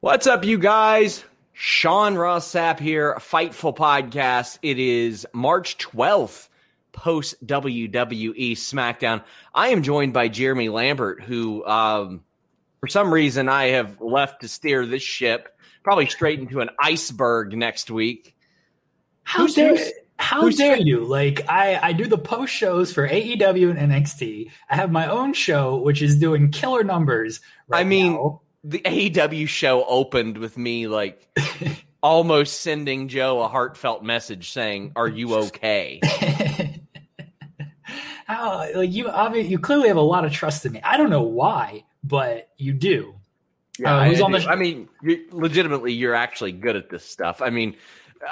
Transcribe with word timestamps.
What's 0.00 0.26
up, 0.26 0.44
you 0.44 0.58
guys? 0.58 1.24
Sean 1.54 2.16
Ross 2.16 2.52
Sapp 2.52 2.78
here, 2.78 3.16
Fightful 3.18 3.74
Podcast. 3.74 4.58
It 4.60 4.78
is 4.78 5.26
March 5.32 5.78
12th, 5.78 6.48
post 6.92 7.44
WWE 7.46 8.52
SmackDown. 8.52 9.24
I 9.54 9.68
am 9.68 9.82
joined 9.82 10.12
by 10.12 10.28
Jeremy 10.28 10.68
Lambert, 10.68 11.22
who, 11.22 11.64
um, 11.64 12.20
for 12.80 12.88
some 12.88 13.10
reason, 13.10 13.48
I 13.48 13.68
have 13.68 13.98
left 13.98 14.42
to 14.42 14.48
steer 14.48 14.84
this 14.84 15.02
ship, 15.02 15.58
probably 15.82 16.06
straight 16.06 16.40
into 16.40 16.60
an 16.60 16.68
iceberg 16.78 17.56
next 17.56 17.90
week. 17.90 18.36
How 19.22 19.44
who's 19.44 19.54
dare 19.54 19.78
how 20.18 20.48
dare 20.50 20.76
you? 20.76 21.04
Like 21.04 21.48
I, 21.48 21.80
I 21.82 21.92
do 21.94 22.06
the 22.06 22.18
post 22.18 22.52
shows 22.52 22.92
for 22.92 23.08
AEW 23.08 23.70
and 23.70 23.90
NXT. 23.92 24.50
I 24.68 24.76
have 24.76 24.92
my 24.92 25.08
own 25.08 25.32
show 25.32 25.76
which 25.76 26.02
is 26.02 26.18
doing 26.18 26.50
killer 26.50 26.84
numbers. 26.84 27.40
Right 27.68 27.80
I 27.80 27.84
mean, 27.84 28.12
now 28.12 28.42
the 28.66 28.80
AEW 28.80 29.46
show 29.46 29.84
opened 29.84 30.38
with 30.38 30.58
me 30.58 30.88
like 30.88 31.28
almost 32.02 32.60
sending 32.60 33.06
Joe 33.06 33.40
a 33.40 33.48
heartfelt 33.48 34.02
message 34.02 34.50
saying, 34.50 34.92
"Are 34.96 35.08
you 35.08 35.34
okay?" 35.46 36.00
How 38.26 38.68
like 38.74 38.92
you 38.92 39.08
obviously 39.08 39.52
you 39.52 39.58
clearly 39.60 39.88
have 39.88 39.96
a 39.96 40.02
lot 40.02 40.24
of 40.24 40.32
trust 40.32 40.66
in 40.66 40.72
me. 40.72 40.80
I 40.82 40.96
don't 40.96 41.10
know 41.10 41.22
why, 41.22 41.84
but 42.02 42.50
you 42.58 42.72
do. 42.72 43.14
Yeah, 43.78 43.94
uh, 43.94 44.00
I, 44.00 44.14
sh- 44.14 44.46
I 44.48 44.56
mean, 44.56 44.88
you're, 45.02 45.18
legitimately, 45.30 45.92
you're 45.92 46.14
actually 46.14 46.52
good 46.52 46.76
at 46.76 46.88
this 46.88 47.04
stuff. 47.04 47.42
I 47.42 47.50
mean, 47.50 47.76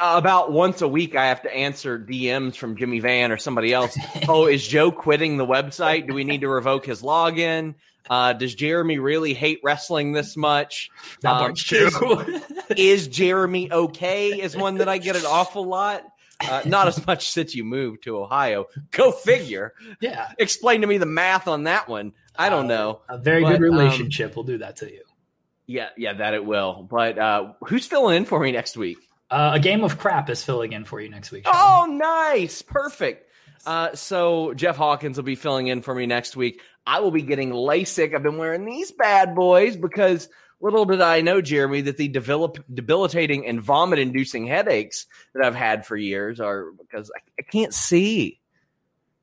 about 0.00 0.50
once 0.50 0.80
a 0.80 0.88
week, 0.88 1.14
I 1.16 1.26
have 1.26 1.42
to 1.42 1.54
answer 1.54 1.98
DMs 1.98 2.56
from 2.56 2.76
Jimmy 2.76 3.00
Van 3.00 3.30
or 3.30 3.36
somebody 3.36 3.72
else. 3.72 3.96
oh, 4.26 4.46
is 4.46 4.66
Joe 4.66 4.90
quitting 4.90 5.36
the 5.36 5.46
website? 5.46 6.08
Do 6.08 6.14
we 6.14 6.24
need 6.24 6.40
to 6.40 6.48
revoke 6.48 6.86
his 6.86 7.02
login? 7.02 7.74
Uh, 8.08 8.32
does 8.34 8.54
Jeremy 8.54 8.98
really 8.98 9.34
hate 9.34 9.60
wrestling 9.62 10.12
this 10.12 10.36
much? 10.36 10.90
That 11.22 11.32
um, 11.32 11.54
true. 11.54 12.42
is, 12.76 13.08
Jeremy 13.08 13.72
okay? 13.72 14.40
Is 14.40 14.56
one 14.56 14.76
that 14.78 14.88
I 14.88 14.98
get 14.98 15.16
an 15.16 15.24
awful 15.26 15.66
lot. 15.66 16.04
Uh, 16.40 16.62
not 16.66 16.88
as 16.88 17.06
much 17.06 17.30
since 17.30 17.54
you 17.54 17.64
moved 17.64 18.04
to 18.04 18.18
Ohio. 18.18 18.66
Go 18.90 19.12
figure. 19.12 19.72
Yeah. 20.00 20.32
Explain 20.38 20.82
to 20.82 20.86
me 20.86 20.98
the 20.98 21.06
math 21.06 21.48
on 21.48 21.64
that 21.64 21.88
one. 21.88 22.12
I 22.36 22.50
don't 22.50 22.66
uh, 22.66 22.76
know. 22.76 23.00
A 23.08 23.18
very 23.18 23.42
but, 23.42 23.50
good 23.50 23.56
um, 23.56 23.62
relationship 23.62 24.32
um, 24.32 24.36
will 24.36 24.44
do 24.44 24.58
that 24.58 24.76
to 24.76 24.92
you. 24.92 25.02
Yeah, 25.66 25.88
yeah, 25.96 26.12
that 26.14 26.34
it 26.34 26.44
will. 26.44 26.86
But 26.90 27.18
uh, 27.18 27.52
who's 27.66 27.86
filling 27.86 28.16
in 28.16 28.24
for 28.24 28.38
me 28.38 28.52
next 28.52 28.76
week? 28.76 28.98
Uh, 29.30 29.52
a 29.54 29.60
game 29.60 29.82
of 29.82 29.98
crap 29.98 30.28
is 30.28 30.44
filling 30.44 30.72
in 30.72 30.84
for 30.84 31.00
you 31.00 31.08
next 31.08 31.30
week. 31.30 31.46
Sean. 31.46 31.54
Oh, 31.56 31.86
nice. 31.92 32.60
Perfect. 32.60 33.30
Uh, 33.64 33.94
so 33.94 34.52
Jeff 34.54 34.76
Hawkins 34.76 35.16
will 35.16 35.24
be 35.24 35.36
filling 35.36 35.68
in 35.68 35.80
for 35.80 35.94
me 35.94 36.06
next 36.06 36.36
week. 36.36 36.60
I 36.86 37.00
will 37.00 37.10
be 37.10 37.22
getting 37.22 37.50
LASIK. 37.50 38.14
I've 38.14 38.22
been 38.22 38.38
wearing 38.38 38.64
these 38.64 38.92
bad 38.92 39.34
boys 39.34 39.76
because 39.76 40.28
little 40.60 40.84
did 40.84 41.00
I 41.00 41.20
know, 41.20 41.40
Jeremy, 41.40 41.82
that 41.82 41.96
the 41.96 42.08
develop, 42.08 42.62
debilitating 42.72 43.46
and 43.46 43.60
vomit 43.60 43.98
inducing 43.98 44.46
headaches 44.46 45.06
that 45.34 45.44
I've 45.44 45.54
had 45.54 45.86
for 45.86 45.96
years 45.96 46.40
are 46.40 46.72
because 46.72 47.10
I, 47.14 47.20
I 47.38 47.42
can't 47.42 47.72
see. 47.72 48.40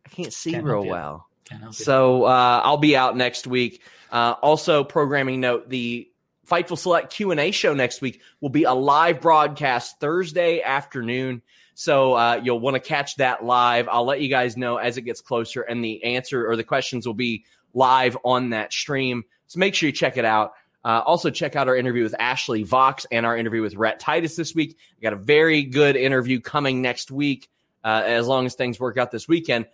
I 0.05 0.09
can't 0.09 0.33
see 0.33 0.51
can't 0.51 0.65
real 0.65 0.85
well. 0.85 1.27
So 1.71 2.23
uh, 2.23 2.61
I'll 2.63 2.77
be 2.77 2.95
out 2.95 3.17
next 3.17 3.45
week. 3.45 3.81
Uh, 4.11 4.35
also, 4.41 4.83
programming 4.83 5.39
note: 5.39 5.69
the 5.69 6.09
Fightful 6.47 6.77
Select 6.77 7.13
Q 7.13 7.31
and 7.31 7.39
A 7.39 7.51
show 7.51 7.73
next 7.73 8.01
week 8.01 8.21
will 8.39 8.49
be 8.49 8.63
a 8.63 8.73
live 8.73 9.21
broadcast 9.21 9.99
Thursday 9.99 10.61
afternoon. 10.61 11.41
So 11.81 12.13
uh, 12.13 12.39
you'll 12.43 12.59
want 12.59 12.75
to 12.75 12.79
catch 12.79 13.15
that 13.15 13.43
live. 13.43 13.89
I'll 13.89 14.05
let 14.05 14.21
you 14.21 14.29
guys 14.29 14.55
know 14.55 14.77
as 14.77 14.97
it 14.97 15.01
gets 15.01 15.19
closer, 15.19 15.63
and 15.63 15.83
the 15.83 16.03
answer 16.03 16.47
or 16.47 16.55
the 16.55 16.63
questions 16.63 17.07
will 17.07 17.15
be 17.15 17.43
live 17.73 18.15
on 18.23 18.51
that 18.51 18.71
stream. 18.71 19.23
So 19.47 19.57
make 19.57 19.73
sure 19.73 19.87
you 19.87 19.91
check 19.91 20.15
it 20.15 20.23
out. 20.23 20.51
Uh, 20.85 21.01
also, 21.03 21.31
check 21.31 21.55
out 21.55 21.67
our 21.67 21.75
interview 21.75 22.03
with 22.03 22.13
Ashley 22.19 22.61
Vox 22.61 23.07
and 23.11 23.25
our 23.25 23.35
interview 23.35 23.63
with 23.63 23.73
Rhett 23.73 23.99
Titus 23.99 24.35
this 24.35 24.53
week. 24.53 24.77
We 24.95 25.01
got 25.01 25.13
a 25.13 25.15
very 25.15 25.63
good 25.63 25.95
interview 25.95 26.39
coming 26.39 26.83
next 26.83 27.09
week, 27.09 27.49
uh, 27.83 28.03
as 28.05 28.27
long 28.27 28.45
as 28.45 28.53
things 28.53 28.79
work 28.79 28.99
out 28.99 29.09
this 29.09 29.27
weekend. 29.27 29.65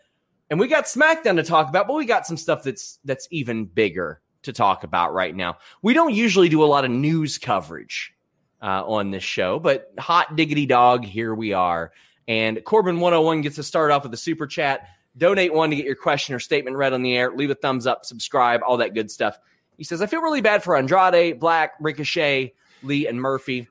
And 0.49 0.61
we 0.61 0.69
got 0.69 0.85
SmackDown 0.85 1.35
to 1.35 1.43
talk 1.43 1.67
about, 1.67 1.87
but 1.89 1.97
we 1.97 2.05
got 2.05 2.25
some 2.25 2.37
stuff 2.37 2.63
that's 2.63 2.99
that's 3.03 3.27
even 3.31 3.65
bigger 3.65 4.21
to 4.43 4.53
talk 4.53 4.85
about 4.85 5.13
right 5.13 5.35
now. 5.35 5.57
We 5.81 5.93
don't 5.93 6.13
usually 6.13 6.47
do 6.47 6.63
a 6.63 6.71
lot 6.71 6.85
of 6.85 6.91
news 6.91 7.37
coverage 7.37 8.13
uh, 8.61 8.83
on 8.85 9.11
this 9.11 9.23
show, 9.23 9.59
but 9.59 9.91
hot 9.99 10.35
diggity 10.35 10.65
dog, 10.65 11.05
here 11.05 11.33
we 11.33 11.53
are. 11.53 11.91
And 12.27 12.63
Corbin 12.63 12.99
101 12.99 13.41
gets 13.41 13.55
to 13.55 13.63
start 13.63 13.91
off 13.91 14.03
with 14.03 14.13
a 14.13 14.17
super 14.17 14.47
chat. 14.47 14.87
Donate 15.17 15.53
one 15.53 15.69
to 15.69 15.75
get 15.75 15.85
your 15.85 15.95
question 15.95 16.35
or 16.35 16.39
statement 16.39 16.75
read 16.75 16.93
on 16.93 17.01
the 17.01 17.15
air. 17.15 17.31
Leave 17.31 17.49
a 17.49 17.55
thumbs 17.55 17.87
up, 17.87 18.05
subscribe, 18.05 18.61
all 18.65 18.77
that 18.77 18.93
good 18.93 19.09
stuff. 19.09 19.39
He 19.77 19.83
says, 19.83 20.01
I 20.01 20.07
feel 20.07 20.21
really 20.21 20.41
bad 20.41 20.63
for 20.63 20.75
Andrade, 20.75 21.39
Black, 21.39 21.73
Ricochet, 21.79 22.53
Lee, 22.83 23.07
and 23.07 23.21
Murphy. 23.21 23.67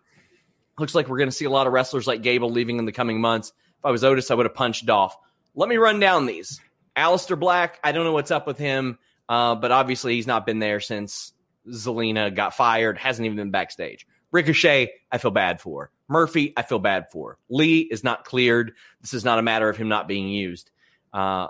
Looks 0.79 0.95
like 0.95 1.09
we're 1.09 1.19
going 1.19 1.29
to 1.29 1.35
see 1.35 1.45
a 1.45 1.51
lot 1.51 1.67
of 1.67 1.73
wrestlers 1.73 2.07
like 2.07 2.23
Gable 2.23 2.51
leaving 2.51 2.79
in 2.79 2.85
the 2.85 2.93
coming 2.93 3.21
months. 3.21 3.53
If 3.79 3.85
I 3.85 3.91
was 3.91 4.05
Otis, 4.05 4.31
I 4.31 4.35
would 4.35 4.47
have 4.47 4.55
punched 4.55 4.89
off. 4.89 5.17
Let 5.55 5.69
me 5.69 5.77
run 5.77 6.01
down 6.01 6.27
these. 6.27 6.61
Aleister 6.97 7.39
Black, 7.39 7.79
I 7.85 7.93
don't 7.93 8.05
know 8.05 8.13
what's 8.13 8.31
up 8.31 8.47
with 8.47 8.59
him, 8.59 8.99
uh, 9.29 9.55
but 9.55 9.71
obviously 9.71 10.15
he's 10.15 10.27
not 10.27 10.47
been 10.47 10.59
there 10.59 10.81
since 10.81 11.33
Zelina 11.69 12.35
got 12.35 12.55
fired, 12.55 12.99
hasn't 12.99 13.27
even 13.27 13.37
been 13.37 13.51
backstage. 13.51 14.07
Ricochet, 14.37 14.93
I 15.11 15.17
feel 15.17 15.31
bad 15.31 15.63
for. 15.63 15.91
Murphy, 16.09 16.53
I 16.59 16.63
feel 16.63 16.79
bad 16.79 17.11
for. 17.11 17.39
Lee 17.49 17.81
is 17.81 18.05
not 18.05 18.27
cleared. 18.27 18.73
This 19.01 19.15
is 19.15 19.25
not 19.25 19.39
a 19.39 19.43
matter 19.43 19.69
of 19.69 19.79
him 19.79 19.89
not 19.89 20.07
being 20.07 20.29
used. 20.29 20.71
Uh, 21.11 21.49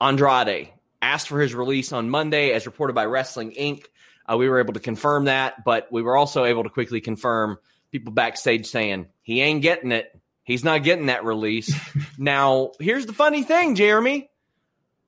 Andrade 0.00 0.72
asked 1.02 1.28
for 1.28 1.40
his 1.40 1.54
release 1.54 1.92
on 1.92 2.08
Monday, 2.08 2.52
as 2.52 2.64
reported 2.64 2.94
by 2.94 3.04
Wrestling 3.04 3.52
Inc. 3.52 3.84
Uh, 4.26 4.38
we 4.38 4.48
were 4.48 4.60
able 4.60 4.72
to 4.72 4.80
confirm 4.80 5.26
that, 5.26 5.62
but 5.62 5.92
we 5.92 6.00
were 6.00 6.16
also 6.16 6.44
able 6.44 6.62
to 6.64 6.70
quickly 6.70 7.02
confirm 7.02 7.58
people 7.90 8.14
backstage 8.14 8.66
saying 8.66 9.08
he 9.20 9.42
ain't 9.42 9.60
getting 9.60 9.92
it. 9.92 10.18
He's 10.42 10.64
not 10.64 10.82
getting 10.84 11.06
that 11.06 11.24
release. 11.26 11.74
now, 12.18 12.72
here's 12.80 13.04
the 13.04 13.12
funny 13.12 13.42
thing, 13.42 13.74
Jeremy. 13.74 14.30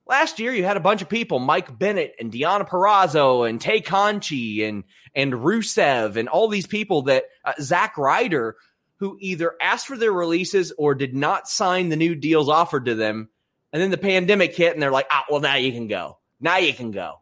Last 0.06 0.38
year, 0.38 0.53
you 0.53 0.65
had 0.65 0.77
a 0.77 0.81
bunch 0.81 1.00
of 1.00 1.09
people, 1.09 1.38
Mike 1.38 1.79
Bennett 1.79 2.17
and 2.20 2.31
Deanna 2.31 2.69
Purrazzo 2.69 3.49
and 3.49 3.59
Tay 3.59 3.81
Conti 3.81 4.62
and 4.62 4.85
and 5.15 5.33
Rusev 5.33 6.17
and 6.17 6.29
all 6.29 6.49
these 6.49 6.67
people 6.67 7.03
that 7.03 7.25
uh, 7.45 7.53
Zack 7.61 7.97
Ryder, 7.97 8.57
who 8.97 9.17
either 9.21 9.55
asked 9.61 9.87
for 9.87 9.97
their 9.97 10.13
releases 10.13 10.73
or 10.79 10.95
did 10.95 11.15
not 11.15 11.49
sign 11.49 11.89
the 11.89 11.97
new 11.97 12.15
deals 12.15 12.49
offered 12.49 12.87
to 12.87 12.95
them, 12.95 13.29
and 13.73 13.83
then 13.83 13.91
the 13.91 13.99
pandemic 13.99 14.55
hit, 14.55 14.73
and 14.73 14.83
they're 14.83 14.91
like, 14.91 15.07
"Ah, 15.11 15.25
well, 15.29 15.41
now 15.41 15.57
you 15.57 15.73
can 15.73 15.89
go. 15.89 16.19
Now 16.41 16.59
you 16.59 16.73
can 16.73 16.91
go." 16.91 17.21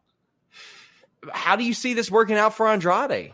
How 1.31 1.55
do 1.55 1.63
you 1.63 1.73
see 1.73 1.93
this 1.93 2.11
working 2.11 2.35
out 2.35 2.53
for 2.53 2.67
Andrade? 2.67 3.33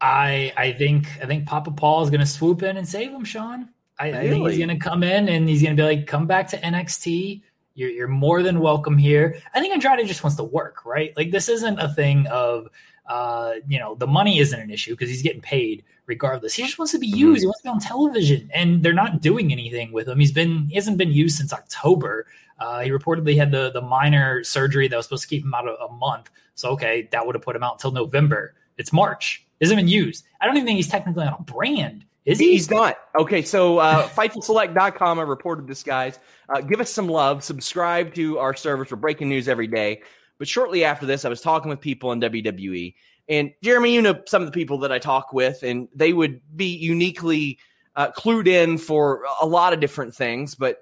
I 0.00 0.52
I 0.56 0.72
think 0.72 1.06
I 1.22 1.26
think 1.26 1.46
Papa 1.46 1.70
Paul 1.72 2.02
is 2.02 2.10
going 2.10 2.20
to 2.20 2.26
swoop 2.26 2.62
in 2.62 2.76
and 2.76 2.88
save 2.88 3.10
him, 3.10 3.24
Sean. 3.24 3.68
I, 3.98 4.08
really? 4.08 4.18
I 4.18 4.30
think 4.30 4.48
he's 4.48 4.58
going 4.58 4.68
to 4.70 4.78
come 4.78 5.02
in 5.02 5.28
and 5.28 5.48
he's 5.48 5.62
going 5.62 5.76
to 5.76 5.80
be 5.80 5.86
like, 5.86 6.06
"Come 6.06 6.26
back 6.26 6.48
to 6.48 6.58
NXT. 6.58 7.42
You're 7.74 7.90
you're 7.90 8.08
more 8.08 8.42
than 8.42 8.60
welcome 8.60 8.96
here." 8.96 9.36
I 9.54 9.60
think 9.60 9.74
Andrade 9.74 10.06
just 10.06 10.24
wants 10.24 10.36
to 10.36 10.44
work, 10.44 10.86
right? 10.86 11.12
Like 11.16 11.30
this 11.30 11.48
isn't 11.48 11.78
a 11.78 11.92
thing 11.92 12.26
of 12.28 12.68
uh, 13.10 13.54
you 13.66 13.76
know, 13.76 13.96
the 13.96 14.06
money 14.06 14.38
isn't 14.38 14.58
an 14.58 14.70
issue 14.70 14.92
because 14.92 15.08
he's 15.08 15.20
getting 15.20 15.40
paid 15.40 15.82
regardless. 16.06 16.54
He 16.54 16.62
just 16.62 16.78
wants 16.78 16.92
to 16.92 16.98
be 16.98 17.08
mm-hmm. 17.08 17.18
used. 17.18 17.40
He 17.40 17.46
wants 17.46 17.60
to 17.60 17.64
be 17.64 17.68
on 17.70 17.80
television, 17.80 18.48
and 18.54 18.84
they're 18.84 18.92
not 18.92 19.20
doing 19.20 19.50
anything 19.50 19.90
with 19.90 20.08
him. 20.08 20.20
He's 20.20 20.30
been 20.30 20.68
he 20.68 20.76
hasn't 20.76 20.96
been 20.96 21.10
used 21.10 21.36
since 21.36 21.52
October. 21.52 22.26
Uh, 22.60 22.80
he 22.80 22.90
reportedly 22.90 23.36
had 23.36 23.50
the 23.50 23.72
the 23.72 23.80
minor 23.80 24.44
surgery 24.44 24.86
that 24.86 24.96
was 24.96 25.06
supposed 25.06 25.24
to 25.24 25.28
keep 25.28 25.42
him 25.42 25.52
out 25.52 25.66
a, 25.66 25.74
a 25.82 25.92
month. 25.92 26.30
So 26.54 26.70
okay, 26.70 27.08
that 27.10 27.26
would 27.26 27.34
have 27.34 27.42
put 27.42 27.56
him 27.56 27.64
out 27.64 27.74
until 27.74 27.90
November. 27.90 28.54
It's 28.78 28.92
March. 28.92 29.44
He 29.58 29.66
hasn't 29.66 29.78
been 29.78 29.88
used. 29.88 30.24
I 30.40 30.46
don't 30.46 30.56
even 30.56 30.66
think 30.66 30.76
he's 30.76 30.88
technically 30.88 31.26
on 31.26 31.34
a 31.36 31.42
brand. 31.42 32.04
Is 32.26 32.38
he? 32.38 32.52
He's 32.52 32.70
not. 32.70 32.96
Okay, 33.18 33.42
so 33.42 33.78
uh, 33.78 34.08
FightfulSelect.com, 34.10 35.18
I 35.18 35.22
reported 35.22 35.66
this, 35.66 35.82
guys. 35.82 36.20
Uh, 36.48 36.60
give 36.60 36.80
us 36.80 36.92
some 36.92 37.08
love. 37.08 37.42
Subscribe 37.42 38.14
to 38.14 38.38
our 38.38 38.54
service 38.54 38.88
for 38.88 38.96
breaking 38.96 39.28
news 39.28 39.48
every 39.48 39.66
day. 39.66 40.02
But 40.40 40.48
shortly 40.48 40.84
after 40.84 41.04
this, 41.04 41.26
I 41.26 41.28
was 41.28 41.42
talking 41.42 41.68
with 41.68 41.82
people 41.82 42.12
in 42.12 42.20
WWE. 42.22 42.94
And 43.28 43.52
Jeremy, 43.62 43.94
you 43.94 44.00
know 44.00 44.22
some 44.26 44.40
of 44.40 44.48
the 44.48 44.52
people 44.52 44.78
that 44.78 44.90
I 44.90 44.98
talk 44.98 45.34
with, 45.34 45.62
and 45.62 45.86
they 45.94 46.14
would 46.14 46.40
be 46.56 46.78
uniquely 46.78 47.58
uh, 47.94 48.10
clued 48.12 48.48
in 48.48 48.78
for 48.78 49.22
a 49.42 49.46
lot 49.46 49.74
of 49.74 49.80
different 49.80 50.14
things. 50.14 50.54
But 50.54 50.78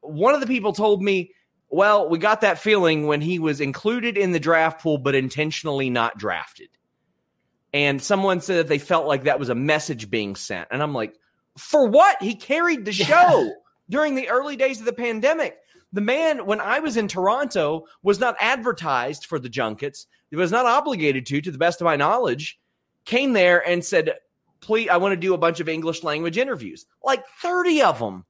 one 0.00 0.34
of 0.34 0.40
the 0.40 0.48
people 0.48 0.72
told 0.72 1.04
me, 1.04 1.30
well, 1.68 2.08
we 2.08 2.18
got 2.18 2.40
that 2.40 2.58
feeling 2.58 3.06
when 3.06 3.20
he 3.20 3.38
was 3.38 3.60
included 3.60 4.18
in 4.18 4.32
the 4.32 4.40
draft 4.40 4.82
pool, 4.82 4.98
but 4.98 5.14
intentionally 5.14 5.88
not 5.88 6.18
drafted. 6.18 6.68
And 7.72 8.02
someone 8.02 8.40
said 8.40 8.56
that 8.56 8.68
they 8.68 8.78
felt 8.78 9.06
like 9.06 9.24
that 9.24 9.38
was 9.38 9.50
a 9.50 9.54
message 9.54 10.10
being 10.10 10.34
sent. 10.34 10.66
And 10.72 10.82
I'm 10.82 10.94
like, 10.94 11.14
for 11.56 11.86
what? 11.86 12.20
He 12.20 12.34
carried 12.34 12.84
the 12.84 12.92
show 12.92 13.44
yeah. 13.44 13.50
during 13.88 14.16
the 14.16 14.30
early 14.30 14.56
days 14.56 14.80
of 14.80 14.84
the 14.84 14.92
pandemic. 14.92 15.58
The 15.92 16.00
man, 16.00 16.46
when 16.46 16.60
I 16.60 16.80
was 16.80 16.96
in 16.96 17.08
Toronto, 17.08 17.86
was 18.02 18.18
not 18.18 18.36
advertised 18.40 19.26
for 19.26 19.38
the 19.38 19.48
junkets. 19.48 20.06
He 20.30 20.36
was 20.36 20.50
not 20.50 20.66
obligated 20.66 21.26
to, 21.26 21.40
to 21.40 21.50
the 21.50 21.58
best 21.58 21.80
of 21.80 21.84
my 21.84 21.96
knowledge. 21.96 22.58
Came 23.04 23.32
there 23.32 23.66
and 23.66 23.84
said, 23.84 24.14
"Please, 24.60 24.88
I 24.88 24.96
want 24.96 25.12
to 25.12 25.16
do 25.16 25.32
a 25.32 25.38
bunch 25.38 25.60
of 25.60 25.68
English 25.68 26.02
language 26.02 26.38
interviews, 26.38 26.86
like 27.04 27.24
thirty 27.40 27.82
of 27.82 27.98
them." 27.98 28.24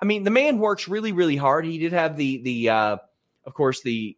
I 0.00 0.04
mean, 0.04 0.24
the 0.24 0.30
man 0.30 0.58
works 0.58 0.88
really, 0.88 1.12
really 1.12 1.36
hard. 1.36 1.64
He 1.64 1.78
did 1.78 1.92
have 1.92 2.16
the 2.16 2.40
the, 2.42 2.68
uh, 2.70 2.96
of 3.44 3.54
course, 3.54 3.82
the 3.82 4.16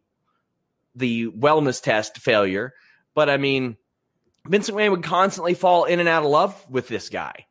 the 0.95 1.27
wellness 1.31 1.81
test 1.81 2.19
failure, 2.19 2.73
but 3.15 3.29
I 3.29 3.37
mean, 3.37 3.77
Vincent 4.47 4.75
Wayne 4.75 4.91
would 4.91 5.03
constantly 5.03 5.55
fall 5.55 5.85
in 5.85 5.99
and 5.99 6.07
out 6.07 6.23
of 6.23 6.29
love 6.29 6.69
with 6.69 6.87
this 6.87 7.09
guy, 7.09 7.47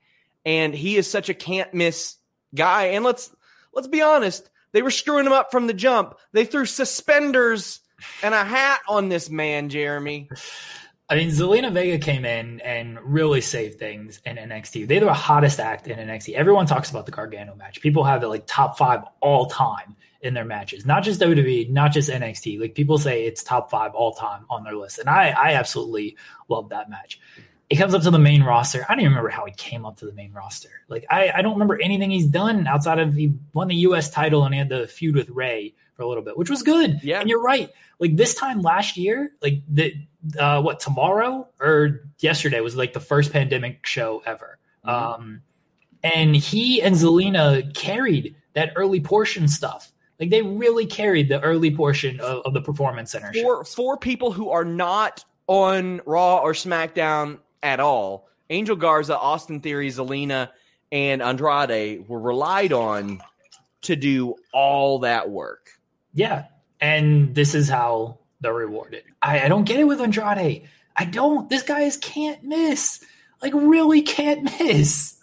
and 0.46 0.72
he 0.72 0.96
is 0.96 1.10
such 1.10 1.28
a 1.28 1.34
can't 1.34 1.74
miss 1.74 2.16
guy. 2.54 2.84
And 2.86 3.04
let's 3.04 3.34
let's 3.74 3.88
be 3.88 4.02
honest, 4.02 4.48
they 4.72 4.82
were 4.82 4.90
screwing 4.90 5.26
him 5.26 5.32
up 5.32 5.50
from 5.50 5.66
the 5.66 5.74
jump. 5.74 6.18
They 6.32 6.44
threw 6.44 6.66
suspenders 6.66 7.80
and 8.22 8.34
a 8.34 8.44
hat 8.44 8.80
on 8.88 9.08
this 9.08 9.30
man, 9.30 9.68
Jeremy. 9.68 10.28
I 11.08 11.16
mean, 11.16 11.28
Zelina 11.28 11.70
Vega 11.70 11.98
came 11.98 12.24
in 12.24 12.60
and 12.60 12.98
really 13.02 13.42
saved 13.42 13.78
things 13.78 14.20
in 14.24 14.36
NXT. 14.36 14.88
They're 14.88 15.00
the 15.00 15.12
hottest 15.12 15.60
act 15.60 15.86
in 15.86 15.98
NXT. 15.98 16.34
Everyone 16.34 16.66
talks 16.66 16.90
about 16.90 17.04
the 17.04 17.12
Gargano 17.12 17.54
match. 17.54 17.80
People 17.82 18.04
have 18.04 18.22
it 18.22 18.28
like 18.28 18.44
top 18.46 18.78
five 18.78 19.02
all 19.20 19.46
time 19.46 19.94
in 20.22 20.32
their 20.34 20.44
matches, 20.44 20.86
not 20.86 21.02
just 21.02 21.20
WWE, 21.20 21.68
not 21.68 21.92
just 21.92 22.08
NXT. 22.08 22.60
Like 22.60 22.74
people 22.74 22.96
say 22.96 23.24
it's 23.24 23.42
top 23.42 23.70
five 23.70 23.94
all 23.94 24.14
time 24.14 24.46
on 24.48 24.64
their 24.64 24.74
list. 24.74 24.98
And 24.98 25.08
I, 25.08 25.30
I 25.30 25.52
absolutely 25.54 26.16
love 26.48 26.70
that 26.70 26.88
match 26.88 27.20
he 27.72 27.78
comes 27.78 27.94
up 27.94 28.02
to 28.02 28.10
the 28.10 28.18
main 28.18 28.42
roster. 28.42 28.84
I 28.86 28.92
don't 28.92 29.00
even 29.00 29.12
remember 29.12 29.30
how 29.30 29.46
he 29.46 29.52
came 29.52 29.86
up 29.86 29.96
to 29.96 30.04
the 30.04 30.12
main 30.12 30.30
roster. 30.34 30.68
Like 30.88 31.06
I, 31.08 31.32
I 31.36 31.40
don't 31.40 31.54
remember 31.54 31.80
anything 31.80 32.10
he's 32.10 32.26
done 32.26 32.66
outside 32.66 32.98
of 32.98 33.14
he 33.14 33.32
won 33.54 33.68
the 33.68 33.74
U.S. 33.76 34.10
title 34.10 34.44
and 34.44 34.52
he 34.52 34.58
had 34.58 34.68
the 34.68 34.86
feud 34.86 35.16
with 35.16 35.30
Ray 35.30 35.72
for 35.94 36.02
a 36.02 36.06
little 36.06 36.22
bit, 36.22 36.36
which 36.36 36.50
was 36.50 36.62
good. 36.62 37.00
Yeah, 37.02 37.20
and 37.20 37.30
you're 37.30 37.40
right. 37.40 37.70
Like 37.98 38.16
this 38.16 38.34
time 38.34 38.60
last 38.60 38.98
year, 38.98 39.32
like 39.40 39.62
the 39.70 39.94
uh, 40.38 40.60
what 40.60 40.80
tomorrow 40.80 41.48
or 41.60 42.02
yesterday 42.18 42.60
was 42.60 42.76
like 42.76 42.92
the 42.92 43.00
first 43.00 43.32
pandemic 43.32 43.86
show 43.86 44.22
ever. 44.26 44.58
Mm-hmm. 44.86 45.22
Um, 45.22 45.42
and 46.04 46.36
he 46.36 46.82
and 46.82 46.94
Zelina 46.94 47.74
carried 47.74 48.36
that 48.52 48.74
early 48.76 49.00
portion 49.00 49.48
stuff. 49.48 49.92
Like 50.20 50.28
they 50.28 50.42
really 50.42 50.84
carried 50.84 51.30
the 51.30 51.40
early 51.40 51.74
portion 51.74 52.20
of, 52.20 52.42
of 52.44 52.52
the 52.52 52.60
performance 52.60 53.12
center. 53.12 53.32
For 53.32 53.64
show. 53.64 53.64
for 53.64 53.96
people 53.96 54.30
who 54.30 54.50
are 54.50 54.66
not 54.66 55.24
on 55.46 56.02
Raw 56.04 56.36
or 56.40 56.52
SmackDown 56.52 57.38
at 57.62 57.80
all. 57.80 58.28
Angel 58.50 58.76
Garza, 58.76 59.18
Austin 59.18 59.60
Theory, 59.60 59.88
Zelina, 59.88 60.50
and 60.90 61.22
Andrade 61.22 62.06
were 62.08 62.20
relied 62.20 62.72
on 62.72 63.22
to 63.82 63.96
do 63.96 64.36
all 64.52 65.00
that 65.00 65.30
work. 65.30 65.70
Yeah. 66.14 66.46
And 66.80 67.34
this 67.34 67.54
is 67.54 67.68
how 67.68 68.18
they're 68.40 68.52
rewarded. 68.52 69.04
I, 69.22 69.42
I 69.42 69.48
don't 69.48 69.64
get 69.64 69.80
it 69.80 69.84
with 69.84 70.00
Andrade. 70.00 70.68
I 70.96 71.04
don't. 71.04 71.48
This 71.48 71.62
guy 71.62 71.80
is 71.82 71.96
can't 71.96 72.42
miss. 72.44 73.02
Like, 73.40 73.54
really 73.54 74.02
can't 74.02 74.44
miss. 74.60 75.16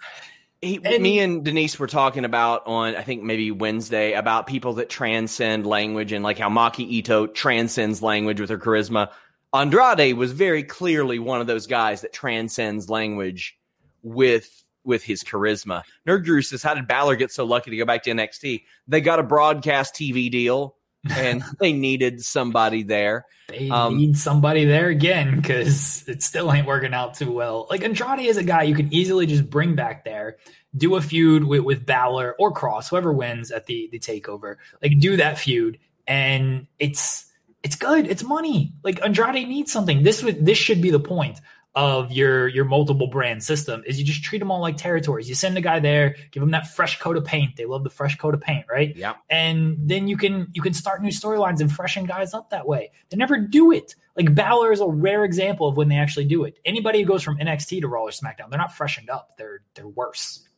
He, 0.61 0.79
and, 0.83 1.01
me 1.01 1.19
and 1.19 1.45
Denise 1.45 1.79
were 1.79 1.87
talking 1.87 2.25
about 2.25 2.67
on 2.67 2.95
I 2.95 3.03
think 3.03 3.23
maybe 3.23 3.49
Wednesday 3.49 4.11
about 4.11 4.45
people 4.45 4.73
that 4.73 4.89
transcend 4.89 5.65
language 5.65 6.11
and 6.11 6.21
like 6.21 6.37
how 6.37 6.49
Maki 6.49 7.01
Itoh 7.01 7.33
transcends 7.33 8.01
language 8.01 8.41
with 8.41 8.49
her 8.49 8.57
charisma. 8.57 9.09
Andrade 9.53 10.15
was 10.15 10.31
very 10.31 10.63
clearly 10.63 11.19
one 11.19 11.41
of 11.41 11.47
those 11.47 11.67
guys 11.67 12.01
that 12.01 12.13
transcends 12.13 12.89
language 12.89 13.57
with 14.03 14.63
with 14.83 15.03
his 15.03 15.23
charisma. 15.23 15.83
Nerd 16.07 16.25
Guru 16.25 16.41
says, 16.41 16.63
"How 16.63 16.73
did 16.73 16.87
Balor 16.87 17.15
get 17.15 17.31
so 17.31 17.45
lucky 17.45 17.71
to 17.71 17.77
go 17.77 17.85
back 17.85 18.03
to 18.03 18.11
NXT? 18.11 18.63
They 18.87 19.01
got 19.01 19.19
a 19.19 19.23
broadcast 19.23 19.95
TV 19.95 20.31
deal, 20.31 20.75
and 21.09 21.43
they 21.59 21.73
needed 21.73 22.23
somebody 22.23 22.83
there. 22.83 23.25
They 23.47 23.69
um, 23.69 23.97
need 23.97 24.17
somebody 24.17 24.65
there 24.65 24.87
again 24.87 25.35
because 25.35 26.07
it 26.07 26.21
still 26.21 26.51
ain't 26.53 26.67
working 26.67 26.93
out 26.93 27.15
too 27.15 27.31
well. 27.31 27.67
Like 27.69 27.83
Andrade 27.83 28.19
is 28.19 28.37
a 28.37 28.43
guy 28.43 28.63
you 28.63 28.75
can 28.75 28.93
easily 28.93 29.25
just 29.25 29.49
bring 29.49 29.75
back 29.75 30.05
there, 30.05 30.37
do 30.77 30.95
a 30.95 31.01
feud 31.01 31.43
with, 31.43 31.61
with 31.61 31.85
Balor 31.85 32.35
or 32.37 32.51
Cross, 32.51 32.89
whoever 32.89 33.11
wins 33.11 33.51
at 33.51 33.65
the 33.65 33.89
the 33.91 33.99
takeover. 33.99 34.57
Like 34.81 34.99
do 34.99 35.17
that 35.17 35.39
feud, 35.39 35.79
and 36.07 36.67
it's." 36.77 37.25
It's 37.63 37.75
good. 37.75 38.07
It's 38.07 38.23
money. 38.23 38.73
Like 38.83 39.01
Andrade 39.03 39.47
needs 39.47 39.71
something. 39.71 40.03
This 40.03 40.23
would 40.23 40.45
this 40.45 40.57
should 40.57 40.81
be 40.81 40.91
the 40.91 40.99
point 40.99 41.39
of 41.75 42.11
your 42.11 42.47
your 42.47 42.65
multiple 42.65 43.07
brand 43.07 43.43
system 43.43 43.83
is 43.85 43.99
you 43.99 44.05
just 44.05 44.23
treat 44.23 44.39
them 44.39 44.49
all 44.49 44.59
like 44.59 44.75
territories. 44.75 45.29
You 45.29 45.35
send 45.35 45.57
a 45.57 45.61
guy 45.61 45.79
there, 45.79 46.15
give 46.31 46.41
them 46.41 46.51
that 46.51 46.67
fresh 46.67 46.99
coat 46.99 47.15
of 47.15 47.25
paint. 47.25 47.57
They 47.57 47.65
love 47.65 47.83
the 47.83 47.89
fresh 47.89 48.17
coat 48.17 48.33
of 48.33 48.41
paint, 48.41 48.65
right? 48.69 48.95
Yeah. 48.95 49.13
And 49.29 49.77
then 49.79 50.07
you 50.07 50.17
can 50.17 50.47
you 50.53 50.61
can 50.61 50.73
start 50.73 51.01
new 51.01 51.11
storylines 51.11 51.61
and 51.61 51.71
freshen 51.71 52.05
guys 52.05 52.33
up 52.33 52.49
that 52.49 52.67
way. 52.67 52.91
They 53.09 53.17
never 53.17 53.37
do 53.37 53.71
it. 53.71 53.95
Like 54.15 54.33
Balor 54.33 54.71
is 54.71 54.81
a 54.81 54.87
rare 54.87 55.23
example 55.23 55.67
of 55.67 55.77
when 55.77 55.89
they 55.89 55.97
actually 55.97 56.25
do 56.25 56.43
it. 56.43 56.57
Anybody 56.65 57.01
who 57.01 57.05
goes 57.05 57.23
from 57.23 57.37
NXT 57.37 57.81
to 57.81 57.87
Raw 57.87 58.03
or 58.03 58.09
SmackDown, 58.09 58.49
they're 58.49 58.59
not 58.59 58.73
freshened 58.73 59.09
up. 59.09 59.37
They're 59.37 59.61
they're 59.75 59.87
worse. 59.87 60.48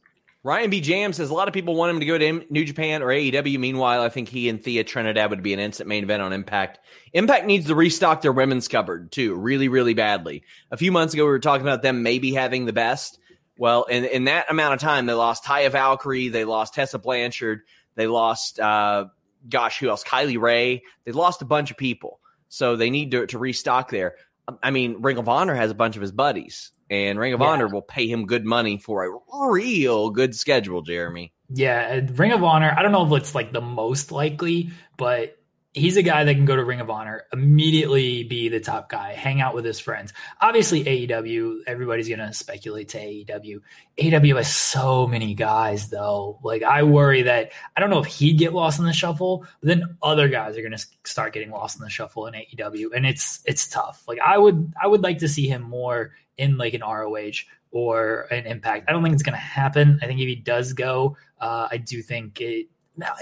Ryan 0.43 0.71
B. 0.71 0.81
Jam 0.81 1.13
says 1.13 1.29
a 1.29 1.33
lot 1.36 1.48
of 1.48 1.53
people 1.53 1.75
want 1.75 1.91
him 1.91 2.00
to 2.00 2.05
go 2.05 2.17
to 2.17 2.45
New 2.50 2.65
Japan 2.65 3.03
or 3.03 3.07
AEW. 3.07 3.60
Meanwhile, 3.60 4.01
I 4.01 4.10
think 4.10 4.27
he 4.27 4.50
and 4.50 4.62
Thea 4.62 4.83
Trinidad 4.83 5.29
would 5.29 5.43
be 5.43 5.53
an 5.53 5.60
instant 5.60 5.88
main 5.88 6.03
event 6.03 6.24
on 6.24 6.33
Impact. 6.33 6.79
Impact 7.13 7.45
needs 7.45 7.67
to 7.67 7.75
restock 7.75 8.21
their 8.21 8.31
women's 8.31 8.67
cupboard 8.67 9.12
too, 9.12 9.36
really, 9.36 9.67
really 9.67 9.93
badly. 9.93 10.43
A 10.71 10.77
few 10.77 10.91
months 10.91 11.13
ago, 11.13 11.25
we 11.25 11.31
were 11.31 11.39
talking 11.39 11.65
about 11.67 11.83
them 11.83 12.01
maybe 12.01 12.33
having 12.33 12.65
the 12.65 12.74
best. 12.74 13.19
Well, 13.55 13.83
in, 13.83 14.05
in 14.05 14.24
that 14.24 14.50
amount 14.50 14.74
of 14.74 14.79
time, 14.79 15.05
they 15.05 15.13
lost 15.13 15.43
Taya 15.43 15.69
Valkyrie, 15.69 16.29
they 16.29 16.45
lost 16.45 16.74
Tessa 16.74 16.98
Blanchard, 16.98 17.62
they 17.93 18.07
lost, 18.07 18.60
uh, 18.60 19.05
gosh, 19.48 19.79
who 19.79 19.89
else? 19.89 20.03
Kylie 20.03 20.41
Rae. 20.41 20.81
They 21.05 21.12
lost 21.12 21.43
a 21.43 21.45
bunch 21.45 21.69
of 21.69 21.77
people. 21.77 22.19
So 22.50 22.75
they 22.75 22.89
need 22.89 23.12
to, 23.12 23.27
to 23.27 23.38
restock 23.38 23.91
there. 23.91 24.15
I 24.63 24.71
mean, 24.71 25.01
Ring 25.01 25.17
of 25.17 25.29
Honor 25.29 25.53
has 25.53 25.69
a 25.69 25.75
bunch 25.75 25.95
of 25.95 26.01
his 26.01 26.12
buddies 26.12 26.71
and 26.91 27.17
Ring 27.17 27.33
of 27.33 27.39
yeah. 27.39 27.48
Honor 27.48 27.67
will 27.67 27.81
pay 27.81 28.05
him 28.05 28.27
good 28.27 28.45
money 28.45 28.77
for 28.77 29.05
a 29.05 29.50
real 29.50 30.10
good 30.10 30.36
schedule, 30.36 30.81
Jeremy. 30.81 31.33
Yeah, 31.50 32.01
Ring 32.13 32.33
of 32.33 32.43
Honor, 32.43 32.75
I 32.77 32.83
don't 32.83 32.91
know 32.91 33.05
if 33.05 33.21
it's 33.21 33.33
like 33.33 33.53
the 33.53 33.62
most 33.62 34.12
likely, 34.12 34.71
but 34.98 35.38
he's 35.74 35.95
a 35.95 36.01
guy 36.01 36.25
that 36.25 36.33
can 36.33 36.43
go 36.43 36.55
to 36.55 36.63
Ring 36.65 36.81
of 36.81 36.89
Honor, 36.89 37.24
immediately 37.31 38.24
be 38.24 38.50
the 38.50 38.60
top 38.60 38.89
guy, 38.89 39.13
hang 39.13 39.39
out 39.39 39.55
with 39.55 39.63
his 39.63 39.79
friends. 39.79 40.12
Obviously, 40.41 40.83
AEW, 40.83 41.60
everybody's 41.65 42.10
going 42.10 42.19
to 42.19 42.33
speculate 42.33 42.89
to 42.89 43.00
AEW. 43.00 43.62
AEW 43.98 44.36
has 44.36 44.53
so 44.53 45.07
many 45.07 45.33
guys, 45.33 45.89
though. 45.89 46.39
Like, 46.43 46.63
I 46.63 46.83
worry 46.83 47.24
that 47.24 47.51
I 47.75 47.79
don't 47.79 47.89
know 47.89 48.00
if 48.00 48.07
he'd 48.07 48.38
get 48.38 48.53
lost 48.53 48.79
in 48.79 48.86
the 48.86 48.93
shuffle, 48.93 49.45
but 49.62 49.67
then 49.67 49.98
other 50.03 50.27
guys 50.27 50.57
are 50.57 50.62
going 50.62 50.77
to 50.77 50.86
start 51.05 51.33
getting 51.33 51.51
lost 51.51 51.77
in 51.77 51.83
the 51.83 51.89
shuffle 51.89 52.27
in 52.27 52.33
AEW, 52.33 52.89
and 52.93 53.05
it's 53.05 53.41
it's 53.45 53.67
tough. 53.67 54.03
Like, 54.07 54.19
I 54.19 54.38
would 54.38 54.74
I 54.81 54.88
would 54.88 55.03
like 55.03 55.19
to 55.19 55.29
see 55.29 55.48
him 55.48 55.62
more 55.62 56.12
in 56.41 56.57
like 56.57 56.74
an 56.74 56.81
ROH 56.81 57.43
or 57.71 58.27
an 58.31 58.45
Impact. 58.45 58.89
I 58.89 58.91
don't 58.91 59.03
think 59.03 59.13
it's 59.13 59.24
going 59.24 59.33
to 59.33 59.39
happen. 59.39 60.00
I 60.01 60.07
think 60.07 60.19
if 60.19 60.27
he 60.27 60.36
does 60.36 60.74
go, 60.74 61.15
uh, 61.39 61.67
I 61.71 61.77
do 61.77 62.01
think 62.01 62.41
it. 62.41 62.67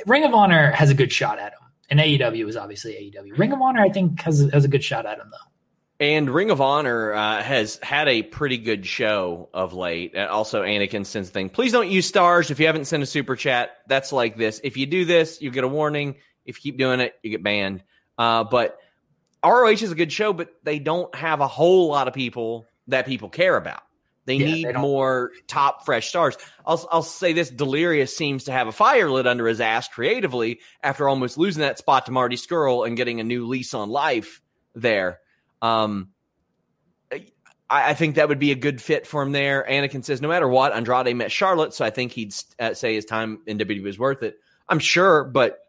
Ring 0.07 0.25
of 0.25 0.33
Honor 0.33 0.71
has 0.71 0.89
a 0.89 0.95
good 0.95 1.11
shot 1.11 1.37
at 1.37 1.53
him 1.53 1.69
and 1.89 1.99
AEW 1.99 2.47
is 2.47 2.55
obviously 2.55 2.93
AEW. 2.93 3.37
Ring 3.37 3.51
of 3.51 3.61
Honor, 3.61 3.81
I 3.81 3.89
think, 3.89 4.21
has 4.21 4.47
has 4.53 4.65
a 4.65 4.67
good 4.67 4.83
shot 4.83 5.05
at 5.05 5.19
him 5.19 5.31
though. 5.31 6.05
And 6.05 6.29
Ring 6.29 6.49
of 6.49 6.61
Honor 6.61 7.13
uh, 7.13 7.43
has 7.43 7.77
had 7.81 8.07
a 8.07 8.23
pretty 8.23 8.57
good 8.57 8.85
show 8.85 9.49
of 9.53 9.73
late. 9.73 10.15
Also, 10.15 10.63
Anakin 10.63 11.05
sends 11.05 11.29
thing. 11.29 11.49
Please 11.49 11.73
don't 11.73 11.89
use 11.89 12.05
stars 12.05 12.51
if 12.51 12.59
you 12.59 12.67
haven't 12.67 12.85
sent 12.85 13.03
a 13.03 13.05
super 13.05 13.35
chat. 13.35 13.71
That's 13.87 14.13
like 14.13 14.37
this. 14.37 14.61
If 14.63 14.77
you 14.77 14.85
do 14.85 15.03
this, 15.03 15.41
you 15.41 15.51
get 15.51 15.65
a 15.65 15.67
warning. 15.67 16.15
If 16.45 16.57
you 16.57 16.71
keep 16.71 16.77
doing 16.79 17.01
it, 17.01 17.15
you 17.21 17.31
get 17.31 17.43
banned. 17.43 17.83
Uh, 18.17 18.45
but 18.45 18.77
ROH 19.43 19.67
is 19.67 19.91
a 19.91 19.95
good 19.95 20.11
show, 20.11 20.31
but 20.31 20.49
they 20.63 20.79
don't 20.79 21.13
have 21.15 21.41
a 21.41 21.47
whole 21.47 21.89
lot 21.89 22.07
of 22.07 22.13
people 22.13 22.65
that 22.89 23.05
people 23.05 23.29
care 23.29 23.55
about. 23.57 23.81
They 24.25 24.35
Yeah, 24.35 24.45
need 24.45 24.67
they 24.67 24.73
more 24.73 25.31
top 25.47 25.85
fresh 25.85 26.09
stars. 26.09 26.37
I'll 26.65 26.87
I'll 26.91 27.01
say 27.01 27.33
this: 27.33 27.49
Delirious 27.49 28.15
seems 28.15 28.43
to 28.43 28.51
have 28.51 28.67
a 28.67 28.71
fire 28.71 29.09
lit 29.09 29.25
under 29.25 29.47
his 29.47 29.59
ass 29.59 29.87
creatively 29.87 30.59
after 30.83 31.09
almost 31.09 31.37
losing 31.37 31.61
that 31.61 31.79
spot 31.79 32.05
to 32.05 32.11
Marty 32.11 32.35
Scurll 32.35 32.85
and 32.85 32.95
getting 32.95 33.19
a 33.19 33.23
new 33.23 33.47
lease 33.47 33.73
on 33.73 33.89
life 33.89 34.41
there. 34.75 35.19
Um, 35.61 36.09
I, 37.11 37.23
I 37.69 37.93
think 37.95 38.15
that 38.15 38.29
would 38.29 38.39
be 38.39 38.51
a 38.51 38.55
good 38.55 38.81
fit 38.81 39.07
for 39.07 39.21
him 39.23 39.31
there. 39.31 39.65
Anakin 39.67 40.03
says, 40.05 40.21
no 40.21 40.27
matter 40.27 40.47
what, 40.47 40.73
Andrade 40.73 41.15
met 41.15 41.31
Charlotte, 41.31 41.73
so 41.73 41.85
I 41.85 41.89
think 41.89 42.11
he'd 42.11 42.33
uh, 42.59 42.73
say 42.73 42.95
his 42.95 43.05
time 43.05 43.41
in 43.47 43.57
WWE 43.57 43.83
was 43.83 43.99
worth 43.99 44.23
it. 44.23 44.37
I'm 44.67 44.79
sure, 44.79 45.23
but 45.23 45.59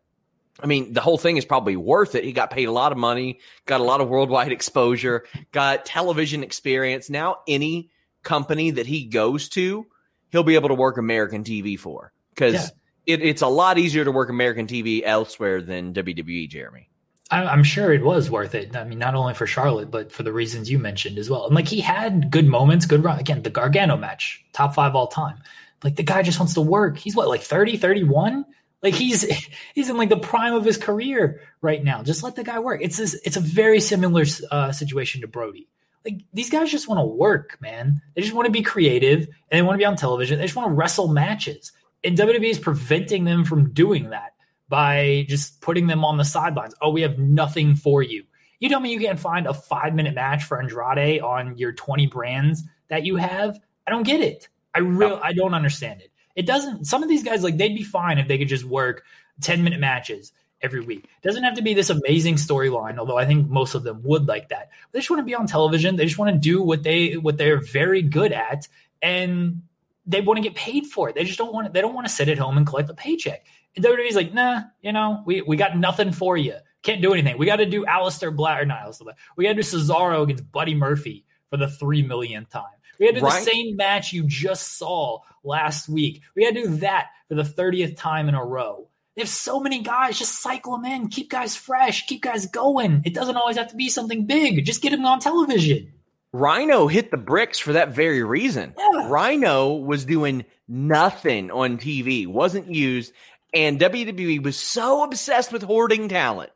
I 0.63 0.67
mean, 0.67 0.93
the 0.93 1.01
whole 1.01 1.19
thing 1.19 1.37
is 1.37 1.45
probably 1.45 1.77
worth 1.77 2.15
it. 2.15 2.25
He 2.25 2.33
got 2.33 2.51
paid 2.51 2.67
a 2.69 2.73
lot 2.73 2.93
of 2.93 2.99
money, 2.99 3.41
got 3.67 3.81
a 3.81 3.85
lot 3.85 4.01
of 4.01 4.09
worldwide 4.09 4.53
exposure, 4.53 5.25
got 5.53 5.85
television 5.85 6.43
experience. 6.43 7.09
Now, 7.11 7.39
any 7.49 7.91
company 8.23 8.73
that 8.73 8.87
he 8.87 9.05
goes 9.07 9.49
to, 9.51 9.87
he'll 10.31 10.43
be 10.45 10.55
able 10.55 10.69
to 10.69 10.75
work 10.75 10.99
American 10.99 11.45
TV 11.45 11.79
for 11.79 12.13
because 12.35 12.55
Yeah. 12.55 13.15
it, 13.15 13.23
it's 13.23 13.43
a 13.43 13.47
lot 13.49 13.79
easier 13.79 14.05
to 14.05 14.13
work 14.13 14.29
American 14.31 14.67
TV 14.67 15.03
elsewhere 15.05 15.63
than 15.63 15.95
WWE, 15.95 16.49
Jeremy. 16.49 16.89
I'm 17.33 17.63
sure 17.63 17.93
it 17.93 18.03
was 18.03 18.29
worth 18.29 18.57
it. 18.57 18.75
I 18.75 18.83
mean, 18.83 18.99
not 18.99 19.15
only 19.15 19.35
for 19.35 19.47
Charlotte, 19.47 19.89
but 19.89 20.11
for 20.11 20.25
the 20.25 20.33
reasons 20.33 20.69
you 20.69 20.81
mentioned 20.81 21.17
as 21.17 21.31
well. 21.31 21.47
And 21.47 21.55
like 21.55 21.69
he 21.69 21.81
had 21.81 22.29
good 22.29 22.45
moments, 22.47 22.87
good 22.87 23.05
run. 23.05 23.21
Again, 23.21 23.43
the 23.43 23.51
Gargano 23.51 23.97
match, 23.97 24.45
top 24.53 24.75
five 24.75 24.97
all 24.97 25.07
time. 25.07 25.39
Like 25.85 25.95
the 25.95 26.03
guy 26.03 26.23
just 26.23 26.41
wants 26.41 26.55
to 26.55 26.61
work. 26.61 26.99
He's 26.99 27.15
what, 27.15 27.29
like 27.29 27.43
30, 27.43 27.77
31? 27.77 28.45
Like 28.83 28.95
he's 28.95 29.23
he's 29.75 29.91
in 29.91 29.97
like 29.97 30.09
the 30.09 30.19
prime 30.19 30.55
of 30.55 30.65
his 30.65 30.77
career 30.77 31.41
right 31.61 31.83
now. 31.83 32.03
Just 32.03 32.23
let 32.23 32.37
the 32.37 32.45
guy 32.45 32.59
work. 32.59 32.81
It's 32.83 32.99
this, 32.99 33.15
it's 33.25 33.37
a 33.37 33.41
very 33.41 33.81
similar 33.81 34.25
uh, 34.51 34.73
situation 34.73 35.21
to 35.21 35.29
Brody. 35.29 35.69
Like 36.05 36.23
these 36.33 36.51
guys 36.51 36.71
just 36.71 36.89
want 36.89 37.01
to 37.01 37.05
work, 37.05 37.59
man. 37.61 38.01
They 38.15 38.23
just 38.23 38.35
want 38.35 38.47
to 38.47 38.53
be 38.53 38.63
creative 38.63 39.21
and 39.21 39.59
they 39.59 39.63
want 39.63 39.75
to 39.75 39.79
be 39.79 39.85
on 39.85 39.97
television. 39.97 40.39
They 40.39 40.45
just 40.45 40.57
want 40.57 40.69
to 40.71 40.75
wrestle 40.75 41.09
matches. 41.09 41.73
And 42.03 42.17
WWE 42.17 42.51
is 42.51 42.59
preventing 42.59 43.25
them 43.25 43.45
from 43.45 43.73
doing 43.73 44.11
that 44.11 44.33
by 44.71 45.27
just 45.29 45.61
putting 45.61 45.89
them 45.89 46.05
on 46.05 46.17
the 46.17 46.25
sidelines. 46.25 46.75
Oh, 46.81 46.91
we 46.91 47.03
have 47.03 47.19
nothing 47.19 47.75
for 47.75 48.03
you. 48.03 48.25
You 48.61 48.69
tell 48.69 48.81
me 48.81 48.93
you 48.93 49.01
can't 49.01 49.21
find 49.21 49.47
a 49.47 49.53
five 49.53 49.95
minute 49.95 50.15
match 50.15 50.45
for 50.45 50.59
Andrade 50.59 51.21
on 51.21 51.59
your 51.59 51.73
20 51.73 52.07
brands 52.07 52.63
that 52.89 53.05
you 53.05 53.17
have? 53.17 53.59
I 53.87 53.91
don't 53.91 54.05
get 54.05 54.21
it. 54.21 54.49
I 54.75 54.81
real 54.81 55.21
I 55.23 55.33
don't 55.33 55.55
understand 55.55 56.01
it. 56.01 56.11
It 56.37 56.47
doesn't 56.47 56.87
some 56.87 57.03
of 57.03 57.09
these 57.09 57.23
guys 57.23 57.43
like 57.43 57.57
they'd 57.57 57.75
be 57.75 57.83
fine 57.83 58.19
if 58.19 58.29
they 58.29 58.39
could 58.39 58.49
just 58.49 58.65
work 58.65 59.05
10 59.41 59.63
minute 59.63 59.81
matches 59.81 60.33
every 60.63 60.81
week. 60.81 61.05
It 61.05 61.27
doesn't 61.27 61.45
have 61.45 61.55
to 61.55 61.63
be 61.63 61.75
this 61.75 61.91
amazing 61.91 62.37
storyline, 62.37 62.99
although 62.99 63.17
I 63.19 63.25
think 63.25 63.49
most 63.49 63.75
of 63.75 63.83
them 63.83 64.03
would 64.05 64.29
like 64.29 64.51
that. 64.51 64.71
They 64.93 64.99
just 64.99 65.11
want 65.11 65.21
to 65.21 65.25
be 65.25 65.35
on 65.35 65.47
television. 65.47 65.97
They 65.97 66.05
just 66.05 66.19
want 66.19 66.33
to 66.33 66.39
do 66.39 66.63
what 66.63 66.83
they 66.83 67.17
what 67.17 67.39
they're 67.39 67.61
very 67.61 68.03
good 68.03 68.33
at 68.33 68.69
and 69.03 69.63
they 70.07 70.21
want 70.21 70.39
to 70.39 70.43
get 70.43 70.55
paid 70.55 70.87
for 70.87 71.09
it. 71.09 71.15
They 71.15 71.25
just 71.25 71.39
don't 71.39 71.53
want 71.53 71.67
to, 71.67 71.73
they 71.73 71.81
don't 71.81 71.95
want 71.95 72.07
to 72.07 72.13
sit 72.13 72.29
at 72.29 72.39
home 72.39 72.57
and 72.57 72.67
collect 72.67 72.91
a 72.91 72.95
paycheck. 72.95 73.45
And 73.77 73.85
WWE's 73.85 74.17
like, 74.17 74.35
nah, 74.35 74.63
you 74.83 74.93
know, 74.93 75.23
we, 75.25 75.43
we 75.43 75.57
got 75.57 75.79
nothing 75.79 76.13
for 76.13 76.37
you. 76.37 76.57
Can't 76.83 77.03
do 77.03 77.13
anything. 77.13 77.39
We 77.39 77.47
got 77.47 77.57
to 77.57 77.67
do 77.67 77.85
Aleister 77.85 78.35
Black 78.35 78.61
or 78.61 78.67
not 78.67 78.81
Aleister 78.81 79.05
Black. 79.05 79.19
We 79.37 79.45
got 79.45 79.51
to 79.51 79.55
do 79.57 79.61
Cesaro 79.61 80.23
against 80.23 80.51
Buddy 80.51 80.75
Murphy 80.75 81.25
for 81.51 81.57
the 81.57 81.69
three 81.69 82.03
millionth 82.03 82.49
time. 82.51 82.65
We 82.99 83.07
had 83.07 83.15
to 83.17 83.21
do 83.21 83.27
Right. 83.27 83.45
the 83.45 83.51
same 83.51 83.77
match 83.77 84.13
you 84.13 84.25
just 84.25 84.79
saw 84.79 85.19
last 85.45 85.89
week. 85.89 86.23
We 86.35 86.45
had 86.45 86.55
to 86.55 86.63
do 86.63 86.69
that 86.77 87.09
for 87.29 87.35
the 87.35 87.45
30th 87.45 87.97
time 87.97 88.29
in 88.29 88.35
a 88.35 88.45
row. 88.45 88.87
They 89.17 89.23
have 89.23 89.29
so 89.29 89.59
many 89.59 89.81
guys. 89.83 90.19
Just 90.19 90.41
cycle 90.41 90.77
them 90.77 90.85
in. 90.85 91.09
Keep 91.09 91.31
guys 91.31 91.57
fresh. 91.57 92.07
Keep 92.07 92.23
guys 92.23 92.47
going. 92.47 93.03
It 93.05 93.13
doesn't 93.15 93.37
always 93.37 93.57
have 93.57 93.69
to 93.69 93.77
be 93.77 93.89
something 93.89 94.27
big. 94.27 94.65
Just 94.65 94.83
get 94.83 94.91
them 94.91 95.05
on 95.05 95.19
television. 95.21 95.93
Rhino 96.33 96.87
hit 96.87 97.11
the 97.11 97.17
bricks 97.17 97.59
for 97.59 97.73
that 97.73 97.89
very 97.91 98.23
reason. 98.23 98.73
Yeah. 98.79 99.09
Rhino 99.09 99.75
was 99.75 100.05
doing 100.05 100.45
nothing 100.69 101.51
on 101.51 101.77
TV, 101.79 102.27
wasn't 102.27 102.73
used, 102.73 103.13
and 103.53 103.81
WWE 103.81 104.41
was 104.43 104.57
so 104.57 105.03
obsessed 105.03 105.53
with 105.53 105.63
hoarding 105.63 106.09
talent. 106.09 106.53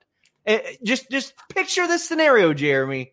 Eh, 0.47 0.61
Just, 0.85 1.11
just 1.11 1.35
picture 1.49 1.87
this 1.89 2.07
scenario, 2.09 2.55
Jeremy. 2.55 3.13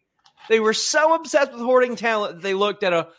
They 0.49 0.59
were 0.59 0.73
so 0.73 1.13
obsessed 1.15 1.51
with 1.51 1.61
hoarding 1.61 1.95
talent 1.95 2.35
that 2.35 2.41
they 2.41 2.53
looked 2.53 2.83
at 2.83 2.93
a, 2.93 3.09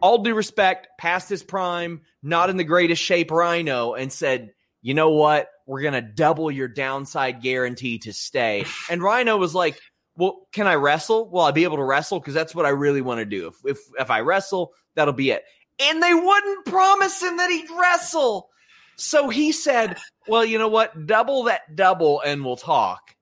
all 0.00 0.18
due 0.18 0.34
respect, 0.34 0.88
past 0.98 1.28
his 1.28 1.42
prime, 1.42 2.02
not 2.22 2.50
in 2.50 2.56
the 2.56 2.64
greatest 2.64 3.02
shape 3.02 3.30
Rhino, 3.30 3.94
and 3.94 4.12
said, 4.12 4.52
"You 4.80 4.94
know 4.94 5.10
what? 5.10 5.48
We're 5.66 5.82
gonna 5.82 6.02
double 6.02 6.50
your 6.50 6.68
downside 6.68 7.42
guarantee 7.42 7.98
to 8.00 8.12
stay." 8.12 8.64
And 8.88 9.02
Rhino 9.02 9.36
was 9.36 9.54
like, 9.54 9.80
well, 10.18 10.48
can 10.52 10.66
I 10.66 10.74
wrestle? 10.74 11.30
Will 11.30 11.42
I 11.42 11.52
be 11.52 11.62
able 11.62 11.76
to 11.76 11.84
wrestle? 11.84 12.18
Because 12.18 12.34
that's 12.34 12.54
what 12.54 12.66
I 12.66 12.70
really 12.70 13.00
want 13.00 13.20
to 13.20 13.24
do. 13.24 13.46
If, 13.46 13.54
if 13.64 13.78
if 14.00 14.10
I 14.10 14.20
wrestle, 14.20 14.72
that'll 14.96 15.14
be 15.14 15.30
it. 15.30 15.44
And 15.80 16.02
they 16.02 16.12
wouldn't 16.12 16.66
promise 16.66 17.22
him 17.22 17.36
that 17.36 17.50
he'd 17.50 17.70
wrestle. 17.70 18.50
So 18.96 19.28
he 19.28 19.52
said, 19.52 19.96
Well, 20.26 20.44
you 20.44 20.58
know 20.58 20.68
what? 20.68 21.06
Double 21.06 21.44
that 21.44 21.76
double 21.76 22.20
and 22.20 22.44
we'll 22.44 22.56
talk. 22.56 23.14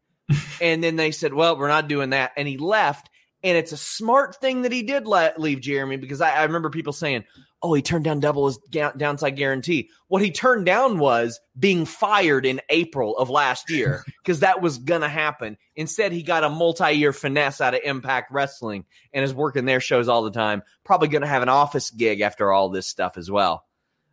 And 0.60 0.82
then 0.82 0.96
they 0.96 1.10
said, 1.10 1.32
Well, 1.32 1.58
we're 1.58 1.68
not 1.68 1.88
doing 1.88 2.10
that. 2.10 2.32
And 2.36 2.46
he 2.48 2.58
left. 2.58 3.10
And 3.42 3.56
it's 3.56 3.72
a 3.72 3.76
smart 3.76 4.36
thing 4.40 4.62
that 4.62 4.72
he 4.72 4.82
did 4.82 5.06
let 5.06 5.40
leave 5.40 5.60
Jeremy 5.60 5.98
because 5.98 6.20
I, 6.20 6.30
I 6.30 6.44
remember 6.44 6.70
people 6.70 6.92
saying, 6.92 7.24
Oh, 7.62 7.72
he 7.74 7.82
turned 7.82 8.04
down 8.04 8.20
double 8.20 8.46
his 8.46 8.58
ga- 8.70 8.92
downside 8.96 9.36
guarantee. 9.36 9.90
What 10.08 10.22
he 10.22 10.30
turned 10.30 10.66
down 10.66 10.98
was 10.98 11.40
being 11.58 11.84
fired 11.84 12.44
in 12.44 12.60
April 12.68 13.16
of 13.16 13.30
last 13.30 13.70
year 13.70 14.04
because 14.24 14.40
that 14.40 14.60
was 14.60 14.78
going 14.78 15.00
to 15.00 15.08
happen. 15.08 15.56
Instead, 15.74 16.12
he 16.12 16.22
got 16.22 16.44
a 16.44 16.50
multi 16.50 16.92
year 16.92 17.12
finesse 17.12 17.60
out 17.60 17.74
of 17.74 17.80
Impact 17.84 18.30
Wrestling 18.32 18.84
and 19.12 19.24
is 19.24 19.34
working 19.34 19.64
their 19.64 19.80
shows 19.80 20.08
all 20.08 20.22
the 20.22 20.30
time. 20.30 20.62
Probably 20.84 21.08
going 21.08 21.22
to 21.22 21.28
have 21.28 21.42
an 21.42 21.48
office 21.48 21.90
gig 21.90 22.20
after 22.20 22.52
all 22.52 22.68
this 22.68 22.86
stuff 22.86 23.16
as 23.16 23.30
well. 23.30 23.64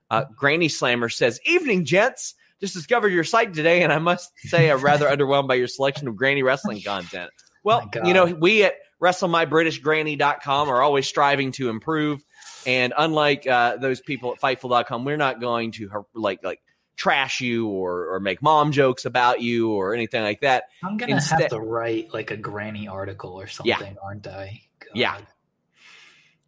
Uh, 0.09 0.25
Granny 0.35 0.69
Slammer 0.69 1.09
says, 1.09 1.39
Evening, 1.45 1.85
gents. 1.85 2.35
Just 2.61 2.73
discovered 2.73 3.09
your 3.09 3.23
site 3.23 3.53
today, 3.53 3.83
and 3.83 3.91
I 3.91 3.99
must 3.99 4.31
say 4.47 4.69
I'm 4.71 4.79
rather 4.81 5.07
underwhelmed 5.07 5.47
by 5.47 5.55
your 5.55 5.67
selection 5.67 6.07
of 6.07 6.15
granny 6.15 6.43
wrestling 6.43 6.81
content. 6.81 7.29
Well, 7.65 7.89
you 8.03 8.13
know, 8.13 8.25
we 8.25 8.65
at 8.65 8.73
WrestleMyBritishGranny.com 9.01 10.67
are 10.69 10.81
always 10.81 11.07
striving 11.07 11.53
to 11.53 11.69
improve. 11.69 12.21
And 12.65 12.93
unlike 12.97 13.47
uh, 13.47 13.77
those 13.77 14.01
people 14.01 14.33
at 14.33 14.41
Fightful.com, 14.41 15.05
we're 15.05 15.15
not 15.15 15.39
going 15.39 15.71
to 15.73 16.05
like 16.13 16.43
like 16.43 16.59
trash 16.97 17.39
you 17.39 17.67
or 17.69 18.13
or 18.15 18.19
make 18.19 18.41
mom 18.41 18.73
jokes 18.73 19.05
about 19.05 19.41
you 19.41 19.71
or 19.71 19.93
anything 19.93 20.21
like 20.23 20.41
that. 20.41 20.65
I'm 20.83 20.97
gonna 20.97 21.13
Instead- 21.15 21.39
have 21.41 21.49
to 21.51 21.59
write 21.59 22.13
like 22.13 22.31
a 22.31 22.37
granny 22.37 22.87
article 22.89 23.31
or 23.39 23.47
something, 23.47 23.97
aren't 24.03 24.27
I? 24.27 24.61
God. 24.79 24.89
Yeah. 24.93 25.17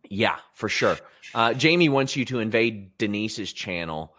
Yeah, 0.10 0.36
for 0.54 0.70
sure. 0.70 0.98
Uh, 1.34 1.54
Jamie 1.54 1.90
wants 1.90 2.16
you 2.16 2.26
to 2.26 2.40
invade 2.40 2.98
Denise's 2.98 3.52
channel. 3.52 4.14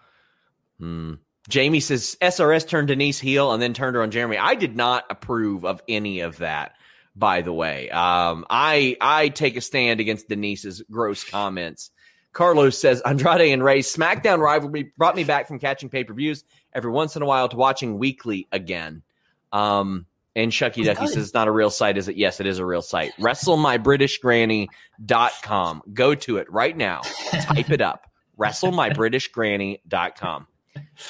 Hmm. 0.78 1.14
Jamie 1.48 1.80
says 1.80 2.16
SRS 2.20 2.68
turned 2.68 2.88
Denise 2.88 3.20
heel 3.20 3.52
and 3.52 3.62
then 3.62 3.74
turned 3.74 3.96
her 3.96 4.02
on 4.02 4.10
Jeremy. 4.10 4.38
I 4.38 4.54
did 4.54 4.76
not 4.76 5.04
approve 5.10 5.64
of 5.64 5.82
any 5.88 6.20
of 6.20 6.36
that. 6.38 6.72
By 7.14 7.40
the 7.40 7.52
way, 7.52 7.88
um, 7.90 8.44
I 8.50 8.96
I 9.00 9.28
take 9.30 9.56
a 9.56 9.62
stand 9.62 10.00
against 10.00 10.28
Denise's 10.28 10.82
gross 10.90 11.24
comments. 11.24 11.90
Carlos 12.34 12.78
says 12.78 13.00
Andrade 13.00 13.52
and 13.52 13.64
Ray's 13.64 13.90
SmackDown 13.90 14.40
rivalry 14.40 14.92
brought 14.98 15.16
me 15.16 15.24
back 15.24 15.48
from 15.48 15.58
catching 15.58 15.88
pay 15.88 16.04
per 16.04 16.12
views 16.12 16.44
every 16.74 16.90
once 16.90 17.16
in 17.16 17.22
a 17.22 17.26
while 17.26 17.48
to 17.48 17.56
watching 17.56 17.98
weekly 17.98 18.46
again. 18.52 19.02
Um, 19.50 20.04
and 20.34 20.52
Shucky 20.52 20.84
Ducky 20.84 21.06
says 21.06 21.16
it's 21.16 21.32
not 21.32 21.48
a 21.48 21.50
real 21.50 21.70
site, 21.70 21.96
is 21.96 22.08
it? 22.08 22.16
Yes, 22.16 22.40
it 22.40 22.46
is 22.46 22.58
a 22.58 22.66
real 22.66 22.82
site. 22.82 23.12
WrestleMyBritishGranny.com. 23.18 25.82
Go 25.94 26.14
to 26.14 26.36
it 26.36 26.52
right 26.52 26.76
now. 26.76 27.00
Type 27.30 27.70
it 27.70 27.80
up. 27.80 28.10
WrestleMyBritishGranny.com. 28.38 30.46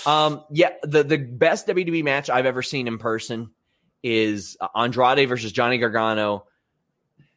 Um, 0.06 0.44
yeah, 0.50 0.70
the, 0.82 1.02
the 1.02 1.18
best 1.18 1.66
WWE 1.66 2.04
match 2.04 2.30
I've 2.30 2.46
ever 2.46 2.62
seen 2.62 2.86
in 2.86 2.98
person 2.98 3.50
is 4.02 4.56
Andrade 4.74 5.28
versus 5.28 5.52
Johnny 5.52 5.78
Gargano 5.78 6.46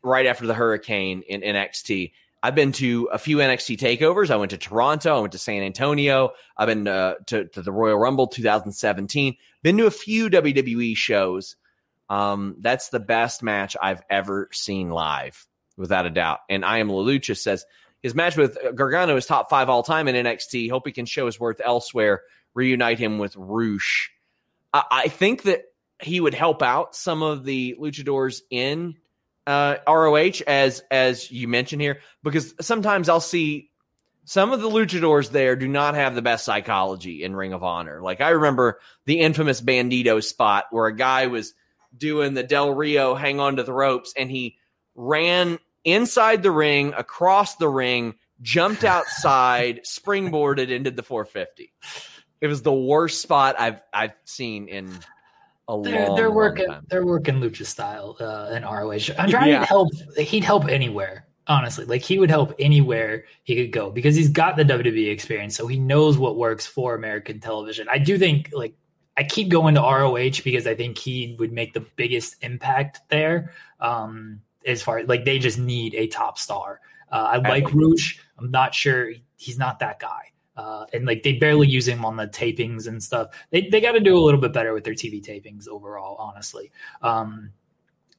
right 0.03 0.25
after 0.25 0.47
the 0.47 0.53
hurricane 0.53 1.23
in 1.27 1.41
NXT. 1.41 2.11
I've 2.41 2.55
been 2.55 2.71
to 2.73 3.09
a 3.11 3.17
few 3.17 3.37
NXT 3.37 3.77
takeovers. 3.77 4.29
I 4.29 4.37
went 4.37 4.51
to 4.51 4.57
Toronto. 4.57 5.17
I 5.17 5.19
went 5.19 5.33
to 5.33 5.37
San 5.37 5.61
Antonio. 5.61 6.31
I've 6.55 6.67
been 6.67 6.87
uh, 6.87 7.15
to, 7.27 7.45
to 7.49 7.61
the 7.61 7.71
Royal 7.71 7.97
Rumble 7.97 8.27
2017. 8.27 9.35
Been 9.61 9.77
to 9.77 9.87
a 9.87 9.91
few 9.91 10.29
WWE 10.29 10.95
shows. 10.95 11.57
Um, 12.09 12.55
that's 12.59 12.89
the 12.89 12.99
best 12.99 13.43
match 13.43 13.75
I've 13.81 14.01
ever 14.09 14.49
seen 14.53 14.89
live, 14.89 15.47
without 15.75 16.05
a 16.05 16.09
doubt. 16.09 16.39
And 16.49 16.63
I 16.63 16.77
am 16.77 16.87
Lelucha 16.87 17.37
says 17.37 17.65
his 18.01 18.15
match 18.15 18.37
with 18.37 18.57
Gargano 18.75 19.15
is 19.17 19.25
top 19.25 19.49
five 19.49 19.69
all 19.69 19.83
time 19.83 20.07
in 20.07 20.15
NXT. 20.15 20.69
Hope 20.69 20.83
he 20.85 20.91
can 20.91 21.05
show 21.05 21.25
his 21.25 21.39
worth 21.39 21.61
elsewhere. 21.63 22.21
Reunite 22.53 22.99
him 22.99 23.17
with 23.19 23.35
Rush. 23.35 24.11
I, 24.73 24.83
I 24.91 25.07
think 25.09 25.43
that 25.43 25.63
he 26.01 26.19
would 26.19 26.33
help 26.33 26.61
out 26.61 26.95
some 26.95 27.21
of 27.23 27.43
the 27.43 27.75
luchadors 27.79 28.41
in 28.49 28.95
uh, 29.45 29.77
ROH 29.87 30.43
as 30.47 30.83
as 30.91 31.31
you 31.31 31.47
mentioned 31.47 31.81
here 31.81 31.99
because 32.23 32.53
sometimes 32.61 33.09
I'll 33.09 33.19
see 33.19 33.71
some 34.25 34.51
of 34.51 34.61
the 34.61 34.69
luchadors 34.69 35.31
there 35.31 35.55
do 35.55 35.67
not 35.67 35.95
have 35.95 36.13
the 36.13 36.21
best 36.21 36.45
psychology 36.45 37.23
in 37.23 37.35
Ring 37.35 37.53
of 37.53 37.63
Honor. 37.63 38.01
Like 38.01 38.21
I 38.21 38.29
remember 38.29 38.79
the 39.05 39.19
infamous 39.19 39.59
Bandido 39.59 40.23
spot 40.23 40.65
where 40.69 40.85
a 40.85 40.95
guy 40.95 41.27
was 41.27 41.53
doing 41.97 42.35
the 42.35 42.43
Del 42.43 42.73
Rio 42.73 43.15
hang 43.15 43.39
on 43.39 43.55
to 43.55 43.63
the 43.63 43.73
ropes 43.73 44.13
and 44.15 44.29
he 44.29 44.57
ran 44.93 45.57
inside 45.83 46.43
the 46.43 46.51
ring, 46.51 46.93
across 46.97 47.55
the 47.55 47.69
ring, 47.69 48.15
jumped 48.41 48.83
outside, 48.95 49.81
springboarded 49.85 50.69
into 50.69 50.91
the 50.91 51.03
450. 51.03 51.71
It 52.41 52.47
was 52.47 52.61
the 52.61 52.73
worst 52.73 53.21
spot 53.21 53.55
I've 53.59 53.81
I've 53.93 54.13
seen 54.25 54.67
in 54.69 54.87
a 55.67 55.81
they're, 55.83 56.07
long, 56.07 56.15
they're 56.15 56.27
long 56.27 56.35
working 56.35 56.67
time. 56.67 56.85
they're 56.89 57.05
working 57.05 57.35
lucha 57.35 57.65
style 57.65 58.15
uh, 58.19 58.51
in 58.55 58.63
ROH. 58.63 59.13
Andrade 59.17 59.47
Yeah. 59.47 59.59
would 59.59 59.67
help 59.67 59.89
he'd 60.17 60.43
help 60.43 60.67
anywhere. 60.67 61.25
Honestly, 61.47 61.83
like 61.85 62.01
he 62.03 62.19
would 62.19 62.29
help 62.29 62.53
anywhere 62.59 63.25
he 63.43 63.55
could 63.55 63.71
go 63.71 63.89
because 63.89 64.15
he's 64.15 64.29
got 64.29 64.55
the 64.55 64.63
WWE 64.63 65.11
experience, 65.11 65.55
so 65.55 65.65
he 65.67 65.79
knows 65.79 66.17
what 66.17 66.37
works 66.37 66.65
for 66.67 66.93
American 66.95 67.39
television. 67.39 67.87
I 67.91 67.97
do 67.97 68.17
think 68.19 68.51
like 68.53 68.75
I 69.17 69.23
keep 69.23 69.49
going 69.49 69.73
to 69.75 69.81
ROH 69.81 70.43
because 70.43 70.65
I 70.67 70.75
think 70.75 70.97
he 70.97 71.35
would 71.39 71.51
make 71.51 71.73
the 71.73 71.81
biggest 71.97 72.35
impact 72.41 72.99
there. 73.09 73.51
Um, 73.81 74.41
as 74.65 74.81
far 74.81 75.03
like 75.03 75.25
they 75.25 75.39
just 75.39 75.57
need 75.57 75.95
a 75.95 76.07
top 76.07 76.37
star. 76.37 76.81
Uh, 77.11 77.39
I 77.43 77.49
like. 77.49 77.73
Rouge. 77.73 78.19
I'm 78.37 78.51
not 78.51 78.73
sure 78.73 79.11
he's 79.37 79.57
not 79.57 79.79
that 79.79 79.99
guy. 79.99 80.31
Uh, 80.55 80.85
and 80.91 81.05
like 81.05 81.23
they 81.23 81.33
barely 81.33 81.67
use 81.67 81.87
him 81.87 82.03
on 82.03 82.17
the 82.17 82.27
tapings 82.27 82.87
and 82.87 83.01
stuff. 83.01 83.29
They 83.49 83.69
they 83.69 83.79
got 83.79 83.93
to 83.93 84.01
do 84.01 84.17
a 84.17 84.19
little 84.19 84.41
bit 84.41 84.51
better 84.51 84.73
with 84.73 84.83
their 84.83 84.93
TV 84.93 85.25
tapings 85.25 85.67
overall, 85.67 86.17
honestly. 86.17 86.71
Um, 87.01 87.51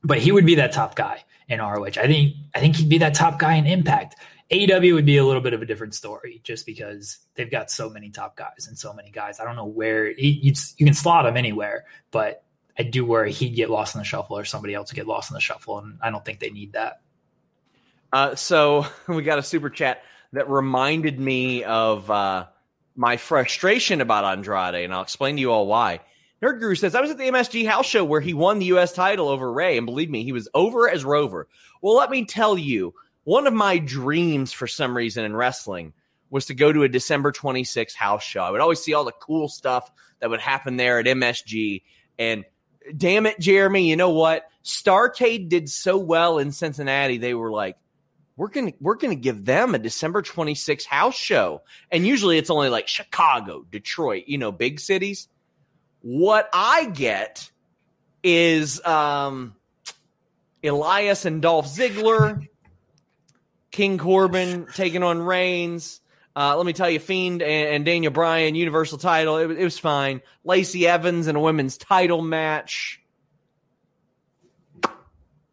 but 0.02 0.18
he 0.18 0.32
would 0.32 0.46
be 0.46 0.54
that 0.54 0.72
top 0.72 0.96
guy 0.96 1.24
in 1.48 1.60
ROH. 1.60 1.98
I 1.98 2.06
think 2.06 2.34
I 2.54 2.60
think 2.60 2.76
he'd 2.76 2.88
be 2.88 2.98
that 2.98 3.14
top 3.14 3.38
guy 3.38 3.54
in 3.56 3.66
Impact. 3.66 4.16
AEW 4.50 4.94
would 4.94 5.06
be 5.06 5.18
a 5.18 5.24
little 5.24 5.42
bit 5.42 5.52
of 5.52 5.62
a 5.62 5.66
different 5.66 5.94
story, 5.94 6.40
just 6.42 6.66
because 6.66 7.18
they've 7.34 7.50
got 7.50 7.70
so 7.70 7.88
many 7.88 8.10
top 8.10 8.36
guys 8.36 8.66
and 8.66 8.76
so 8.76 8.92
many 8.92 9.10
guys. 9.10 9.38
I 9.38 9.44
don't 9.44 9.54
know 9.54 9.66
where 9.66 10.12
he, 10.14 10.40
you 10.42 10.54
you 10.78 10.86
can 10.86 10.94
slot 10.94 11.26
him 11.26 11.36
anywhere, 11.36 11.84
but 12.10 12.42
I 12.80 12.82
do 12.82 13.04
worry 13.04 13.30
he'd 13.30 13.50
get 13.50 13.68
lost 13.68 13.94
in 13.94 13.98
the 13.98 14.06
shuffle 14.06 14.38
or 14.38 14.46
somebody 14.46 14.72
else 14.72 14.90
would 14.90 14.96
get 14.96 15.06
lost 15.06 15.30
in 15.30 15.34
the 15.34 15.40
shuffle, 15.40 15.80
and 15.80 15.98
I 16.00 16.08
don't 16.08 16.24
think 16.24 16.40
they 16.40 16.48
need 16.48 16.72
that. 16.72 17.02
Uh, 18.10 18.34
so 18.36 18.86
we 19.06 19.22
got 19.22 19.38
a 19.38 19.42
super 19.42 19.68
chat 19.68 20.02
that 20.32 20.48
reminded 20.48 21.20
me 21.20 21.62
of 21.62 22.10
uh, 22.10 22.46
my 22.96 23.18
frustration 23.18 24.00
about 24.00 24.24
Andrade, 24.24 24.76
and 24.76 24.94
I'll 24.94 25.02
explain 25.02 25.36
to 25.36 25.42
you 25.42 25.52
all 25.52 25.66
why. 25.66 26.00
Nerd 26.42 26.58
Guru 26.58 26.74
says, 26.74 26.94
I 26.94 27.02
was 27.02 27.10
at 27.10 27.18
the 27.18 27.28
MSG 27.28 27.66
house 27.66 27.84
show 27.84 28.02
where 28.02 28.22
he 28.22 28.32
won 28.32 28.60
the 28.60 28.66
U.S. 28.66 28.94
title 28.94 29.28
over 29.28 29.52
Ray, 29.52 29.76
and 29.76 29.84
believe 29.84 30.08
me, 30.08 30.24
he 30.24 30.32
was 30.32 30.48
over 30.54 30.88
as 30.88 31.04
Rover. 31.04 31.48
Well, 31.82 31.96
let 31.96 32.08
me 32.08 32.24
tell 32.24 32.56
you, 32.56 32.94
one 33.24 33.46
of 33.46 33.52
my 33.52 33.76
dreams 33.76 34.54
for 34.54 34.66
some 34.66 34.96
reason 34.96 35.26
in 35.26 35.36
wrestling 35.36 35.92
was 36.30 36.46
to 36.46 36.54
go 36.54 36.72
to 36.72 36.84
a 36.84 36.88
December 36.88 37.30
26th 37.30 37.94
house 37.94 38.22
show. 38.22 38.40
I 38.40 38.50
would 38.50 38.62
always 38.62 38.80
see 38.80 38.94
all 38.94 39.04
the 39.04 39.12
cool 39.12 39.48
stuff 39.48 39.92
that 40.20 40.30
would 40.30 40.40
happen 40.40 40.78
there 40.78 40.98
at 40.98 41.04
MSG. 41.04 41.82
And 42.18 42.46
damn 42.96 43.26
it, 43.26 43.38
Jeremy, 43.40 43.88
you 43.88 43.96
know 43.96 44.10
what? 44.10 44.48
Starcade 44.64 45.48
did 45.48 45.68
so 45.68 45.96
well 45.98 46.38
in 46.38 46.52
Cincinnati, 46.52 47.18
they 47.18 47.34
were 47.34 47.50
like, 47.50 47.76
we're 48.36 48.48
gonna 48.48 48.72
we're 48.80 48.94
gonna 48.94 49.16
give 49.16 49.44
them 49.44 49.74
a 49.74 49.78
December 49.78 50.22
26th 50.22 50.86
house 50.86 51.14
show. 51.14 51.62
And 51.90 52.06
usually 52.06 52.38
it's 52.38 52.48
only 52.48 52.70
like 52.70 52.88
Chicago, 52.88 53.66
Detroit, 53.70 54.24
you 54.28 54.38
know, 54.38 54.50
big 54.50 54.80
cities. 54.80 55.28
What 56.00 56.48
I 56.52 56.86
get 56.86 57.50
is 58.22 58.82
um 58.86 59.54
Elias 60.64 61.26
and 61.26 61.42
Dolph 61.42 61.66
Ziggler, 61.66 62.46
King 63.70 63.98
Corbin 63.98 64.66
taking 64.74 65.02
on 65.02 65.20
Reigns. 65.20 65.99
Uh, 66.36 66.56
let 66.56 66.64
me 66.64 66.72
tell 66.72 66.88
you, 66.88 66.98
Fiend 67.00 67.42
and, 67.42 67.68
and 67.74 67.84
Daniel 67.84 68.12
Bryan, 68.12 68.54
Universal 68.54 68.98
title. 68.98 69.36
It, 69.38 69.46
was- 69.46 69.58
it 69.58 69.64
was 69.64 69.78
fine. 69.78 70.22
Lacey 70.44 70.86
Evans 70.86 71.26
in 71.26 71.36
a 71.36 71.40
women's 71.40 71.76
title 71.76 72.22
match. 72.22 73.00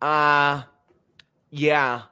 Uh, 0.01 0.63
yeah. 1.49 2.03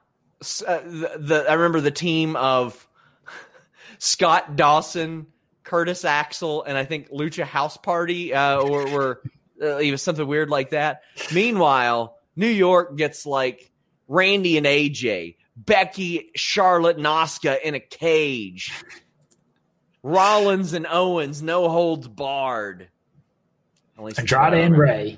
Uh, 0.68 0.80
the, 0.80 1.12
the 1.20 1.46
I 1.50 1.54
remember 1.54 1.82
the 1.82 1.92
team 1.92 2.36
of 2.36 2.88
Scott 4.00 4.56
Dawson, 4.56 5.28
Curtis 5.64 6.04
Axel, 6.06 6.64
and 6.64 6.78
I 6.78 6.86
think 6.86 7.10
Lucha 7.10 7.44
House 7.44 7.78
Party 7.78 8.34
uh, 8.34 8.64
were, 8.64 8.88
were 8.92 9.22
uh, 9.62 9.78
it 9.78 9.92
was 9.92 10.02
something 10.02 10.26
weird 10.28 10.50
like 10.50 10.72
that. 10.72 11.02
Meanwhile, 11.34 12.18
New 12.36 12.48
York 12.48 12.98
gets 12.98 13.26
like 13.26 13.72
Randy 14.08 14.58
and 14.58 14.66
AJ, 14.66 15.38
Becky, 15.56 16.32
Charlotte, 16.36 16.98
and 16.98 17.06
Asuka 17.06 17.62
in 17.62 17.76
a 17.76 17.80
cage. 17.80 18.72
Rollins 20.04 20.74
and 20.74 20.86
Owens, 20.88 21.42
no 21.42 21.70
holds 21.70 22.08
barred. 22.08 22.90
At 23.98 24.04
least 24.04 24.18
that's 24.18 24.32
what 24.32 24.54
I 24.54 24.58
Andrade 24.58 24.66
and. 24.66 24.78
Ray. 24.78 25.18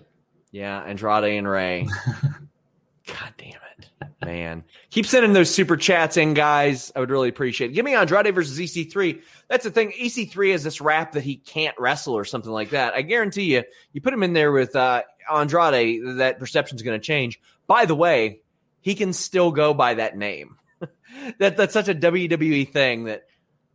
Yeah, 0.51 0.81
Andrade 0.81 1.37
and 1.37 1.47
Ray. 1.47 1.87
God 3.07 3.33
damn 3.37 3.59
it, 3.77 4.07
man! 4.23 4.63
Keep 4.91 5.05
sending 5.07 5.33
those 5.33 5.53
super 5.53 5.75
chats 5.75 6.15
in, 6.17 6.33
guys. 6.33 6.91
I 6.95 6.99
would 6.99 7.09
really 7.09 7.29
appreciate 7.29 7.71
it. 7.71 7.73
Give 7.73 7.83
me 7.83 7.95
Andrade 7.95 8.33
versus 8.33 8.57
EC3. 8.59 9.21
That's 9.49 9.63
the 9.63 9.71
thing. 9.71 9.91
EC3 9.91 10.51
has 10.51 10.63
this 10.63 10.79
rap 10.79 11.13
that 11.13 11.23
he 11.23 11.37
can't 11.37 11.75
wrestle 11.79 12.13
or 12.13 12.25
something 12.25 12.51
like 12.51 12.69
that. 12.69 12.93
I 12.93 13.01
guarantee 13.01 13.55
you, 13.55 13.63
you 13.93 14.01
put 14.01 14.13
him 14.13 14.23
in 14.23 14.33
there 14.33 14.51
with 14.51 14.75
uh, 14.75 15.03
Andrade, 15.33 16.01
that 16.17 16.39
perception's 16.39 16.81
going 16.81 16.99
to 16.99 17.05
change. 17.05 17.39
By 17.65 17.85
the 17.85 17.95
way, 17.95 18.41
he 18.87 18.95
can 18.95 19.11
still 19.11 19.51
go 19.51 19.73
by 19.73 19.95
that 19.95 20.15
name. 20.15 20.55
that 21.39 21.57
that's 21.57 21.73
such 21.73 21.89
a 21.89 21.93
WWE 21.93 22.71
thing 22.71 23.03
that 23.03 23.23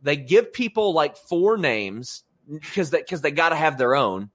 they 0.01 0.15
give 0.15 0.51
people 0.51 0.91
like 0.91 1.15
four 1.15 1.55
names 1.55 2.23
because 2.49 2.89
they 2.89 2.97
because 2.97 3.21
they 3.21 3.29
got 3.29 3.49
to 3.49 3.55
have 3.55 3.77
their 3.77 3.93
own. 3.95 4.31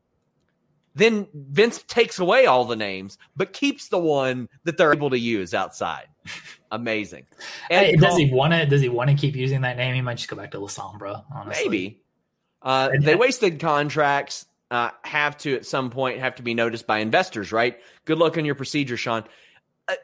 Then 0.94 1.26
Vince 1.34 1.82
takes 1.82 2.20
away 2.20 2.46
all 2.46 2.64
the 2.64 2.76
names, 2.76 3.18
but 3.34 3.52
keeps 3.52 3.88
the 3.88 3.98
one 3.98 4.48
that 4.62 4.76
they're 4.76 4.92
able 4.92 5.10
to 5.10 5.18
use 5.18 5.52
outside. 5.52 6.06
Amazing. 6.70 7.26
Hey, 7.68 7.96
does 7.96 8.16
he 8.16 8.32
want 8.32 8.52
to? 8.52 8.64
Does 8.64 8.80
he 8.80 8.88
want 8.88 9.10
to 9.10 9.16
keep 9.16 9.34
using 9.34 9.62
that 9.62 9.76
name? 9.76 9.96
He 9.96 10.00
might 10.00 10.18
just 10.18 10.28
go 10.28 10.36
back 10.36 10.52
to 10.52 10.60
La 10.60 10.68
Sombra. 10.68 11.24
Honestly, 11.34 11.64
Maybe. 11.64 12.02
Uh, 12.62 12.90
they 13.00 13.16
wasted 13.16 13.58
contracts. 13.58 14.46
Uh, 14.70 14.90
have 15.02 15.36
to 15.38 15.56
at 15.56 15.66
some 15.66 15.90
point 15.90 16.20
have 16.20 16.36
to 16.36 16.42
be 16.44 16.54
noticed 16.54 16.86
by 16.86 16.98
investors, 16.98 17.50
right? 17.50 17.80
Good 18.04 18.18
luck 18.18 18.38
on 18.38 18.44
your 18.44 18.54
procedure, 18.54 18.96
Sean. 18.98 19.24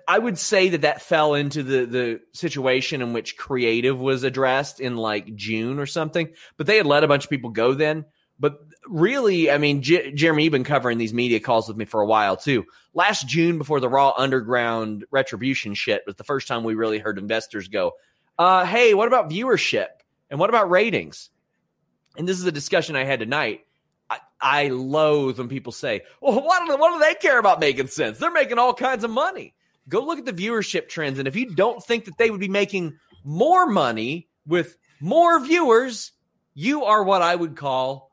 I, 0.08 0.18
would 0.18 0.38
say 0.38 0.70
that 0.70 0.82
that 0.82 1.02
fell 1.02 1.34
into 1.34 1.62
the 1.62 1.84
the 1.84 2.20
situation 2.32 3.02
in 3.02 3.12
which 3.12 3.36
creative 3.36 4.00
was 4.00 4.24
addressed 4.24 4.80
in 4.80 4.96
like 4.96 5.34
June 5.34 5.78
or 5.78 5.86
something. 5.86 6.30
But 6.56 6.66
they 6.66 6.76
had 6.76 6.86
let 6.86 7.04
a 7.04 7.08
bunch 7.08 7.24
of 7.24 7.30
people 7.30 7.50
go 7.50 7.74
then. 7.74 8.06
But 8.38 8.58
really, 8.88 9.50
I 9.50 9.58
mean, 9.58 9.82
J- 9.82 10.12
Jeremy, 10.12 10.44
you've 10.44 10.52
been 10.52 10.64
covering 10.64 10.98
these 10.98 11.14
media 11.14 11.38
calls 11.38 11.68
with 11.68 11.76
me 11.76 11.84
for 11.84 12.00
a 12.00 12.06
while 12.06 12.36
too. 12.36 12.64
Last 12.94 13.28
June, 13.28 13.58
before 13.58 13.80
the 13.80 13.88
Raw 13.88 14.12
Underground 14.16 15.04
retribution 15.10 15.74
shit, 15.74 16.02
was 16.06 16.16
the 16.16 16.24
first 16.24 16.48
time 16.48 16.64
we 16.64 16.74
really 16.74 16.98
heard 16.98 17.18
investors 17.18 17.68
go, 17.68 17.92
uh, 18.38 18.64
"Hey, 18.64 18.94
what 18.94 19.08
about 19.08 19.30
viewership 19.30 19.88
and 20.30 20.40
what 20.40 20.50
about 20.50 20.70
ratings?" 20.70 21.30
And 22.16 22.28
this 22.28 22.38
is 22.38 22.46
a 22.46 22.52
discussion 22.52 22.96
I 22.96 23.04
had 23.04 23.20
tonight. 23.20 23.60
I, 24.08 24.18
I 24.40 24.68
loathe 24.68 25.38
when 25.38 25.48
people 25.48 25.72
say, 25.72 26.02
"Well, 26.20 26.42
what 26.42 26.66
do, 26.66 26.76
what 26.76 26.94
do 26.94 26.98
they 27.00 27.14
care 27.14 27.38
about 27.38 27.60
making 27.60 27.88
sense? 27.88 28.18
They're 28.18 28.30
making 28.30 28.58
all 28.58 28.72
kinds 28.72 29.04
of 29.04 29.10
money." 29.10 29.54
Go 29.88 30.00
look 30.00 30.18
at 30.18 30.24
the 30.24 30.32
viewership 30.32 30.88
trends, 30.88 31.18
and 31.18 31.28
if 31.28 31.36
you 31.36 31.54
don't 31.54 31.82
think 31.82 32.06
that 32.06 32.16
they 32.18 32.30
would 32.30 32.40
be 32.40 32.48
making 32.48 32.98
more 33.22 33.66
money 33.66 34.28
with 34.46 34.76
more 35.00 35.40
viewers, 35.40 36.12
you 36.54 36.84
are 36.84 37.04
what 37.04 37.22
I 37.22 37.34
would 37.34 37.56
call 37.56 38.10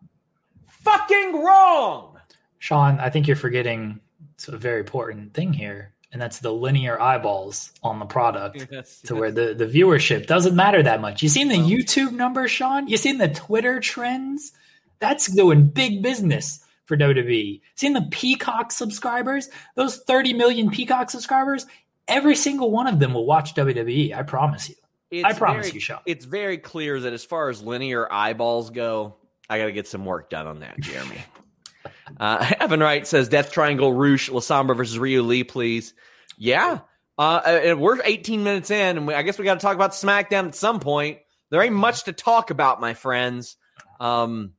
fucking 0.67 1.41
wrong. 1.41 2.19
Sean, 2.59 2.99
I 2.99 3.09
think 3.09 3.27
you're 3.27 3.35
forgetting 3.35 3.99
a 4.47 4.57
very 4.57 4.79
important 4.79 5.33
thing 5.33 5.53
here, 5.53 5.93
and 6.11 6.21
that's 6.21 6.39
the 6.39 6.51
linear 6.51 6.99
eyeballs 6.99 7.71
on 7.83 7.99
the 7.99 8.05
product. 8.05 8.67
Yes, 8.71 9.01
to 9.01 9.15
where 9.15 9.31
the, 9.31 9.53
the 9.53 9.65
viewership 9.65 10.27
doesn't 10.27 10.55
matter 10.55 10.83
that 10.83 11.01
much. 11.01 11.21
You 11.21 11.29
seen 11.29 11.47
the 11.47 11.55
YouTube 11.55 12.11
numbers, 12.11 12.51
Sean? 12.51 12.87
You 12.87 12.97
seen 12.97 13.17
the 13.17 13.29
Twitter 13.29 13.79
trends? 13.79 14.51
That's 14.99 15.27
doing 15.31 15.67
big 15.67 16.03
business 16.03 16.63
for 16.85 16.97
WWE. 16.97 17.61
Seen 17.75 17.93
the 17.93 18.07
Peacock 18.11 18.71
subscribers? 18.71 19.49
Those 19.75 19.97
30 19.97 20.33
million 20.33 20.69
Peacock 20.69 21.09
subscribers? 21.09 21.65
Every 22.07 22.35
single 22.35 22.71
one 22.71 22.87
of 22.87 22.99
them 22.99 23.13
will 23.13 23.25
watch 23.25 23.55
WWE. 23.55 24.13
I 24.15 24.23
promise 24.23 24.69
you. 24.69 24.75
It's 25.11 25.25
I 25.25 25.33
promise 25.33 25.67
very- 25.67 25.75
you, 25.75 25.79
Sean. 25.79 25.99
It's 26.05 26.25
very 26.25 26.57
clear 26.57 26.99
that 26.99 27.13
as 27.13 27.23
far 27.25 27.49
as 27.49 27.61
linear 27.61 28.11
eyeballs 28.11 28.69
go, 28.69 29.17
I 29.49 29.57
got 29.59 29.65
to 29.65 29.71
get 29.71 29.87
some 29.87 30.05
work 30.05 30.29
done 30.29 30.47
on 30.47 30.59
that, 30.61 30.79
Jeremy. 30.79 31.21
uh, 32.19 32.53
Evan 32.59 32.79
Wright 32.79 33.05
says 33.05 33.27
Death 33.29 33.51
Triangle 33.51 33.93
Rush 33.93 34.29
La 34.29 34.39
Sombra 34.39 34.75
versus 34.75 34.97
Ryu 34.97 35.21
Lee, 35.21 35.43
please. 35.43 35.93
Yeah. 36.37 36.79
Uh, 37.17 37.41
and 37.45 37.79
we're 37.81 38.01
18 38.03 38.43
minutes 38.43 38.71
in, 38.71 38.97
and 38.97 39.05
we, 39.07 39.13
I 39.13 39.21
guess 39.21 39.37
we 39.37 39.45
got 39.45 39.55
to 39.55 39.59
talk 39.59 39.75
about 39.75 39.91
SmackDown 39.91 40.47
at 40.47 40.55
some 40.55 40.79
point. 40.79 41.19
There 41.49 41.61
ain't 41.61 41.75
much 41.75 42.05
to 42.05 42.13
talk 42.13 42.49
about, 42.49 42.79
my 42.79 42.93
friends. 42.93 43.57
Um, 43.99 44.53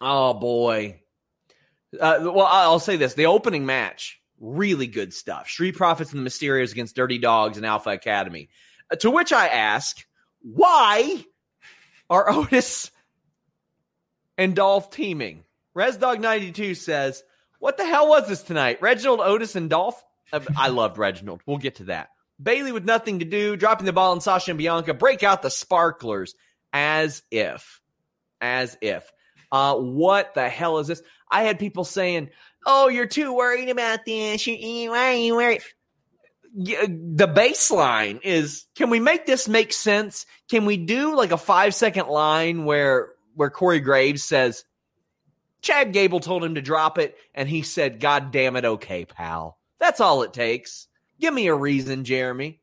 oh 0.00 0.34
boy. 0.34 1.00
Uh, 1.98 2.18
well, 2.20 2.46
I'll 2.46 2.78
say 2.78 2.96
this: 2.96 3.14
the 3.14 3.26
opening 3.26 3.66
match 3.66 4.18
really 4.40 4.86
good 4.86 5.12
stuff. 5.12 5.48
Street 5.48 5.76
Profits 5.76 6.12
and 6.12 6.24
the 6.24 6.28
Mysterios 6.28 6.72
against 6.72 6.96
Dirty 6.96 7.18
Dogs 7.18 7.56
and 7.56 7.66
Alpha 7.66 7.90
Academy. 7.90 8.48
Uh, 8.90 8.96
to 8.96 9.10
which 9.10 9.32
I 9.32 9.48
ask, 9.48 10.04
why 10.42 11.24
are 12.08 12.30
Otis 12.30 12.90
and 14.36 14.54
Dolph 14.54 14.90
teaming? 14.90 15.44
ResDog92 15.76 16.76
says, 16.76 17.22
What 17.58 17.76
the 17.76 17.86
hell 17.86 18.08
was 18.08 18.28
this 18.28 18.42
tonight? 18.42 18.78
Reginald, 18.80 19.20
Otis, 19.20 19.56
and 19.56 19.70
Dolph? 19.70 20.02
Uh, 20.32 20.40
I 20.56 20.68
loved 20.68 20.98
Reginald. 20.98 21.40
We'll 21.46 21.58
get 21.58 21.76
to 21.76 21.84
that. 21.84 22.10
Bayley 22.40 22.72
with 22.72 22.84
nothing 22.84 23.18
to 23.18 23.24
do, 23.24 23.56
dropping 23.56 23.86
the 23.86 23.92
ball, 23.92 24.12
and 24.12 24.22
Sasha 24.22 24.52
and 24.52 24.58
Bianca 24.58 24.94
break 24.94 25.22
out 25.22 25.42
the 25.42 25.50
sparklers 25.50 26.34
as 26.72 27.22
if. 27.30 27.80
As 28.40 28.76
if. 28.80 29.10
Uh, 29.50 29.76
what 29.76 30.34
the 30.34 30.48
hell 30.48 30.78
is 30.78 30.88
this? 30.88 31.02
I 31.30 31.42
had 31.42 31.58
people 31.58 31.84
saying, 31.84 32.30
"Oh, 32.66 32.88
you're 32.88 33.06
too 33.06 33.34
worried 33.34 33.68
about 33.68 34.04
this. 34.04 34.46
You, 34.46 34.90
why 34.90 35.12
are 35.12 35.14
you 35.14 35.34
worried?" 35.34 35.62
The 36.54 37.28
baseline 37.28 38.20
is: 38.22 38.66
Can 38.74 38.90
we 38.90 39.00
make 39.00 39.26
this 39.26 39.48
make 39.48 39.72
sense? 39.72 40.26
Can 40.50 40.64
we 40.64 40.76
do 40.76 41.16
like 41.16 41.32
a 41.32 41.38
five 41.38 41.74
second 41.74 42.08
line 42.08 42.64
where 42.64 43.10
where 43.34 43.50
Corey 43.50 43.80
Graves 43.80 44.24
says, 44.24 44.64
"Chad 45.62 45.92
Gable 45.92 46.20
told 46.20 46.44
him 46.44 46.54
to 46.56 46.62
drop 46.62 46.98
it," 46.98 47.16
and 47.34 47.48
he 47.48 47.62
said, 47.62 48.00
"God 48.00 48.30
damn 48.32 48.56
it, 48.56 48.64
okay, 48.64 49.04
pal." 49.04 49.58
That's 49.78 50.00
all 50.00 50.22
it 50.22 50.32
takes. 50.32 50.88
Give 51.20 51.32
me 51.32 51.46
a 51.48 51.54
reason, 51.54 52.04
Jeremy. 52.04 52.60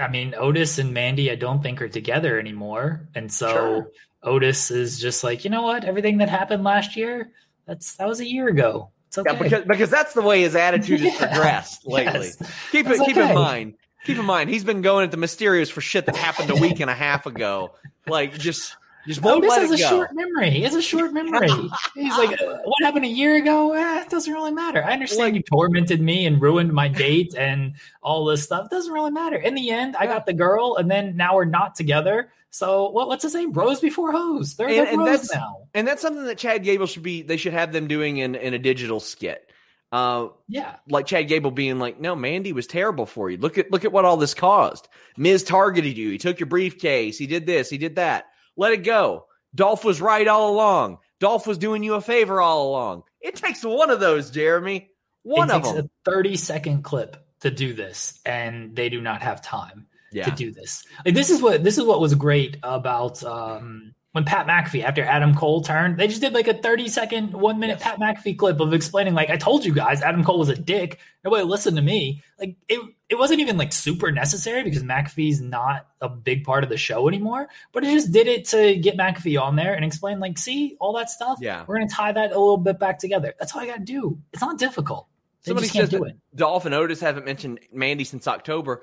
I 0.00 0.08
mean, 0.08 0.34
Otis 0.36 0.78
and 0.78 0.94
Mandy, 0.94 1.30
I 1.30 1.34
don't 1.34 1.62
think 1.62 1.82
are 1.82 1.88
together 1.88 2.38
anymore, 2.38 3.08
and 3.14 3.32
so 3.32 3.52
sure. 3.52 3.90
Otis 4.22 4.70
is 4.70 5.00
just 5.00 5.24
like, 5.24 5.44
you 5.44 5.50
know 5.50 5.62
what? 5.62 5.84
Everything 5.84 6.18
that 6.18 6.28
happened 6.28 6.64
last 6.64 6.96
year, 6.96 7.30
that's 7.66 7.96
that 7.96 8.06
was 8.06 8.20
a 8.20 8.26
year 8.26 8.48
ago. 8.48 8.90
It's 9.08 9.18
okay. 9.18 9.32
Yeah, 9.32 9.42
because 9.42 9.64
because 9.64 9.90
that's 9.90 10.14
the 10.14 10.22
way 10.22 10.42
his 10.42 10.54
attitude 10.54 11.00
has 11.00 11.16
progressed 11.18 11.86
lately. 11.86 12.30
Yes. 12.40 12.52
Keep 12.70 12.86
it 12.88 13.04
keep 13.04 13.16
in 13.16 13.34
mind. 13.34 13.74
Keep 14.04 14.18
in 14.18 14.24
mind, 14.24 14.50
he's 14.50 14.64
been 14.64 14.82
going 14.82 15.04
at 15.04 15.12
the 15.12 15.16
Mysterios 15.16 15.70
for 15.70 15.80
shit 15.80 16.06
that 16.06 16.16
happened 16.16 16.50
a 16.50 16.56
week 16.56 16.80
and 16.80 16.90
a 16.90 16.94
half 16.94 17.26
ago. 17.26 17.70
Like 18.08 18.36
just 18.36 18.76
just 19.06 19.20
won't 19.22 19.38
Otis 19.38 19.50
let 19.50 19.60
has 19.62 19.70
it 19.70 19.80
a 19.80 19.82
go. 19.82 19.88
short 19.88 20.10
memory. 20.14 20.50
He 20.50 20.62
has 20.62 20.74
a 20.74 20.82
short 20.82 21.12
memory. 21.12 21.50
He's 21.94 22.16
like, 22.16 22.40
uh, 22.40 22.58
what 22.64 22.82
happened 22.82 23.04
a 23.04 23.08
year 23.08 23.36
ago? 23.36 23.72
Eh, 23.72 24.02
it 24.02 24.10
doesn't 24.10 24.32
really 24.32 24.52
matter. 24.52 24.84
I 24.84 24.92
understand 24.92 25.20
like, 25.22 25.34
you 25.34 25.42
tormented 25.42 26.00
me 26.00 26.26
and 26.26 26.40
ruined 26.40 26.72
my 26.72 26.88
date 26.88 27.34
and 27.36 27.74
all 28.02 28.24
this 28.24 28.44
stuff. 28.44 28.66
It 28.66 28.70
doesn't 28.70 28.92
really 28.92 29.10
matter. 29.10 29.36
In 29.36 29.54
the 29.54 29.70
end, 29.70 29.96
I 29.96 30.06
got 30.06 30.24
the 30.24 30.32
girl, 30.32 30.76
and 30.76 30.90
then 30.90 31.16
now 31.16 31.34
we're 31.34 31.44
not 31.44 31.74
together. 31.74 32.30
So 32.52 32.90
what, 32.90 33.08
what's 33.08 33.22
the 33.22 33.30
same? 33.30 33.50
Bros 33.50 33.80
before 33.80 34.12
hoes. 34.12 34.56
They're, 34.56 34.68
and, 34.68 34.76
they're 34.76 34.92
and 34.92 35.06
that's, 35.06 35.34
now. 35.34 35.68
And 35.72 35.88
that's 35.88 36.02
something 36.02 36.26
that 36.26 36.36
Chad 36.36 36.62
Gable 36.62 36.86
should 36.86 37.02
be. 37.02 37.22
They 37.22 37.38
should 37.38 37.54
have 37.54 37.72
them 37.72 37.88
doing 37.88 38.18
in 38.18 38.34
in 38.34 38.52
a 38.52 38.58
digital 38.58 39.00
skit. 39.00 39.50
Uh, 39.90 40.28
yeah, 40.48 40.76
like 40.88 41.06
Chad 41.06 41.28
Gable 41.28 41.50
being 41.50 41.78
like, 41.78 41.98
"No, 41.98 42.14
Mandy 42.14 42.52
was 42.52 42.66
terrible 42.66 43.06
for 43.06 43.30
you. 43.30 43.38
Look 43.38 43.56
at 43.56 43.70
look 43.70 43.86
at 43.86 43.92
what 43.92 44.04
all 44.04 44.18
this 44.18 44.34
caused. 44.34 44.88
Miz 45.16 45.42
targeted 45.42 45.96
you. 45.96 46.10
He 46.10 46.18
took 46.18 46.40
your 46.40 46.46
briefcase. 46.46 47.16
He 47.16 47.26
did 47.26 47.46
this. 47.46 47.70
He 47.70 47.78
did 47.78 47.96
that. 47.96 48.26
Let 48.54 48.72
it 48.72 48.84
go. 48.84 49.26
Dolph 49.54 49.82
was 49.82 50.02
right 50.02 50.28
all 50.28 50.50
along. 50.50 50.98
Dolph 51.20 51.46
was 51.46 51.56
doing 51.56 51.82
you 51.82 51.94
a 51.94 52.02
favor 52.02 52.40
all 52.40 52.68
along. 52.68 53.04
It 53.22 53.36
takes 53.36 53.64
one 53.64 53.88
of 53.88 53.98
those, 53.98 54.30
Jeremy. 54.30 54.90
One 55.22 55.48
it 55.48 55.54
of 55.54 55.62
takes 55.62 55.74
them. 55.74 55.86
A 55.86 56.10
thirty 56.10 56.36
second 56.36 56.82
clip 56.82 57.16
to 57.40 57.50
do 57.50 57.72
this, 57.72 58.20
and 58.26 58.76
they 58.76 58.90
do 58.90 59.00
not 59.00 59.22
have 59.22 59.40
time 59.40 59.86
yeah. 60.12 60.24
to 60.24 60.30
do 60.30 60.50
this. 60.50 60.84
Like 61.04 61.14
this 61.14 61.30
is 61.30 61.42
what 61.42 61.64
this 61.64 61.78
is 61.78 61.84
what 61.84 62.00
was 62.00 62.14
great 62.14 62.56
about 62.62 63.22
um, 63.24 63.94
when 64.12 64.24
Pat 64.24 64.46
McAfee 64.46 64.84
after 64.84 65.02
Adam 65.02 65.34
Cole 65.34 65.62
turned. 65.62 65.98
They 65.98 66.06
just 66.06 66.20
did 66.20 66.34
like 66.34 66.48
a 66.48 66.54
thirty 66.54 66.88
second, 66.88 67.32
one 67.32 67.58
minute 67.58 67.78
yes. 67.80 67.82
Pat 67.82 67.98
McAfee 67.98 68.38
clip 68.38 68.60
of 68.60 68.72
explaining 68.72 69.14
like 69.14 69.30
I 69.30 69.36
told 69.36 69.64
you 69.64 69.72
guys 69.72 70.02
Adam 70.02 70.22
Cole 70.22 70.38
was 70.38 70.48
a 70.48 70.56
dick. 70.56 70.98
Nobody 71.24 71.44
listened 71.44 71.76
to 71.76 71.82
me. 71.82 72.22
Like 72.38 72.56
it 72.68 72.80
it 73.08 73.18
wasn't 73.18 73.40
even 73.40 73.56
like 73.56 73.72
super 73.72 74.10
necessary 74.10 74.62
because 74.62 74.82
McAfee's 74.82 75.40
not 75.40 75.86
a 76.00 76.08
big 76.08 76.44
part 76.44 76.64
of 76.64 76.70
the 76.70 76.76
show 76.76 77.08
anymore. 77.08 77.48
But 77.72 77.84
it 77.84 77.92
just 77.92 78.12
did 78.12 78.26
it 78.26 78.46
to 78.48 78.76
get 78.76 78.96
McAfee 78.96 79.40
on 79.40 79.56
there 79.56 79.74
and 79.74 79.84
explain 79.84 80.20
like, 80.20 80.38
see 80.38 80.76
all 80.80 80.94
that 80.94 81.10
stuff. 81.10 81.38
Yeah, 81.40 81.64
we're 81.66 81.78
gonna 81.78 81.88
tie 81.88 82.12
that 82.12 82.32
a 82.32 82.38
little 82.38 82.58
bit 82.58 82.78
back 82.78 82.98
together. 82.98 83.34
That's 83.38 83.54
all 83.54 83.62
I 83.62 83.66
got 83.66 83.78
to 83.78 83.84
do. 83.84 84.18
It's 84.32 84.42
not 84.42 84.58
difficult. 84.58 85.08
They 85.44 85.50
Somebody 85.50 85.68
says 85.68 85.88
do 85.88 85.98
that 86.00 86.16
Dolph 86.36 86.66
and 86.66 86.74
Otis 86.74 87.00
haven't 87.00 87.26
mentioned 87.26 87.60
Mandy 87.72 88.04
since 88.04 88.28
October. 88.28 88.82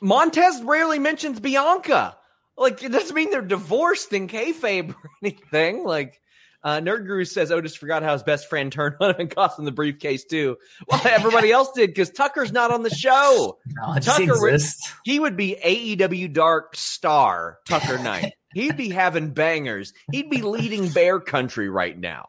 Montez 0.00 0.62
rarely 0.62 0.98
mentions 0.98 1.40
Bianca. 1.40 2.16
Like 2.56 2.82
it 2.82 2.90
doesn't 2.90 3.14
mean 3.14 3.30
they're 3.30 3.42
divorced 3.42 4.12
in 4.12 4.28
kayfabe 4.28 4.90
or 4.90 5.10
anything. 5.22 5.84
Like 5.84 6.20
uh, 6.64 6.80
Nerd 6.80 7.06
Guru 7.06 7.24
says 7.24 7.52
Otis 7.52 7.76
forgot 7.76 8.02
how 8.02 8.12
his 8.12 8.22
best 8.22 8.48
friend 8.48 8.72
turned 8.72 8.96
on 9.00 9.10
him 9.10 9.16
and 9.20 9.30
cost 9.30 9.58
him 9.58 9.64
the 9.64 9.72
briefcase 9.72 10.24
too. 10.24 10.56
Well, 10.88 11.00
everybody 11.08 11.52
else 11.52 11.70
did 11.72 11.90
because 11.90 12.10
Tucker's 12.10 12.52
not 12.52 12.70
on 12.70 12.82
the 12.82 12.90
show. 12.90 13.58
No, 13.80 13.98
Tucker 14.00 14.40
would, 14.40 14.60
he 15.04 15.20
would 15.20 15.36
be 15.36 15.56
AEW 15.64 16.32
Dark 16.32 16.74
star 16.74 17.58
Tucker 17.66 17.98
Knight. 17.98 18.32
He'd 18.54 18.76
be 18.76 18.88
having 18.88 19.30
bangers. 19.30 19.92
He'd 20.10 20.30
be 20.30 20.42
leading 20.42 20.88
Bear 20.88 21.20
Country 21.20 21.68
right 21.68 21.96
now 21.96 22.26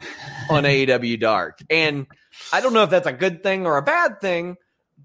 on 0.50 0.64
AEW 0.64 1.20
Dark. 1.20 1.60
And 1.70 2.06
I 2.54 2.62
don't 2.62 2.74
know 2.74 2.84
if 2.84 2.92
that's 2.92 3.08
a 3.08 3.14
good 3.14 3.42
thing 3.42 3.66
or 3.66 3.78
a 3.78 3.82
bad 3.82 4.22
thing, 4.22 4.58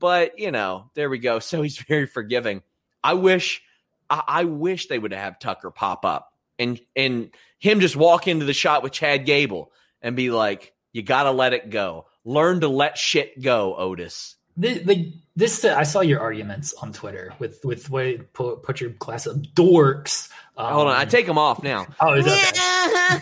but 0.04 0.38
you 0.38 0.50
know, 0.50 0.90
there 0.92 1.08
we 1.08 1.18
go. 1.18 1.38
So 1.44 1.62
he's 1.62 1.78
very 1.78 2.04
forgiving. 2.04 2.60
I 3.02 3.14
wish, 3.14 3.62
I, 4.10 4.22
I 4.26 4.44
wish 4.44 4.88
they 4.88 4.98
would 4.98 5.14
have 5.14 5.38
Tucker 5.38 5.70
pop 5.70 6.04
up 6.04 6.30
and 6.58 6.78
and 6.94 7.30
him 7.58 7.80
just 7.80 7.96
walk 7.96 8.28
into 8.28 8.44
the 8.44 8.52
shot 8.52 8.82
with 8.82 8.92
Chad 8.92 9.24
Gable 9.24 9.72
and 10.02 10.14
be 10.14 10.30
like, 10.30 10.74
"You 10.92 11.02
got 11.02 11.22
to 11.22 11.30
let 11.30 11.54
it 11.54 11.70
go. 11.70 12.04
Learn 12.22 12.60
to 12.60 12.68
let 12.68 12.98
shit 12.98 13.40
go, 13.40 13.74
Otis." 13.74 14.36
The, 14.58 14.78
the, 14.78 15.12
this 15.34 15.64
I 15.64 15.84
saw 15.84 16.00
your 16.00 16.20
arguments 16.20 16.74
on 16.74 16.92
Twitter 16.92 17.32
with 17.38 17.64
with 17.64 17.88
what 17.88 18.30
put, 18.34 18.62
put 18.62 18.82
your 18.82 18.90
class 18.90 19.24
of 19.24 19.38
dorks. 19.38 20.28
Um, 20.58 20.70
Hold 20.70 20.88
on, 20.88 20.96
I 20.96 21.06
take 21.06 21.24
them 21.24 21.38
off 21.38 21.62
now. 21.62 21.86
Oh, 21.98 22.12
is 22.12 22.26
that 22.26 22.52
yeah. 22.54 23.20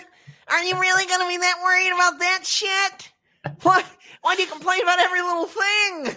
Are 0.52 0.64
you 0.64 0.80
really 0.80 1.06
going 1.06 1.20
to 1.20 1.28
be 1.28 1.36
that 1.36 1.60
worried 1.62 1.92
about 1.92 2.18
that 2.18 2.44
shit? 2.44 3.12
Why? 3.62 3.84
Why 4.22 4.34
do 4.34 4.42
you 4.42 4.48
complain 4.48 4.82
about 4.82 4.98
every 4.98 5.22
little 5.22 5.46
thing? 5.46 6.16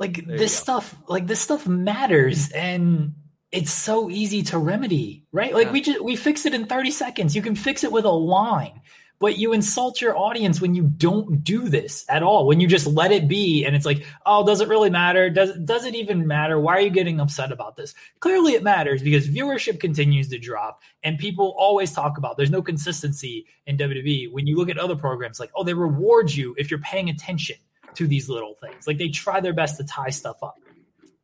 Like 0.00 0.26
there 0.26 0.38
this 0.38 0.56
stuff, 0.56 0.96
like 1.08 1.26
this 1.26 1.40
stuff 1.40 1.68
matters, 1.68 2.50
and 2.50 3.14
it's 3.52 3.70
so 3.70 4.08
easy 4.08 4.42
to 4.44 4.58
remedy, 4.58 5.26
right? 5.30 5.52
Like 5.52 5.66
yeah. 5.66 5.72
we 5.72 5.80
just 5.82 6.02
we 6.02 6.16
fix 6.16 6.46
it 6.46 6.54
in 6.54 6.64
30 6.64 6.90
seconds. 6.90 7.36
You 7.36 7.42
can 7.42 7.54
fix 7.54 7.84
it 7.84 7.92
with 7.92 8.06
a 8.06 8.10
line. 8.10 8.80
But 9.18 9.36
you 9.36 9.52
insult 9.52 10.00
your 10.00 10.16
audience 10.16 10.62
when 10.62 10.74
you 10.74 10.84
don't 10.84 11.44
do 11.44 11.68
this 11.68 12.06
at 12.08 12.22
all. 12.22 12.46
When 12.46 12.58
you 12.58 12.66
just 12.66 12.86
let 12.86 13.12
it 13.12 13.28
be 13.28 13.66
and 13.66 13.76
it's 13.76 13.84
like, 13.84 14.06
"Oh, 14.24 14.46
does 14.46 14.62
it 14.62 14.68
really 14.68 14.88
matter? 14.88 15.28
Does 15.28 15.54
does 15.58 15.84
it 15.84 15.94
even 15.94 16.26
matter? 16.26 16.58
Why 16.58 16.78
are 16.78 16.80
you 16.80 16.88
getting 16.88 17.20
upset 17.20 17.52
about 17.52 17.76
this?" 17.76 17.94
Clearly 18.20 18.54
it 18.54 18.62
matters 18.62 19.02
because 19.02 19.28
viewership 19.28 19.78
continues 19.78 20.28
to 20.28 20.38
drop 20.38 20.80
and 21.02 21.18
people 21.18 21.54
always 21.58 21.92
talk 21.92 22.16
about 22.16 22.38
there's 22.38 22.50
no 22.50 22.62
consistency 22.62 23.44
in 23.66 23.76
WWE. 23.76 24.32
When 24.32 24.46
you 24.46 24.56
look 24.56 24.70
at 24.70 24.78
other 24.78 24.96
programs 24.96 25.38
like, 25.38 25.50
"Oh, 25.54 25.64
they 25.64 25.74
reward 25.74 26.32
you 26.32 26.54
if 26.56 26.70
you're 26.70 26.80
paying 26.80 27.10
attention." 27.10 27.56
To 27.94 28.06
these 28.06 28.28
little 28.28 28.54
things. 28.54 28.86
Like 28.86 28.98
they 28.98 29.08
try 29.08 29.40
their 29.40 29.52
best 29.52 29.76
to 29.78 29.84
tie 29.84 30.10
stuff 30.10 30.42
up. 30.42 30.56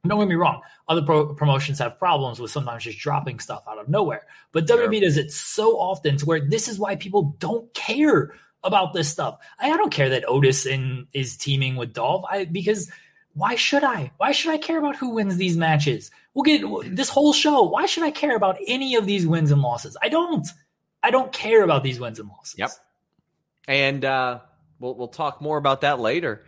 Don't 0.07 0.20
get 0.20 0.29
me 0.29 0.35
wrong. 0.35 0.61
Other 0.88 1.02
pro- 1.02 1.35
promotions 1.35 1.79
have 1.81 1.98
problems 1.98 2.38
with 2.38 2.50
sometimes 2.50 2.85
just 2.85 2.98
dropping 2.98 3.40
stuff 3.40 3.64
out 3.68 3.79
of 3.79 3.88
nowhere. 3.88 4.26
But 4.52 4.68
sure. 4.68 4.88
WWE 4.88 5.00
does 5.00 5.16
it 5.16 5.33
so 5.33 5.79
often 5.79 6.16
to 6.18 6.26
where 6.26 6.40
this 6.40 6.68
is 6.68 6.79
why 6.79 6.96
people 6.96 7.37
don't 7.38 7.72
care 7.74 8.33
about 8.62 8.92
this 8.92 9.09
stuff. 9.09 9.38
I, 9.59 9.70
I 9.70 9.76
don't 9.76 9.92
care 9.92 10.09
that 10.11 10.29
Otis 10.29 10.66
in, 10.66 11.07
is 11.12 11.37
teaming 11.37 11.76
with 11.76 11.92
Dolph 11.92 12.24
I, 12.31 12.44
because 12.44 12.90
why 13.35 13.55
should 13.55 13.85
I? 13.85 14.12
Why 14.16 14.33
should 14.33 14.52
I 14.52 14.59
care 14.59 14.79
about 14.79 14.96
who 14.96 15.11
wins 15.11 15.37
these 15.37 15.57
matches? 15.57 16.11
We'll 16.33 16.44
get 16.44 16.62
this 16.96 17.11
whole 17.11 17.33
show. 17.33 17.62
Why 17.64 17.87
should 17.87 18.02
I 18.02 18.11
care 18.11 18.35
about 18.35 18.57
any 18.66 18.94
of 18.94 19.07
these 19.07 19.26
wins 19.26 19.50
and 19.50 19.61
losses? 19.61 19.96
I 20.02 20.09
don't. 20.09 20.46
I 21.02 21.11
don't 21.11 21.33
care 21.33 21.62
about 21.62 21.85
these 21.85 22.00
wins 22.00 22.18
and 22.18 22.29
losses. 22.29 22.55
Yep. 22.59 22.70
And 23.68 24.05
uh, 24.05 24.40
we'll 24.81 24.94
we'll 24.94 25.09
talk 25.09 25.42
more 25.42 25.59
about 25.59 25.83
that 25.83 26.00
later. 26.00 26.44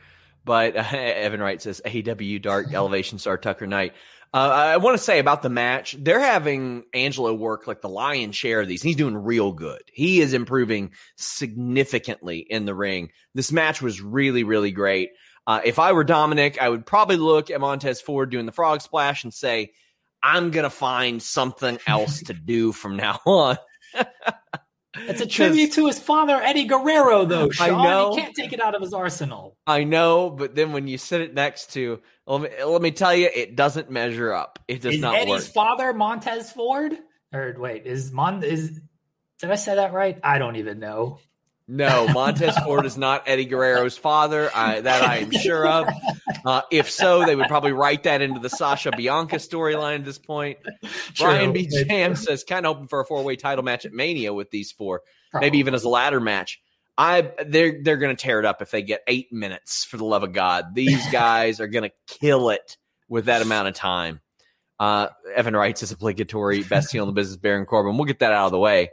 But 0.48 0.76
uh, 0.76 0.80
Evan 0.92 1.40
Wright 1.40 1.60
says 1.60 1.82
AEW 1.84 2.40
Dark 2.40 2.72
Elevation 2.72 3.18
Star 3.18 3.36
Tucker 3.36 3.66
Knight. 3.66 3.92
Uh, 4.32 4.38
I 4.38 4.76
want 4.78 4.96
to 4.96 5.02
say 5.02 5.18
about 5.18 5.42
the 5.42 5.50
match, 5.50 5.94
they're 5.98 6.20
having 6.20 6.84
Angelo 6.94 7.34
work 7.34 7.66
like 7.66 7.82
the 7.82 7.88
lion's 7.90 8.34
share 8.34 8.62
of 8.62 8.68
these. 8.68 8.82
He's 8.82 8.96
doing 8.96 9.16
real 9.16 9.52
good. 9.52 9.82
He 9.92 10.20
is 10.20 10.32
improving 10.32 10.92
significantly 11.16 12.38
in 12.38 12.64
the 12.64 12.74
ring. 12.74 13.10
This 13.34 13.52
match 13.52 13.82
was 13.82 14.00
really, 14.00 14.42
really 14.42 14.70
great. 14.70 15.10
Uh, 15.46 15.60
if 15.64 15.78
I 15.78 15.92
were 15.92 16.04
Dominic, 16.04 16.60
I 16.60 16.70
would 16.70 16.86
probably 16.86 17.16
look 17.16 17.50
at 17.50 17.60
Montez 17.60 18.00
Ford 18.00 18.30
doing 18.30 18.46
the 18.46 18.52
frog 18.52 18.80
splash 18.80 19.24
and 19.24 19.32
say, 19.32 19.72
I'm 20.22 20.50
going 20.50 20.64
to 20.64 20.70
find 20.70 21.22
something 21.22 21.78
else 21.86 22.22
to 22.24 22.32
do 22.32 22.72
from 22.72 22.96
now 22.96 23.20
on. 23.26 23.58
It's 24.96 25.20
a 25.20 25.26
tribute 25.26 25.72
to 25.72 25.86
his 25.86 25.98
father, 25.98 26.34
Eddie 26.36 26.64
Guerrero, 26.64 27.24
though. 27.24 27.50
Sean. 27.50 27.80
I 27.80 27.84
know. 27.84 28.14
He 28.14 28.20
can't 28.20 28.34
take 28.34 28.52
it 28.52 28.60
out 28.60 28.74
of 28.74 28.82
his 28.82 28.92
arsenal. 28.92 29.56
I 29.66 29.84
know, 29.84 30.30
but 30.30 30.54
then 30.54 30.72
when 30.72 30.88
you 30.88 30.98
sit 30.98 31.20
it 31.20 31.34
next 31.34 31.72
to, 31.74 32.00
let 32.26 32.42
me, 32.42 32.48
let 32.64 32.82
me 32.82 32.90
tell 32.90 33.14
you, 33.14 33.28
it 33.34 33.56
doesn't 33.56 33.90
measure 33.90 34.32
up. 34.32 34.58
It 34.68 34.82
does 34.82 34.94
is 34.94 35.00
not 35.00 35.14
Eddie's 35.14 35.44
work. 35.44 35.54
father 35.54 35.92
Montez 35.92 36.52
Ford? 36.52 36.96
Or 37.32 37.54
wait, 37.58 37.86
is 37.86 38.10
Mon 38.12 38.42
is? 38.42 38.80
Did 39.40 39.50
I 39.50 39.56
say 39.56 39.74
that 39.74 39.92
right? 39.92 40.18
I 40.24 40.38
don't 40.38 40.56
even 40.56 40.78
know. 40.78 41.18
No, 41.70 42.08
Montez 42.08 42.56
Ford 42.60 42.86
is 42.86 42.96
not 42.96 43.24
Eddie 43.26 43.44
Guerrero's 43.44 43.98
father. 43.98 44.50
I, 44.54 44.80
that 44.80 45.02
I 45.02 45.18
am 45.18 45.30
sure 45.30 45.68
of. 45.68 45.86
Uh, 46.44 46.62
if 46.70 46.90
so, 46.90 47.26
they 47.26 47.36
would 47.36 47.46
probably 47.46 47.72
write 47.72 48.04
that 48.04 48.22
into 48.22 48.40
the 48.40 48.48
Sasha 48.48 48.90
Bianca 48.90 49.36
storyline 49.36 49.96
at 49.96 50.04
this 50.06 50.18
point. 50.18 50.58
True. 51.12 51.26
Brian 51.26 51.52
B. 51.52 51.66
Jam 51.66 52.16
says 52.16 52.42
kind 52.42 52.64
of 52.64 52.76
open 52.76 52.88
for 52.88 53.00
a 53.00 53.04
four 53.04 53.22
way 53.22 53.36
title 53.36 53.62
match 53.62 53.84
at 53.84 53.92
Mania 53.92 54.32
with 54.32 54.50
these 54.50 54.72
four, 54.72 55.02
maybe 55.34 55.58
even 55.58 55.74
as 55.74 55.84
a 55.84 55.90
ladder 55.90 56.20
match. 56.20 56.58
I 56.96 57.32
they're 57.46 57.82
they're 57.82 57.98
going 57.98 58.16
to 58.16 58.20
tear 58.20 58.40
it 58.40 58.46
up 58.46 58.62
if 58.62 58.70
they 58.70 58.82
get 58.82 59.02
eight 59.06 59.30
minutes. 59.30 59.84
For 59.84 59.98
the 59.98 60.06
love 60.06 60.22
of 60.22 60.32
God, 60.32 60.74
these 60.74 61.06
guys 61.12 61.60
are 61.60 61.68
going 61.68 61.90
to 61.90 61.94
kill 62.06 62.48
it 62.48 62.78
with 63.08 63.26
that 63.26 63.42
amount 63.42 63.68
of 63.68 63.74
time. 63.74 64.20
Uh, 64.80 65.08
Evan 65.34 65.54
writes 65.54 65.82
is 65.82 65.92
obligatory 65.92 66.62
best 66.62 66.92
heel 66.92 67.02
in 67.02 67.08
the 67.08 67.12
business, 67.12 67.36
Baron 67.36 67.66
Corbin. 67.66 67.96
We'll 67.96 68.06
get 68.06 68.20
that 68.20 68.32
out 68.32 68.46
of 68.46 68.52
the 68.52 68.58
way. 68.58 68.90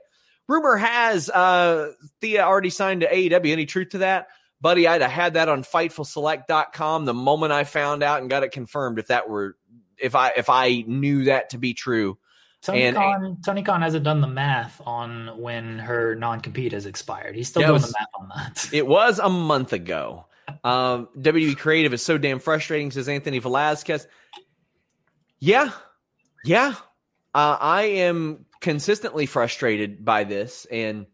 Rumor 0.47 0.77
has 0.77 1.29
uh, 1.29 1.91
Thea 2.21 2.43
already 2.43 2.69
signed 2.69 3.01
to 3.01 3.07
AEW. 3.11 3.51
Any 3.51 3.65
truth 3.65 3.89
to 3.89 3.99
that? 3.99 4.27
Buddy, 4.61 4.87
I'd 4.87 5.01
have 5.01 5.11
had 5.11 5.33
that 5.33 5.49
on 5.49 5.63
FightfulSelect.com 5.63 7.05
the 7.05 7.13
moment 7.13 7.51
I 7.51 7.63
found 7.63 8.03
out 8.03 8.21
and 8.21 8.29
got 8.29 8.43
it 8.43 8.51
confirmed. 8.51 8.99
If 8.99 9.07
that 9.07 9.29
were, 9.29 9.57
if 9.97 10.15
I 10.15 10.31
if 10.37 10.49
I 10.49 10.83
knew 10.87 11.25
that 11.25 11.49
to 11.51 11.57
be 11.57 11.73
true, 11.73 12.17
Tony 12.61 12.83
And- 12.83 12.95
Khan, 12.95 13.37
Tony 13.45 13.63
Khan 13.63 13.81
hasn't 13.81 14.03
done 14.03 14.21
the 14.21 14.27
math 14.27 14.81
on 14.85 15.39
when 15.39 15.79
her 15.79 16.15
non 16.15 16.41
compete 16.41 16.71
has 16.71 16.85
expired. 16.85 17.35
He's 17.35 17.47
still 17.49 17.61
doing 17.61 17.73
was- 17.73 17.91
the 17.91 17.95
math 17.99 18.07
on 18.19 18.29
that. 18.35 18.69
it 18.73 18.87
was 18.87 19.19
a 19.19 19.29
month 19.29 19.73
ago. 19.73 20.25
Um, 20.63 21.09
WWE 21.17 21.57
Creative 21.57 21.93
is 21.93 22.03
so 22.03 22.17
damn 22.17 22.39
frustrating, 22.39 22.91
says 22.91 23.09
Anthony 23.09 23.39
Velazquez. 23.39 24.07
Yeah, 25.39 25.71
yeah. 26.43 26.75
Uh, 27.33 27.57
I 27.59 27.83
am 27.83 28.45
consistently 28.65 29.27
frustrated 29.27 30.03
by 30.03 30.23
this, 30.23 30.65
and 30.71 31.05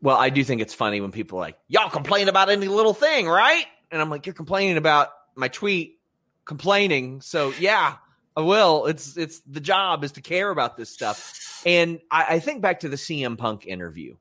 well, 0.00 0.16
I 0.16 0.30
do 0.30 0.42
think 0.44 0.62
it's 0.62 0.72
funny 0.72 1.02
when 1.02 1.12
people 1.12 1.38
like, 1.38 1.58
"Y'all 1.68 1.90
complain 1.90 2.30
about 2.30 2.48
any 2.48 2.68
little 2.68 2.94
thing, 2.94 3.28
right?" 3.28 3.66
And 3.90 4.00
I'm 4.00 4.08
like, 4.08 4.24
"You're 4.24 4.34
complaining 4.34 4.78
about 4.78 5.10
my 5.34 5.48
tweet, 5.48 5.98
complaining." 6.46 7.20
So 7.20 7.52
yeah, 7.60 7.96
I 8.34 8.40
will. 8.40 8.86
It's 8.86 9.18
it's 9.18 9.40
the 9.40 9.60
job 9.60 10.04
is 10.04 10.12
to 10.12 10.22
care 10.22 10.48
about 10.48 10.78
this 10.78 10.88
stuff, 10.88 11.62
and 11.66 12.00
I, 12.10 12.36
I 12.36 12.38
think 12.38 12.62
back 12.62 12.80
to 12.80 12.88
the 12.88 12.96
CM 12.96 13.36
Punk 13.36 13.66
interview 13.66 14.16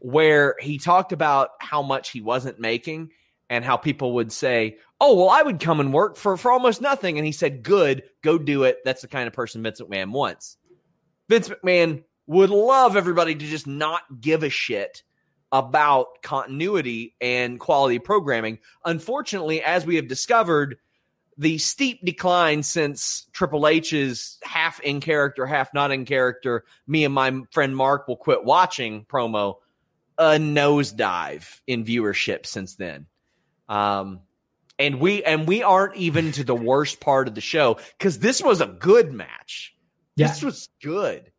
where 0.00 0.56
he 0.60 0.76
talked 0.76 1.12
about 1.12 1.52
how 1.58 1.82
much 1.82 2.10
he 2.10 2.20
wasn't 2.20 2.60
making 2.60 3.12
and 3.48 3.64
how 3.64 3.78
people 3.78 4.12
would 4.16 4.30
say, 4.30 4.76
"Oh, 5.00 5.16
well, 5.16 5.30
I 5.30 5.40
would 5.40 5.58
come 5.58 5.80
and 5.80 5.90
work 5.90 6.18
for 6.18 6.36
for 6.36 6.52
almost 6.52 6.82
nothing." 6.82 7.16
And 7.16 7.24
he 7.24 7.32
said, 7.32 7.62
"Good, 7.62 8.02
go 8.20 8.36
do 8.36 8.64
it." 8.64 8.80
That's 8.84 9.00
the 9.00 9.08
kind 9.08 9.26
of 9.26 9.32
person 9.32 9.62
Vince 9.62 9.80
McMahon 9.80 10.12
wants. 10.12 10.58
Vince 11.28 11.48
McMahon 11.48 12.04
would 12.26 12.50
love 12.50 12.96
everybody 12.96 13.34
to 13.34 13.46
just 13.46 13.66
not 13.66 14.02
give 14.20 14.42
a 14.42 14.50
shit 14.50 15.02
about 15.50 16.22
continuity 16.22 17.14
and 17.20 17.58
quality 17.58 17.98
programming. 17.98 18.58
Unfortunately, 18.84 19.62
as 19.62 19.86
we 19.86 19.96
have 19.96 20.08
discovered, 20.08 20.76
the 21.38 21.56
steep 21.58 22.04
decline 22.04 22.62
since 22.62 23.28
Triple 23.32 23.66
H's 23.66 24.38
half 24.42 24.80
in 24.80 25.00
character, 25.00 25.46
half 25.46 25.72
not 25.72 25.92
in 25.92 26.04
character, 26.04 26.64
me 26.86 27.04
and 27.04 27.14
my 27.14 27.40
friend 27.52 27.76
Mark 27.76 28.08
will 28.08 28.16
quit 28.16 28.44
watching 28.44 29.04
promo, 29.04 29.56
a 30.18 30.32
nosedive 30.32 31.60
in 31.66 31.84
viewership 31.84 32.44
since 32.44 32.74
then. 32.74 33.06
Um, 33.68 34.20
and 34.78 35.00
we 35.00 35.22
and 35.22 35.46
we 35.46 35.62
aren't 35.62 35.96
even 35.96 36.32
to 36.32 36.44
the 36.44 36.54
worst 36.54 37.00
part 37.00 37.28
of 37.28 37.34
the 37.34 37.40
show 37.40 37.78
because 37.98 38.18
this 38.18 38.42
was 38.42 38.60
a 38.60 38.66
good 38.66 39.12
match. 39.12 39.74
Yeah. 40.18 40.28
This 40.28 40.42
was 40.42 40.68
good. 40.82 41.30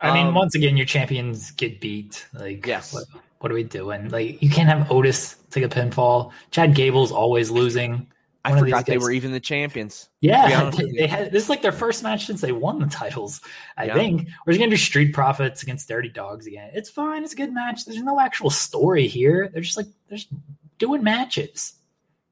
I 0.00 0.12
mean, 0.14 0.28
Um, 0.28 0.34
once 0.34 0.54
again, 0.54 0.76
your 0.76 0.86
champions 0.86 1.50
get 1.52 1.80
beat. 1.80 2.26
Like, 2.34 2.66
Yes. 2.66 2.92
what, 2.92 3.04
what 3.38 3.52
are 3.52 3.54
we 3.54 3.62
doing? 3.64 4.08
Like, 4.08 4.42
you 4.42 4.50
can't 4.50 4.68
have 4.68 4.90
Otis 4.90 5.36
take 5.50 5.64
a 5.64 5.68
pinfall. 5.68 6.32
Chad 6.50 6.74
Gable's 6.74 7.12
always 7.12 7.50
losing. 7.50 8.06
I 8.44 8.50
One 8.50 8.58
forgot 8.58 8.86
they 8.86 8.98
were 8.98 9.12
even 9.12 9.30
the 9.30 9.38
champions. 9.38 10.08
Yeah, 10.20 10.68
they, 10.70 10.90
they 10.90 11.06
had 11.06 11.30
this 11.30 11.44
is 11.44 11.48
like 11.48 11.62
their 11.62 11.70
first 11.70 12.02
match 12.02 12.26
since 12.26 12.40
they 12.40 12.50
won 12.50 12.80
the 12.80 12.86
titles. 12.86 13.40
I 13.76 13.84
Yeah. 13.84 13.94
think 13.94 14.28
we're 14.44 14.52
just 14.54 14.58
gonna 14.60 14.70
do 14.72 14.76
Street 14.76 15.14
Profits 15.14 15.62
against 15.62 15.86
Dirty 15.88 16.08
Dogs 16.08 16.48
again. 16.48 16.70
It's 16.74 16.90
fine. 16.90 17.22
It's 17.22 17.34
a 17.34 17.36
good 17.36 17.54
match. 17.54 17.84
There's 17.84 18.02
no 18.02 18.18
actual 18.18 18.50
story 18.50 19.06
here. 19.06 19.48
They're 19.52 19.62
just 19.62 19.76
like 19.76 19.86
they're 20.08 20.18
just 20.18 20.30
doing 20.78 21.04
matches, 21.04 21.74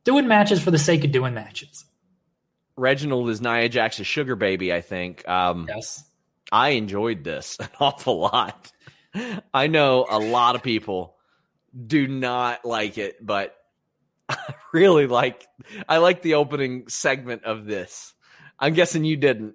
doing 0.02 0.26
matches 0.26 0.60
for 0.60 0.72
the 0.72 0.78
sake 0.78 1.04
of 1.04 1.12
doing 1.12 1.32
matches. 1.32 1.84
Reginald 2.80 3.28
is 3.28 3.40
Nia 3.40 3.68
Jax's 3.68 4.06
sugar 4.06 4.36
baby, 4.36 4.72
I 4.72 4.80
think. 4.80 5.28
Um, 5.28 5.66
Yes. 5.68 6.04
I 6.50 6.70
enjoyed 6.70 7.22
this 7.22 7.58
an 7.60 7.68
awful 7.78 8.18
lot. 8.18 8.72
I 9.52 9.66
know 9.66 10.06
a 10.08 10.18
lot 10.18 10.54
of 10.54 10.62
people 10.62 11.16
do 11.86 12.08
not 12.08 12.64
like 12.64 12.96
it, 12.96 13.24
but 13.24 13.54
I 14.28 14.54
really 14.72 15.06
like 15.06 15.46
I 15.88 15.98
like 15.98 16.22
the 16.22 16.34
opening 16.34 16.88
segment 16.88 17.44
of 17.44 17.66
this. 17.66 18.14
I'm 18.58 18.74
guessing 18.74 19.04
you 19.04 19.16
didn't. 19.16 19.54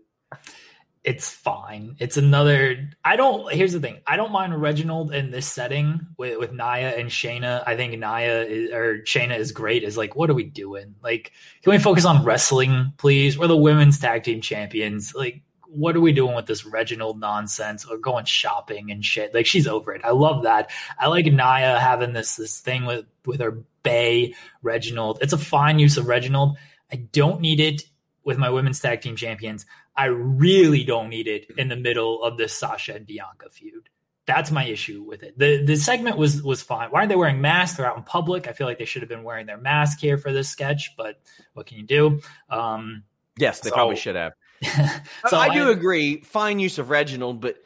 It's 1.05 1.29
fine. 1.29 1.95
It's 1.99 2.17
another. 2.17 2.89
I 3.03 3.15
don't. 3.15 3.53
Here's 3.53 3.73
the 3.73 3.79
thing. 3.79 3.99
I 4.07 4.17
don't 4.17 4.31
mind 4.31 4.59
Reginald 4.59 5.13
in 5.13 5.29
this 5.29 5.45
setting 5.45 6.07
with 6.17 6.39
with 6.39 6.51
Nia 6.51 6.97
and 6.97 7.11
Shayna. 7.11 7.63
I 7.67 7.75
think 7.75 7.93
Nia 7.93 8.41
is, 8.41 8.71
or 8.71 9.03
Shayna 9.03 9.37
is 9.37 9.51
great. 9.51 9.83
Is 9.83 9.97
like, 9.97 10.15
what 10.15 10.31
are 10.31 10.33
we 10.33 10.45
doing? 10.45 10.95
Like, 11.03 11.31
can 11.61 11.71
we 11.71 11.77
focus 11.77 12.05
on 12.05 12.25
wrestling, 12.25 12.93
please? 12.97 13.37
We're 13.37 13.45
the 13.45 13.55
women's 13.55 13.99
tag 13.99 14.23
team 14.23 14.41
champions. 14.41 15.13
Like, 15.13 15.43
what 15.67 15.95
are 15.95 16.01
we 16.01 16.11
doing 16.11 16.33
with 16.33 16.47
this 16.47 16.65
Reginald 16.65 17.19
nonsense? 17.19 17.85
Or 17.85 17.99
going 17.99 18.25
shopping 18.25 18.89
and 18.89 19.05
shit. 19.05 19.31
Like, 19.31 19.45
she's 19.45 19.67
over 19.67 19.93
it. 19.93 20.01
I 20.03 20.09
love 20.09 20.41
that. 20.41 20.71
I 20.97 21.05
like 21.05 21.25
Nia 21.25 21.79
having 21.79 22.13
this 22.13 22.35
this 22.35 22.59
thing 22.59 22.85
with 22.85 23.05
with 23.27 23.41
her 23.41 23.63
Bay 23.83 24.33
Reginald. 24.63 25.19
It's 25.21 25.33
a 25.33 25.37
fine 25.37 25.77
use 25.77 25.97
of 25.97 26.07
Reginald. 26.07 26.57
I 26.91 26.95
don't 26.95 27.41
need 27.41 27.59
it 27.59 27.83
with 28.23 28.39
my 28.39 28.49
women's 28.49 28.79
tag 28.79 29.01
team 29.01 29.15
champions. 29.15 29.67
I 29.97 30.05
really 30.05 30.84
don't 30.84 31.10
need 31.10 31.27
it 31.27 31.47
in 31.58 31.69
the 31.69 31.75
middle 31.75 32.23
of 32.23 32.38
this 32.38 32.53
Sasha 32.53 32.95
and 32.95 33.05
Bianca 33.05 33.49
feud. 33.49 33.89
That's 34.25 34.49
my 34.51 34.65
issue 34.65 35.03
with 35.03 35.21
it. 35.23 35.38
The 35.38 35.63
the 35.63 35.75
segment 35.75 36.17
was 36.17 36.41
was 36.41 36.62
fine. 36.62 36.89
Why 36.89 36.99
aren't 36.99 37.10
they 37.10 37.15
wearing 37.15 37.41
masks? 37.41 37.77
They're 37.77 37.86
out 37.86 37.95
in 37.97 38.03
public. 38.03 38.47
I 38.47 38.53
feel 38.53 38.65
like 38.67 38.79
they 38.79 38.86
should 38.86 39.03
have 39.03 39.10
been 39.10 39.23
wearing 39.23 39.45
their 39.45 39.58
mask 39.58 39.99
here 39.99 40.17
for 40.17 40.34
this 40.34 40.49
sketch, 40.49 40.95
but 40.97 41.19
what 41.53 41.67
can 41.67 41.77
you 41.77 41.84
do? 41.86 42.21
Um, 42.49 43.03
Yes, 43.38 43.60
they 43.60 43.69
So- 43.69 43.75
probably 43.75 43.97
should 43.97 44.15
have. 44.15 44.34
so 45.27 45.38
I 45.38 45.53
do 45.53 45.69
agree. 45.69 46.21
Fine 46.21 46.60
use 46.60 46.79
of 46.79 46.89
Reginald, 46.89 47.41
but 47.41 47.58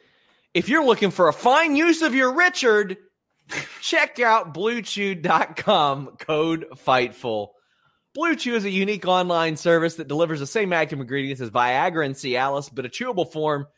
if 0.52 0.68
you're 0.68 0.84
looking 0.84 1.10
for 1.12 1.28
a 1.28 1.32
fine 1.32 1.76
use 1.76 2.02
of 2.02 2.14
your 2.14 2.34
Richard, 2.34 2.98
check 3.80 4.18
out 4.18 4.52
bluechew.com 4.52 6.16
code 6.18 6.66
FIGHTFUL. 6.74 7.48
Blue 8.12 8.34
Chew 8.34 8.56
is 8.56 8.64
a 8.64 8.70
unique 8.70 9.06
online 9.06 9.56
service 9.56 9.94
that 9.94 10.08
delivers 10.08 10.40
the 10.40 10.46
same 10.46 10.72
active 10.72 10.98
ingredients 10.98 11.40
as 11.40 11.50
Viagra 11.50 12.04
and 12.04 12.16
Cialis, 12.16 12.68
but 12.72 12.84
a 12.84 12.88
chewable 12.88 13.30
form 13.30 13.68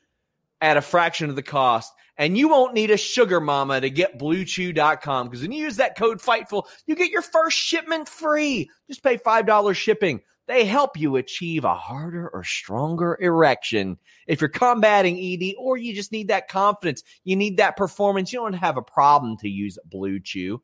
at 0.59 0.79
a 0.79 0.81
fraction 0.81 1.29
of 1.29 1.37
the 1.37 1.42
cost. 1.42 1.92
And 2.16 2.38
you 2.38 2.49
won't 2.49 2.73
need 2.73 2.90
a 2.90 2.97
sugar 2.97 3.40
mama 3.40 3.83
to 3.83 3.90
get 3.90 4.18
bluechew.com 4.18 5.27
because 5.27 5.42
when 5.42 5.53
you 5.53 5.64
use 5.64 5.77
that 5.77 5.99
code 5.99 6.23
FIGHTFUL, 6.23 6.64
you 6.87 6.95
get 6.95 7.11
your 7.11 7.21
first 7.21 7.59
shipment 7.59 8.09
free. 8.09 8.71
Just 8.88 9.03
pay 9.03 9.18
$5 9.18 9.77
shipping. 9.77 10.23
They 10.47 10.64
help 10.64 10.99
you 10.99 11.16
achieve 11.16 11.64
a 11.64 11.75
harder 11.75 12.29
or 12.29 12.42
stronger 12.42 13.18
erection. 13.21 13.99
If 14.27 14.40
you're 14.40 14.49
combating 14.49 15.18
ED 15.18 15.57
or 15.59 15.77
you 15.77 15.95
just 15.95 16.11
need 16.11 16.29
that 16.29 16.49
confidence, 16.49 17.03
you 17.25 17.37
need 17.37 17.59
that 17.59 17.77
performance, 17.77 18.33
you 18.33 18.40
don't 18.40 18.55
have 18.55 18.79
a 18.79 18.83
problem 18.83 19.37
to 19.38 19.49
use 19.49 19.79
Blue 19.85 20.21
Chew. 20.21 20.62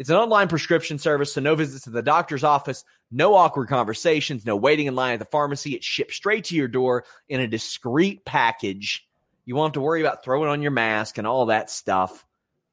It's 0.00 0.08
an 0.08 0.16
online 0.16 0.48
prescription 0.48 0.98
service, 0.98 1.34
so 1.34 1.42
no 1.42 1.54
visits 1.54 1.84
to 1.84 1.90
the 1.90 2.00
doctor's 2.00 2.42
office, 2.42 2.86
no 3.10 3.34
awkward 3.34 3.68
conversations, 3.68 4.46
no 4.46 4.56
waiting 4.56 4.86
in 4.86 4.94
line 4.94 5.12
at 5.12 5.18
the 5.18 5.26
pharmacy. 5.26 5.74
It's 5.74 5.84
shipped 5.84 6.14
straight 6.14 6.44
to 6.44 6.56
your 6.56 6.68
door 6.68 7.04
in 7.28 7.38
a 7.40 7.46
discreet 7.46 8.24
package. 8.24 9.06
You 9.44 9.56
won't 9.56 9.68
have 9.68 9.72
to 9.74 9.82
worry 9.82 10.00
about 10.00 10.24
throwing 10.24 10.48
on 10.48 10.62
your 10.62 10.70
mask 10.70 11.18
and 11.18 11.26
all 11.26 11.44
that 11.46 11.68
stuff. 11.68 12.24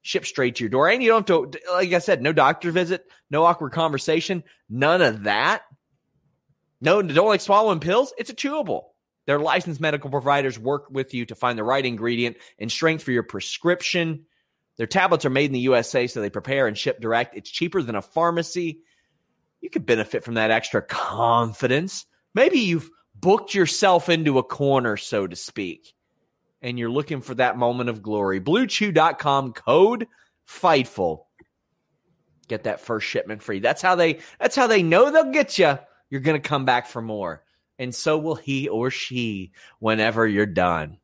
Shipped 0.04 0.26
straight 0.26 0.56
to 0.56 0.64
your 0.64 0.70
door. 0.70 0.88
And 0.88 1.04
you 1.04 1.10
don't 1.10 1.28
have 1.28 1.52
to, 1.52 1.60
like 1.74 1.92
I 1.92 2.00
said, 2.00 2.22
no 2.22 2.32
doctor 2.32 2.72
visit, 2.72 3.04
no 3.30 3.44
awkward 3.44 3.74
conversation, 3.74 4.42
none 4.70 5.02
of 5.02 5.24
that. 5.24 5.64
No, 6.80 7.02
don't 7.02 7.28
like 7.28 7.42
swallowing 7.42 7.82
pills. 7.82 8.14
It's 8.18 8.30
a 8.30 8.36
chewable. 8.36 8.84
Their 9.26 9.40
licensed 9.40 9.82
medical 9.82 10.10
providers 10.10 10.58
work 10.58 10.86
with 10.90 11.14
you 11.14 11.26
to 11.26 11.36
find 11.36 11.60
the 11.60 11.66
right 11.66 11.86
ingredient 11.86 12.38
and 12.58 12.72
strength 12.72 13.04
for 13.04 13.12
your 13.12 13.24
prescription. 13.24 14.28
Their 14.78 14.88
tablets 14.88 15.26
are 15.26 15.32
made 15.32 15.46
in 15.46 15.54
the 15.54 15.60
USA, 15.62 16.08
so 16.08 16.22
they 16.22 16.30
prepare 16.30 16.68
and 16.68 16.78
ship 16.78 17.02
direct. 17.02 17.36
It's 17.36 17.50
cheaper 17.50 17.82
than 17.82 17.96
a 17.96 18.02
pharmacy. 18.02 18.82
You 19.60 19.70
could 19.70 19.86
benefit 19.86 20.24
from 20.24 20.36
that 20.36 20.52
extra 20.52 20.82
confidence. 20.82 22.06
Maybe 22.36 22.60
you've 22.60 22.90
booked 23.16 23.56
yourself 23.56 24.08
into 24.08 24.38
a 24.38 24.44
corner, 24.44 24.96
so 24.96 25.26
to 25.26 25.36
speak, 25.36 25.94
and 26.62 26.78
you're 26.78 26.92
looking 26.92 27.22
for 27.22 27.34
that 27.36 27.58
moment 27.58 27.90
of 27.90 28.04
glory. 28.04 28.40
BlueChew.com 28.40 29.54
code 29.54 30.08
FIGHTFUL. 30.48 31.24
Get 32.48 32.64
that 32.64 32.80
first 32.80 33.08
shipment 33.08 33.42
free. 33.42 33.60
That's 33.60 33.82
how 33.82 33.96
they. 33.96 34.20
That's 34.40 34.56
how 34.56 34.68
they 34.68 34.84
know 34.84 35.12
they'll 35.12 35.32
get 35.32 35.58
you. 35.58 35.80
You're 36.10 36.22
to 36.22 36.40
come 36.40 36.64
back 36.64 36.88
for 36.88 37.02
more, 37.02 37.44
and 37.78 37.94
so 37.94 38.18
will 38.18 38.36
he 38.36 38.70
or 38.70 38.92
she 38.92 39.52
whenever 39.80 40.26
you're 40.26 40.46
done. 40.46 40.98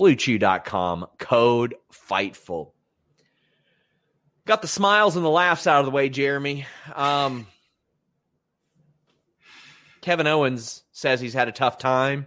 BlueChew.com 0.00 1.06
code 1.18 1.76
FIGHTFUL. 1.92 2.73
Got 4.46 4.62
the 4.62 4.68
smiles 4.68 5.16
and 5.16 5.24
the 5.24 5.30
laughs 5.30 5.66
out 5.66 5.80
of 5.80 5.86
the 5.86 5.90
way, 5.90 6.08
Jeremy. 6.08 6.66
Um, 6.94 7.46
Kevin 10.00 10.26
Owens 10.26 10.82
says 10.92 11.20
he's 11.20 11.34
had 11.34 11.48
a 11.48 11.52
tough 11.52 11.78
time. 11.78 12.26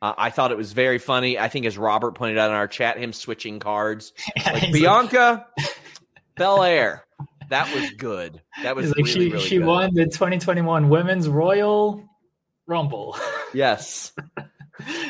Uh, 0.00 0.12
I 0.16 0.30
thought 0.30 0.52
it 0.52 0.56
was 0.56 0.72
very 0.72 0.98
funny. 0.98 1.38
I 1.38 1.48
think, 1.48 1.66
as 1.66 1.76
Robert 1.78 2.14
pointed 2.14 2.38
out 2.38 2.50
in 2.50 2.56
our 2.56 2.68
chat, 2.68 2.98
him 2.98 3.12
switching 3.12 3.58
cards. 3.58 4.12
Like 4.46 4.72
Bianca 4.72 5.46
Belair. 6.36 7.04
That 7.48 7.72
was 7.74 7.90
good. 7.92 8.40
That 8.62 8.76
was 8.76 8.88
like 8.88 8.96
really, 8.98 9.10
she 9.10 9.18
really 9.30 9.40
she 9.44 9.58
good. 9.58 9.66
won 9.66 9.94
the 9.94 10.04
2021 10.04 10.88
Women's 10.88 11.28
Royal 11.28 12.04
Rumble. 12.66 13.16
Yes. 13.54 14.12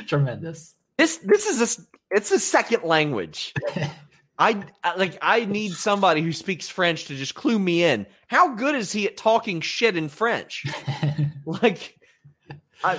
Tremendous. 0.06 0.76
This 0.98 1.16
this 1.16 1.46
is 1.46 1.60
a 1.60 1.82
it's 2.14 2.30
a 2.30 2.38
second 2.38 2.84
language. 2.84 3.54
I 4.38 4.64
like 4.96 5.18
I 5.22 5.44
need 5.46 5.72
somebody 5.72 6.20
who 6.20 6.32
speaks 6.32 6.68
French 6.68 7.06
to 7.06 7.16
just 7.16 7.34
clue 7.34 7.58
me 7.58 7.82
in. 7.82 8.06
How 8.26 8.54
good 8.54 8.74
is 8.74 8.92
he 8.92 9.06
at 9.06 9.16
talking 9.16 9.60
shit 9.60 9.96
in 9.96 10.08
French? 10.08 10.66
like 11.46 11.98
I, 12.84 12.96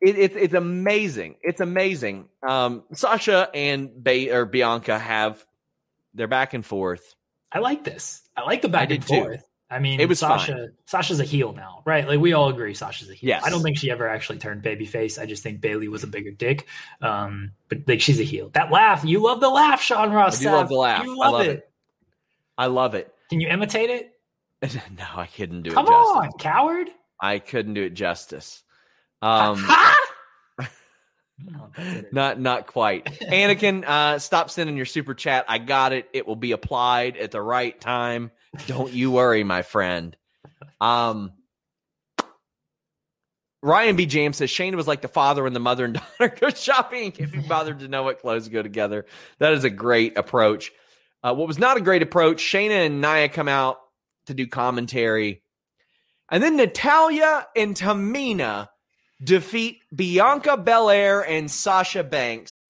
it, 0.00 0.18
it, 0.18 0.36
it's 0.36 0.54
amazing. 0.54 1.36
It's 1.42 1.60
amazing. 1.60 2.28
Um, 2.46 2.84
Sasha 2.92 3.50
and 3.54 4.02
ba- 4.02 4.34
or 4.34 4.46
Bianca 4.46 4.98
have 4.98 5.44
they're 6.14 6.26
back 6.28 6.54
and 6.54 6.64
forth. 6.64 7.14
I 7.52 7.58
like 7.58 7.84
this. 7.84 8.22
I 8.36 8.42
like 8.42 8.62
the 8.62 8.68
back 8.68 8.90
and 8.90 9.04
forth. 9.04 9.40
too. 9.40 9.49
I 9.70 9.78
mean, 9.78 10.00
It 10.00 10.08
was 10.08 10.18
Sasha. 10.18 10.70
Sasha's 10.86 11.20
a 11.20 11.24
heel 11.24 11.52
now, 11.52 11.82
right? 11.84 12.06
Like 12.06 12.18
we 12.18 12.32
all 12.32 12.48
agree, 12.48 12.74
Sasha's 12.74 13.08
a 13.08 13.14
heel. 13.14 13.28
Yes. 13.28 13.44
I 13.44 13.50
don't 13.50 13.62
think 13.62 13.78
she 13.78 13.90
ever 13.90 14.08
actually 14.08 14.38
turned 14.38 14.64
babyface. 14.64 15.16
I 15.20 15.26
just 15.26 15.44
think 15.44 15.60
Bayley 15.60 15.86
was 15.86 16.02
a 16.02 16.08
bigger 16.08 16.32
dick. 16.32 16.66
Um, 17.00 17.52
but 17.68 17.78
like 17.86 18.00
she's 18.00 18.18
a 18.18 18.24
heel. 18.24 18.50
That 18.54 18.72
laugh, 18.72 19.04
you 19.04 19.20
love 19.20 19.40
the 19.40 19.48
laugh, 19.48 19.80
Sean 19.80 20.12
Ross. 20.12 20.40
I 20.40 20.44
do 20.44 20.50
love 20.50 20.68
the 20.68 20.74
laugh. 20.74 21.04
You 21.04 21.12
I 21.12 21.16
love, 21.24 21.32
love 21.32 21.46
it. 21.46 21.50
it. 21.50 21.70
I 22.58 22.66
love 22.66 22.94
it. 22.94 23.14
Can 23.28 23.40
you 23.40 23.48
imitate 23.48 23.90
it? 23.90 24.12
no, 24.98 25.04
I 25.14 25.26
couldn't 25.26 25.62
do 25.62 25.70
Come 25.70 25.86
it 25.86 25.88
Come 25.88 25.94
on, 25.94 26.32
coward. 26.32 26.88
I 27.20 27.38
couldn't 27.38 27.74
do 27.74 27.82
it 27.82 27.94
justice. 27.94 28.62
Um, 29.22 29.62
No. 31.44 31.70
Not 32.12 32.40
not 32.40 32.66
quite. 32.66 33.04
Anakin, 33.20 33.84
uh, 33.84 34.18
stop 34.18 34.50
sending 34.50 34.76
your 34.76 34.86
super 34.86 35.14
chat. 35.14 35.44
I 35.48 35.58
got 35.58 35.92
it. 35.92 36.08
It 36.12 36.26
will 36.26 36.36
be 36.36 36.52
applied 36.52 37.16
at 37.16 37.30
the 37.30 37.40
right 37.40 37.78
time. 37.80 38.30
Don't 38.66 38.92
you 38.92 39.10
worry, 39.10 39.44
my 39.44 39.62
friend. 39.62 40.16
Um 40.80 41.32
Ryan 43.62 43.96
B. 43.96 44.06
James 44.06 44.38
says 44.38 44.48
Shane 44.48 44.76
was 44.76 44.88
like 44.88 45.02
the 45.02 45.08
father 45.08 45.46
and 45.46 45.54
the 45.54 45.60
mother 45.60 45.84
and 45.84 45.94
daughter 46.18 46.34
go 46.40 46.50
shopping 46.50 47.12
can't 47.12 47.30
be 47.30 47.40
bothered 47.40 47.80
to 47.80 47.88
know 47.88 48.02
what 48.02 48.20
clothes 48.20 48.48
go 48.48 48.62
together. 48.62 49.06
That 49.38 49.52
is 49.52 49.64
a 49.64 49.70
great 49.70 50.16
approach. 50.16 50.72
Uh, 51.22 51.34
what 51.34 51.46
was 51.46 51.58
not 51.58 51.76
a 51.76 51.82
great 51.82 52.02
approach, 52.02 52.38
Shayna 52.42 52.86
and 52.86 53.02
Nia 53.02 53.28
come 53.28 53.48
out 53.48 53.78
to 54.26 54.34
do 54.34 54.46
commentary. 54.46 55.42
And 56.30 56.42
then 56.42 56.56
Natalya 56.56 57.46
and 57.54 57.76
Tamina 57.76 58.68
defeat 59.22 59.80
Bianca 59.94 60.56
Belair 60.56 61.20
and 61.20 61.50
Sasha 61.50 62.02
Banks. 62.04 62.50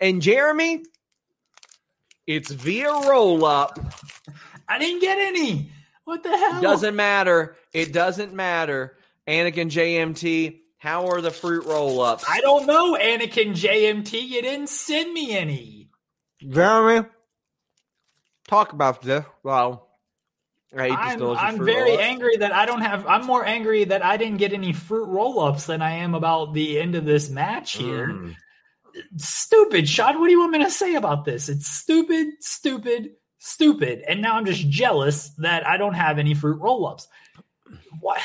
And 0.00 0.22
Jeremy, 0.22 0.84
it's 2.26 2.50
via 2.50 2.90
roll 2.90 3.44
up. 3.44 3.78
I 4.68 4.78
didn't 4.78 5.00
get 5.00 5.18
any. 5.18 5.70
What 6.04 6.22
the 6.22 6.36
hell? 6.36 6.60
Doesn't 6.62 6.94
matter. 6.94 7.56
It 7.72 7.92
doesn't 7.92 8.32
matter. 8.32 8.96
Anakin 9.26 9.70
JMT, 9.70 10.60
how 10.78 11.08
are 11.08 11.20
the 11.20 11.30
fruit 11.30 11.66
roll 11.66 12.00
ups? 12.00 12.24
I 12.28 12.40
don't 12.40 12.66
know, 12.66 12.94
Anakin 12.94 13.50
JMT. 13.50 14.26
You 14.26 14.42
didn't 14.42 14.68
send 14.68 15.12
me 15.12 15.36
any. 15.36 15.90
Jeremy, 16.40 17.08
talk 18.46 18.72
about 18.72 19.02
this. 19.02 19.24
Well, 19.42 19.88
I 20.76 20.88
hate 20.88 20.98
I'm, 20.98 21.22
I'm 21.22 21.64
very 21.64 21.92
roll-ups. 21.92 22.02
angry 22.02 22.36
that 22.38 22.52
I 22.52 22.66
don't 22.66 22.82
have. 22.82 23.06
I'm 23.06 23.24
more 23.26 23.44
angry 23.44 23.84
that 23.84 24.04
I 24.04 24.16
didn't 24.16 24.36
get 24.36 24.52
any 24.52 24.72
fruit 24.72 25.06
roll 25.06 25.40
ups 25.40 25.66
than 25.66 25.80
I 25.80 25.92
am 25.96 26.14
about 26.14 26.52
the 26.52 26.78
end 26.78 26.94
of 26.94 27.04
this 27.04 27.30
match 27.30 27.72
here. 27.72 28.08
Mm. 28.08 28.34
Stupid, 29.16 29.88
Sean. 29.88 30.20
What 30.20 30.26
do 30.26 30.32
you 30.32 30.40
want 30.40 30.52
me 30.52 30.64
to 30.64 30.70
say 30.70 30.94
about 30.94 31.24
this? 31.24 31.48
It's 31.48 31.66
stupid, 31.66 32.28
stupid, 32.40 33.10
stupid. 33.38 34.02
And 34.06 34.22
now 34.22 34.36
I'm 34.36 34.46
just 34.46 34.68
jealous 34.68 35.30
that 35.38 35.66
I 35.66 35.76
don't 35.76 35.94
have 35.94 36.18
any 36.18 36.34
fruit 36.34 36.60
roll 36.60 36.86
ups. 36.86 37.08
What? 38.00 38.20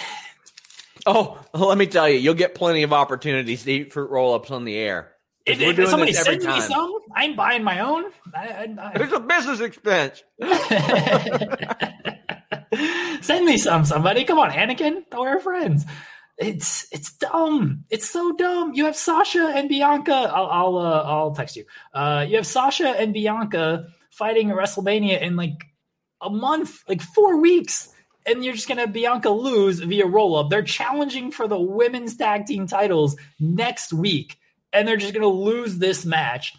Oh, 1.06 1.40
let 1.54 1.78
me 1.78 1.86
tell 1.86 2.08
you, 2.08 2.18
you'll 2.18 2.34
get 2.34 2.56
plenty 2.56 2.84
of 2.84 2.94
opportunities 2.94 3.64
to 3.64 3.72
eat 3.72 3.94
fruit 3.94 4.10
roll 4.10 4.34
ups 4.34 4.52
on 4.52 4.66
the 4.66 4.76
air. 4.76 5.12
If, 5.46 5.60
if 5.60 5.90
somebody 5.90 6.14
sends 6.14 6.46
me 6.46 6.62
some, 6.62 7.00
I'm 7.14 7.36
buying 7.36 7.64
my 7.64 7.80
own. 7.80 8.06
I, 8.34 8.74
I, 8.80 8.92
It's 8.96 9.12
a 9.12 9.20
business 9.20 9.60
expense. 9.60 10.24
Send 13.22 13.46
me 13.46 13.58
some, 13.58 13.84
somebody. 13.84 14.24
Come 14.24 14.40
on, 14.40 14.52
Anakin. 14.52 15.04
We're 15.12 15.40
friends. 15.40 15.84
It's 16.38 16.88
it's 16.92 17.14
dumb. 17.14 17.86
It's 17.90 18.10
so 18.10 18.32
dumb. 18.34 18.74
You 18.74 18.86
have 18.86 18.96
Sasha 18.96 19.54
and 19.56 19.70
Bianca. 19.70 20.14
I'll 20.14 20.48
I'll 20.48 20.78
uh, 20.78 21.04
I'll 21.04 21.32
text 21.36 21.56
you. 21.56 21.66
Uh, 21.94 22.26
you 22.28 22.38
have 22.38 22.48
Sasha 22.48 22.90
and 22.90 23.14
Bianca 23.14 23.88
fighting 24.10 24.50
at 24.50 24.58
WrestleMania 24.58 25.22
in 25.22 25.36
like 25.36 25.64
a 26.22 26.30
month, 26.30 26.84
like 26.88 27.02
four 27.02 27.40
weeks, 27.40 27.90
and 28.26 28.44
you're 28.44 28.56
just 28.56 28.68
gonna 28.68 28.82
have 28.82 28.94
Bianca 28.94 29.30
lose 29.30 29.80
via 29.80 30.08
roll 30.08 30.36
up. 30.36 30.50
They're 30.50 30.64
challenging 30.64 31.32
for 31.32 31.48
the 31.48 31.60
women's 31.60 32.18
tag 32.18 32.48
team 32.48 32.66
titles 32.66 33.16
next 33.40 33.94
week, 33.94 34.38
and 34.72 34.88
they're 34.88 34.98
just 34.98 35.14
gonna 35.14 35.28
lose 35.28 35.78
this 35.78 36.04
match. 36.04 36.56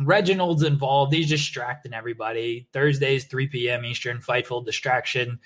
Reginald's 0.00 0.62
involved. 0.62 1.14
He's 1.14 1.28
distracting 1.28 1.94
everybody. 1.94 2.68
Thursdays, 2.72 3.24
3 3.24 3.46
p.m. 3.48 3.84
Eastern, 3.84 4.18
Fightful 4.18 4.64
distraction. 4.64 5.40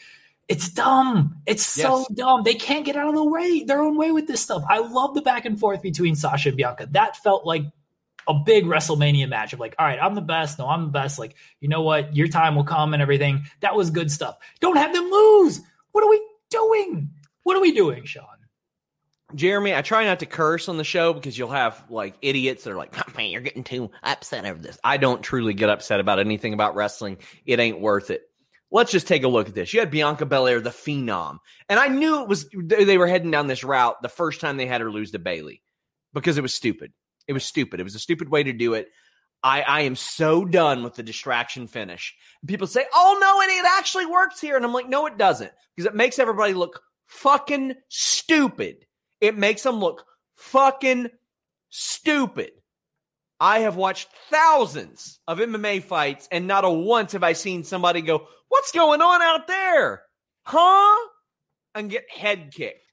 It's 0.50 0.68
dumb. 0.68 1.36
It's 1.46 1.64
so 1.64 2.04
dumb. 2.12 2.42
They 2.42 2.54
can't 2.54 2.84
get 2.84 2.96
out 2.96 3.06
of 3.06 3.14
the 3.14 3.24
way 3.24 3.62
their 3.62 3.80
own 3.80 3.96
way 3.96 4.10
with 4.10 4.26
this 4.26 4.40
stuff. 4.40 4.64
I 4.68 4.80
love 4.80 5.14
the 5.14 5.22
back 5.22 5.44
and 5.44 5.58
forth 5.58 5.80
between 5.80 6.16
Sasha 6.16 6.48
and 6.48 6.56
Bianca. 6.56 6.88
That 6.90 7.16
felt 7.18 7.46
like 7.46 7.62
a 8.26 8.34
big 8.34 8.64
WrestleMania 8.64 9.28
match 9.28 9.52
of 9.52 9.60
like, 9.60 9.76
all 9.78 9.86
right, 9.86 10.00
I'm 10.02 10.16
the 10.16 10.20
best. 10.20 10.58
No, 10.58 10.66
I'm 10.66 10.86
the 10.86 10.90
best. 10.90 11.20
Like, 11.20 11.36
you 11.60 11.68
know 11.68 11.82
what? 11.82 12.16
Your 12.16 12.26
time 12.26 12.56
will 12.56 12.64
come 12.64 12.94
and 12.94 13.00
everything. 13.00 13.44
That 13.60 13.76
was 13.76 13.90
good 13.90 14.10
stuff. 14.10 14.38
Don't 14.58 14.76
have 14.76 14.92
them 14.92 15.08
lose. 15.08 15.60
What 15.92 16.02
are 16.02 16.10
we 16.10 16.20
doing? 16.50 17.10
What 17.44 17.56
are 17.56 17.60
we 17.60 17.70
doing, 17.70 18.04
Sean? 18.04 18.26
Jeremy, 19.36 19.76
I 19.76 19.82
try 19.82 20.04
not 20.04 20.18
to 20.18 20.26
curse 20.26 20.68
on 20.68 20.78
the 20.78 20.84
show 20.84 21.12
because 21.12 21.38
you'll 21.38 21.52
have 21.52 21.84
like 21.88 22.16
idiots 22.22 22.64
that 22.64 22.72
are 22.72 22.76
like, 22.76 22.92
oh, 22.98 23.12
man, 23.16 23.30
you're 23.30 23.40
getting 23.40 23.62
too 23.62 23.92
upset 24.02 24.44
over 24.44 24.60
this. 24.60 24.80
I 24.82 24.96
don't 24.96 25.22
truly 25.22 25.54
get 25.54 25.70
upset 25.70 26.00
about 26.00 26.18
anything 26.18 26.54
about 26.54 26.74
wrestling. 26.74 27.18
It 27.46 27.60
ain't 27.60 27.80
worth 27.80 28.10
it. 28.10 28.29
Let's 28.72 28.92
just 28.92 29.08
take 29.08 29.24
a 29.24 29.28
look 29.28 29.48
at 29.48 29.54
this. 29.54 29.74
You 29.74 29.80
had 29.80 29.90
Bianca 29.90 30.26
Belair, 30.26 30.60
the 30.60 30.70
phenom. 30.70 31.38
And 31.68 31.80
I 31.80 31.88
knew 31.88 32.22
it 32.22 32.28
was, 32.28 32.48
they 32.54 32.98
were 32.98 33.08
heading 33.08 33.30
down 33.30 33.48
this 33.48 33.64
route 33.64 34.00
the 34.00 34.08
first 34.08 34.40
time 34.40 34.56
they 34.56 34.66
had 34.66 34.80
her 34.80 34.90
lose 34.90 35.10
to 35.10 35.18
Bayley 35.18 35.62
because 36.12 36.38
it 36.38 36.42
was 36.42 36.54
stupid. 36.54 36.92
It 37.26 37.32
was 37.32 37.44
stupid. 37.44 37.80
It 37.80 37.84
was 37.84 37.94
a 37.94 38.00
stupid 38.00 38.28
way 38.28 38.44
to 38.44 38.52
do 38.52 38.74
it. 38.74 38.88
I, 39.42 39.62
I 39.62 39.80
am 39.82 39.96
so 39.96 40.44
done 40.44 40.84
with 40.84 40.94
the 40.94 41.02
distraction 41.02 41.66
finish. 41.66 42.14
People 42.46 42.66
say, 42.66 42.84
oh 42.94 43.18
no, 43.20 43.40
and 43.40 43.50
it 43.50 43.64
actually 43.78 44.06
works 44.06 44.40
here. 44.40 44.56
And 44.56 44.64
I'm 44.64 44.72
like, 44.72 44.88
no, 44.88 45.06
it 45.06 45.18
doesn't 45.18 45.50
because 45.74 45.86
it 45.86 45.96
makes 45.96 46.18
everybody 46.18 46.54
look 46.54 46.80
fucking 47.06 47.74
stupid. 47.88 48.86
It 49.20 49.36
makes 49.36 49.62
them 49.62 49.80
look 49.80 50.04
fucking 50.36 51.08
stupid. 51.70 52.50
I 53.40 53.60
have 53.60 53.76
watched 53.76 54.08
thousands 54.30 55.18
of 55.26 55.38
MMA 55.38 55.82
fights, 55.82 56.28
and 56.30 56.46
not 56.46 56.64
a 56.64 56.70
once 56.70 57.12
have 57.12 57.22
I 57.24 57.32
seen 57.32 57.64
somebody 57.64 58.02
go, 58.02 58.26
What's 58.48 58.72
going 58.72 59.00
on 59.00 59.22
out 59.22 59.46
there? 59.46 60.02
Huh? 60.42 60.96
And 61.74 61.88
get 61.88 62.10
head 62.10 62.52
kicked. 62.52 62.84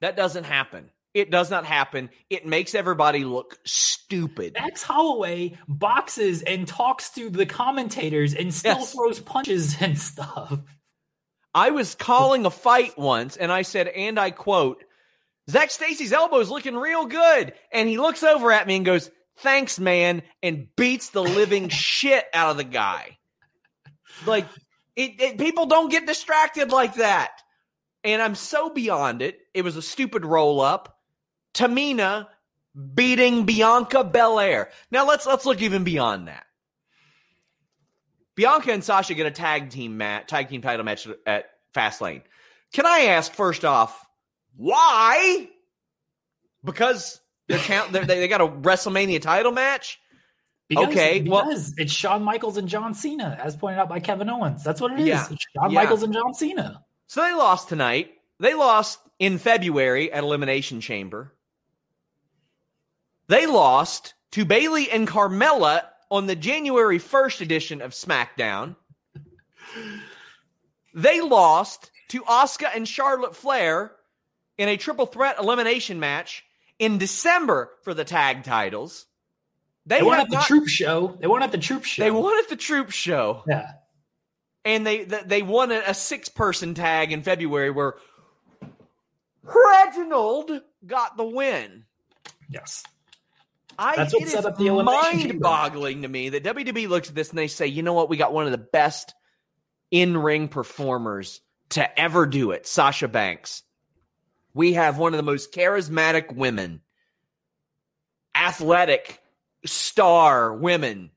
That 0.00 0.16
doesn't 0.16 0.44
happen. 0.44 0.90
It 1.14 1.30
does 1.30 1.50
not 1.50 1.66
happen. 1.66 2.08
It 2.30 2.46
makes 2.46 2.74
everybody 2.74 3.24
look 3.24 3.58
stupid. 3.66 4.54
Max 4.54 4.82
Holloway 4.82 5.58
boxes 5.68 6.40
and 6.42 6.66
talks 6.66 7.10
to 7.10 7.28
the 7.28 7.44
commentators 7.44 8.34
and 8.34 8.52
still 8.52 8.78
Yes. 8.78 8.94
throws 8.94 9.20
punches 9.20 9.76
and 9.80 9.98
stuff. 9.98 10.58
I 11.54 11.70
was 11.70 11.94
calling 11.94 12.46
a 12.46 12.50
fight 12.50 12.96
once, 12.98 13.36
and 13.36 13.52
I 13.52 13.60
said, 13.60 13.88
and 13.88 14.18
I 14.18 14.30
quote, 14.30 14.82
Zach 15.52 15.70
Stacy's 15.70 16.14
elbow 16.14 16.38
is 16.38 16.48
looking 16.48 16.74
real 16.74 17.04
good. 17.04 17.52
And 17.70 17.86
he 17.88 17.98
looks 17.98 18.22
over 18.22 18.50
at 18.50 18.66
me 18.66 18.76
and 18.76 18.86
goes, 18.86 19.10
Thanks, 19.38 19.78
man, 19.78 20.22
and 20.42 20.68
beats 20.76 21.10
the 21.10 21.22
living 21.22 21.68
shit 21.70 22.24
out 22.32 22.50
of 22.50 22.56
the 22.56 22.64
guy. 22.64 23.18
Like, 24.26 24.46
It, 24.96 25.20
it, 25.20 25.38
people 25.38 25.66
don't 25.66 25.90
get 25.90 26.06
distracted 26.06 26.70
like 26.70 26.94
that. 26.94 27.30
And 28.02 28.22
I'm 28.22 28.34
so 28.34 28.70
beyond 28.70 29.20
it. 29.20 29.38
It 29.52 29.62
was 29.62 29.76
a 29.76 29.82
stupid 29.82 30.24
roll 30.24 30.60
up. 30.60 30.98
Tamina 31.54 32.28
beating 32.94 33.44
Bianca 33.44 34.04
Belair. 34.04 34.70
Now 34.90 35.06
let's 35.06 35.26
let's 35.26 35.44
look 35.44 35.60
even 35.60 35.84
beyond 35.84 36.28
that. 36.28 36.44
Bianca 38.34 38.72
and 38.72 38.82
Sasha 38.82 39.14
get 39.14 39.26
a 39.26 39.30
tag 39.30 39.68
team 39.70 39.98
match, 39.98 40.28
tag 40.28 40.48
team 40.48 40.62
title 40.62 40.84
match 40.84 41.06
at 41.26 41.50
Fastlane. 41.74 42.22
Can 42.72 42.86
I 42.86 43.00
ask 43.10 43.32
first 43.32 43.64
off, 43.64 44.06
why? 44.56 45.48
Because 46.64 47.20
they're 47.48 47.58
count 47.58 47.92
they 47.92 48.04
they 48.04 48.28
got 48.28 48.40
a 48.40 48.46
WrestleMania 48.48 49.20
title 49.20 49.52
match. 49.52 49.98
Because, 50.68 50.88
okay, 50.88 51.20
because 51.20 51.30
well, 51.30 51.74
it's 51.76 51.92
Shawn 51.92 52.22
Michaels 52.22 52.56
and 52.56 52.66
John 52.66 52.94
Cena, 52.94 53.38
as 53.42 53.56
pointed 53.56 53.78
out 53.78 53.90
by 53.90 54.00
Kevin 54.00 54.30
Owens. 54.30 54.64
That's 54.64 54.80
what 54.80 54.92
it 54.92 55.00
is. 55.00 55.06
Yeah, 55.06 55.26
It's 55.30 55.46
Shawn 55.54 55.70
yeah. 55.70 55.80
Michaels 55.82 56.02
and 56.02 56.14
John 56.14 56.32
Cena. 56.32 56.82
So 57.08 57.22
they 57.22 57.34
lost 57.34 57.68
tonight. 57.68 58.12
They 58.40 58.54
lost 58.54 58.98
in 59.18 59.36
February 59.38 60.10
at 60.10 60.24
Elimination 60.24 60.80
Chamber. 60.80 61.34
They 63.28 63.46
lost 63.46 64.14
to 64.32 64.44
Bayley 64.44 64.90
and 64.90 65.06
Carmella 65.06 65.82
on 66.10 66.26
the 66.26 66.36
January 66.36 66.98
1st 66.98 67.40
edition 67.40 67.82
of 67.82 67.92
SmackDown. 67.92 68.76
They 70.94 71.20
lost 71.20 71.90
to 72.08 72.22
Asuka 72.22 72.74
and 72.74 72.86
Charlotte 72.88 73.36
Flair 73.36 73.92
in 74.62 74.68
a 74.68 74.76
triple 74.76 75.06
threat 75.06 75.36
elimination 75.40 75.98
match 75.98 76.44
in 76.78 76.98
December 76.98 77.70
for 77.82 77.94
the 77.94 78.04
tag 78.04 78.44
titles. 78.44 79.06
They, 79.86 79.96
They 79.98 80.02
won 80.04 80.20
at 80.20 80.30
the 80.30 80.36
not- 80.36 80.46
Troop 80.46 80.68
Show. 80.68 81.16
They 81.20 81.26
won 81.26 81.42
at 81.42 81.50
the 81.50 81.58
Troop 81.58 81.84
Show. 81.84 82.04
They 82.04 82.10
won 82.12 82.38
at 82.38 82.48
the 82.48 82.54
Troop 82.56 82.90
Show 82.92 83.42
Yeah. 83.48 83.72
and 84.64 84.86
they 84.86 85.02
they 85.04 85.22
they 85.26 85.42
won 85.42 85.72
a, 85.72 85.92
six 85.94 86.28
person 86.28 86.74
tag 86.74 87.10
in 87.10 87.22
February 87.24 87.70
where 87.70 87.94
Reginald 89.42 90.52
got 90.86 91.16
the 91.16 91.24
win. 91.24 91.84
Yes. 92.48 92.84
I, 93.78 93.96
That's 93.96 94.12
what 94.14 94.22
it 94.22 94.28
set 94.28 94.40
is 94.40 94.44
up 94.46 94.58
the 94.58 94.66
Elimination 94.68 95.28
mind-boggling 95.40 96.02
to 96.02 96.08
me 96.08 96.28
that 96.28 96.44
WWE 96.44 96.88
looks 96.88 97.08
at 97.08 97.14
this 97.14 97.30
and 97.30 97.38
they 97.38 97.48
say, 97.48 97.66
you 97.66 97.82
know 97.82 97.94
what, 97.94 98.08
we 98.10 98.16
got 98.18 98.32
one 98.32 98.44
of 98.44 98.52
the 98.52 98.58
best 98.58 99.14
in-ring 99.90 100.46
performers 100.48 101.40
to 101.70 101.98
ever 102.00 102.26
do 102.26 102.50
it, 102.52 102.66
Sasha 102.66 103.08
Banks. 103.08 103.62
We 104.54 104.74
have 104.74 104.98
one 104.98 105.14
of 105.14 105.16
the 105.16 105.22
most 105.22 105.52
charismatic 105.52 106.34
women, 106.34 106.82
athletic 108.34 109.20
star 109.64 110.54
women 110.54 111.10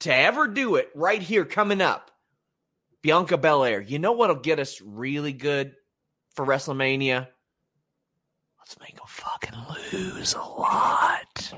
to 0.00 0.14
ever 0.14 0.46
do 0.46 0.76
it 0.76 0.90
right 0.94 1.22
here 1.22 1.44
coming 1.44 1.80
up. 1.80 2.10
Bianca 3.02 3.36
Belair. 3.36 3.80
You 3.80 3.98
know 3.98 4.12
what'll 4.12 4.36
get 4.36 4.58
us 4.58 4.80
really 4.80 5.32
good 5.32 5.74
for 6.34 6.46
WrestleMania? 6.46 7.28
Let's 8.58 8.80
make 8.80 8.96
them 8.96 9.04
fucking 9.06 9.54
lose 9.92 10.32
a 10.32 10.38
lot. 10.38 11.52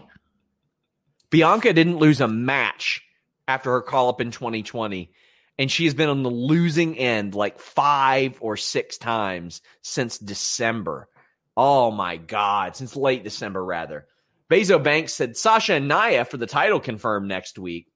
Bianca 1.31 1.73
didn't 1.73 1.99
lose 1.99 2.21
a 2.21 2.27
match 2.27 3.03
after 3.47 3.71
her 3.71 3.81
call 3.81 4.09
up 4.09 4.21
in 4.21 4.33
2020, 4.33 5.13
and 5.59 5.71
she 5.71 5.85
has 5.85 5.95
been 5.95 6.09
on 6.09 6.23
the 6.23 6.31
losing 6.31 6.99
end 6.99 7.35
like 7.35 7.59
five 7.59 8.39
or 8.41 8.57
six 8.57 8.99
times 8.99 9.63
since 9.83 10.19
December. 10.19 11.09
Oh 11.57 11.91
my 11.91 12.17
God, 12.17 12.77
since 12.77 12.97
late 12.97 13.25
December, 13.25 13.65
rather. 13.65 14.07
Bezo 14.51 14.83
Banks 14.83 15.13
said 15.13 15.37
Sasha 15.37 15.75
and 15.75 15.89
Nia 15.89 16.25
for 16.25 16.37
the 16.37 16.47
title 16.47 16.81
confirmed 16.81 17.29
next 17.29 17.59
week. 17.59 17.89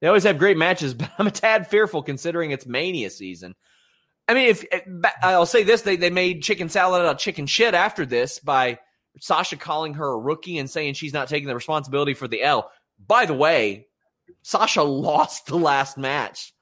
They 0.00 0.06
always 0.06 0.24
have 0.24 0.38
great 0.38 0.56
matches, 0.56 0.94
but 0.94 1.10
I'm 1.18 1.26
a 1.26 1.32
tad 1.32 1.68
fearful 1.68 2.02
considering 2.02 2.50
it's 2.50 2.66
Mania 2.66 3.10
season. 3.10 3.54
I 4.28 4.34
mean, 4.34 4.48
if 4.48 4.64
eh, 4.70 4.80
I'll 5.22 5.46
say 5.46 5.62
this, 5.62 5.82
they, 5.82 5.96
they 5.96 6.10
made 6.10 6.42
chicken 6.42 6.68
salad 6.68 7.02
out 7.02 7.14
of 7.14 7.18
chicken 7.18 7.46
shit 7.46 7.74
after 7.74 8.06
this 8.06 8.38
by 8.38 8.78
Sasha 9.20 9.56
calling 9.56 9.94
her 9.94 10.06
a 10.06 10.18
rookie 10.18 10.58
and 10.58 10.68
saying 10.68 10.94
she's 10.94 11.12
not 11.12 11.28
taking 11.28 11.48
the 11.48 11.54
responsibility 11.54 12.14
for 12.14 12.28
the 12.28 12.42
L. 12.42 12.70
By 13.04 13.26
the 13.26 13.34
way, 13.34 13.86
Sasha 14.42 14.82
lost 14.84 15.46
the 15.46 15.56
last 15.56 15.98
match. 15.98 16.52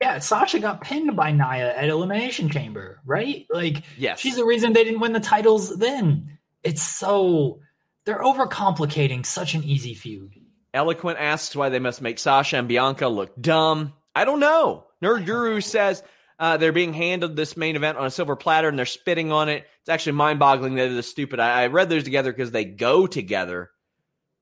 Yeah, 0.00 0.18
Sasha 0.20 0.60
got 0.60 0.80
pinned 0.80 1.16
by 1.16 1.32
Nia 1.32 1.76
at 1.76 1.88
Elimination 1.88 2.48
Chamber, 2.50 3.00
right? 3.04 3.46
Like, 3.50 3.82
Yes. 3.96 4.20
she's 4.20 4.36
the 4.36 4.44
reason 4.44 4.72
they 4.72 4.84
didn't 4.84 5.00
win 5.00 5.12
the 5.12 5.20
titles 5.20 5.76
then. 5.76 6.38
It's 6.62 6.82
so 6.82 7.60
they're 8.04 8.22
overcomplicating 8.22 9.26
such 9.26 9.54
an 9.54 9.64
easy 9.64 9.94
feud. 9.94 10.34
Eloquent 10.72 11.18
asks 11.18 11.56
why 11.56 11.68
they 11.68 11.78
must 11.80 12.00
make 12.02 12.18
Sasha 12.18 12.58
and 12.58 12.68
Bianca 12.68 13.08
look 13.08 13.40
dumb. 13.40 13.94
I 14.14 14.24
don't 14.24 14.40
know. 14.40 14.84
Nerd 15.02 15.26
Guru 15.26 15.60
says 15.60 16.02
uh, 16.38 16.56
they're 16.58 16.72
being 16.72 16.92
handled 16.92 17.34
this 17.36 17.56
main 17.56 17.74
event 17.74 17.98
on 17.98 18.06
a 18.06 18.10
silver 18.10 18.36
platter 18.36 18.68
and 18.68 18.78
they're 18.78 18.86
spitting 18.86 19.32
on 19.32 19.48
it. 19.48 19.66
It's 19.80 19.88
actually 19.88 20.12
mind 20.12 20.38
boggling 20.38 20.74
that 20.76 20.82
they're 20.86 20.94
this 20.94 21.10
stupid. 21.10 21.40
I, 21.40 21.62
I 21.62 21.66
read 21.68 21.88
those 21.88 22.04
together 22.04 22.32
because 22.32 22.50
they 22.50 22.64
go 22.64 23.06
together. 23.06 23.70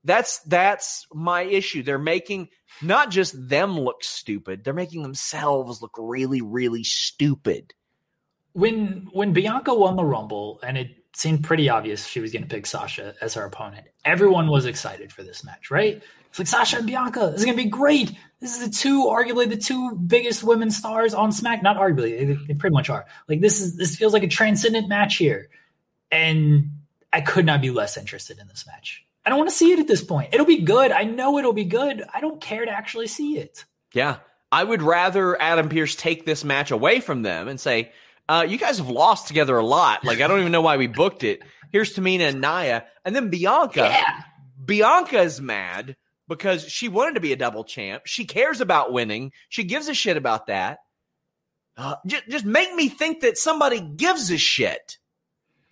That's 0.07 0.38
that's 0.40 1.07
my 1.12 1.42
issue. 1.42 1.82
They're 1.82 1.98
making 1.98 2.48
not 2.80 3.11
just 3.11 3.34
them 3.48 3.78
look 3.78 4.04
stupid, 4.04 4.62
they're 4.62 4.72
making 4.72 5.02
themselves 5.02 5.82
look 5.82 5.96
really, 5.98 6.40
really 6.40 6.84
stupid. 6.84 7.74
When 8.52 9.09
when 9.12 9.32
Bianca 9.32 9.74
won 9.74 9.96
the 9.96 10.04
Rumble 10.04 10.61
and 10.62 10.78
it 10.78 10.90
seemed 11.12 11.42
pretty 11.42 11.68
obvious 11.68 12.07
she 12.07 12.20
was 12.20 12.30
going 12.30 12.42
to 12.42 12.48
pick 12.48 12.66
Sasha 12.66 13.14
as 13.20 13.34
her 13.34 13.44
opponent, 13.44 13.88
everyone 14.04 14.46
was 14.46 14.64
excited 14.64 15.12
for 15.12 15.24
this 15.24 15.42
match, 15.42 15.72
right? 15.72 16.00
It's 16.28 16.38
like 16.38 16.46
Sasha 16.46 16.78
and 16.78 16.86
Bianca, 16.86 17.30
this 17.32 17.40
is 17.40 17.44
going 17.44 17.57
to 17.57 17.64
be 17.64 17.68
great. 17.68 18.12
This 18.40 18.61
is 18.61 18.68
the 18.68 18.70
two, 18.70 19.07
arguably 19.07 19.48
the 19.48 19.57
two 19.57 19.92
biggest 19.96 20.44
women 20.44 20.70
stars 20.70 21.14
on 21.14 21.32
Smack. 21.32 21.62
Not 21.62 21.78
arguably, 21.78 22.18
they, 22.18 22.46
they 22.46 22.54
pretty 22.54 22.74
much 22.74 22.90
are. 22.90 23.07
Like 23.28 23.40
this 23.40 23.61
is 23.61 23.76
this 23.76 23.96
feels 23.96 24.12
like 24.12 24.22
a 24.22 24.28
transcendent 24.28 24.88
match 24.88 25.16
here, 25.16 25.48
and 26.12 26.70
I 27.12 27.22
could 27.22 27.44
not 27.44 27.61
be 27.61 27.70
less 27.70 27.96
interested 27.96 28.38
in 28.38 28.46
this 28.46 28.66
match. 28.68 29.05
I 29.26 29.30
don't 29.30 29.38
want 29.38 29.50
to 29.50 29.56
see 29.56 29.72
it 29.72 29.80
at 29.80 29.88
this 29.88 30.04
point. 30.04 30.32
It'll 30.32 30.46
be 30.46 30.62
good. 30.62 30.92
I 30.92 31.02
know 31.02 31.36
it'll 31.38 31.52
be 31.52 31.64
good. 31.64 32.04
I 32.14 32.20
don't 32.20 32.40
care 32.40 32.64
to 32.64 32.70
actually 32.70 33.08
see 33.08 33.38
it. 33.38 33.64
Yeah. 33.92 34.18
I 34.52 34.62
would 34.62 34.82
rather 34.82 35.40
Adam 35.42 35.68
Pearce 35.68 35.96
take 35.96 36.24
this 36.24 36.44
match 36.44 36.70
away 36.70 37.00
from 37.00 37.22
them 37.22 37.48
and 37.48 37.58
say, 37.58 37.90
uh, 38.28 38.46
you 38.48 38.56
guys 38.56 38.78
have 38.78 38.88
lost 38.88 39.26
together 39.26 39.56
a 39.56 39.66
lot. 39.66 40.04
Like, 40.04 40.20
I 40.20 40.28
don't 40.28 40.38
even 40.38 40.52
know 40.52 40.60
why 40.62 40.76
we 40.76 40.86
booked 40.86 41.24
it. 41.24 41.42
Here's 41.72 41.92
Tamina 41.94 42.28
and 42.28 42.40
Nia. 42.40 42.84
And 43.04 43.16
then 43.16 43.28
Bianca. 43.28 43.80
Yeah. 43.80 44.22
Bianca's 44.64 45.40
mad 45.40 45.96
because 46.28 46.64
she 46.64 46.88
wanted 46.88 47.14
to 47.14 47.20
be 47.20 47.32
a 47.32 47.36
double 47.36 47.64
champ. 47.64 48.04
She 48.06 48.24
cares 48.24 48.60
about 48.60 48.92
winning. 48.92 49.32
She 49.48 49.64
gives 49.64 49.88
a 49.88 49.94
shit 49.94 50.16
about 50.16 50.46
that. 50.46 50.78
Uh, 51.76 51.96
just, 52.06 52.28
just 52.28 52.44
make 52.44 52.72
me 52.74 52.88
think 52.88 53.20
that 53.22 53.36
somebody 53.36 53.80
gives 53.80 54.30
a 54.30 54.38
shit. 54.38 54.98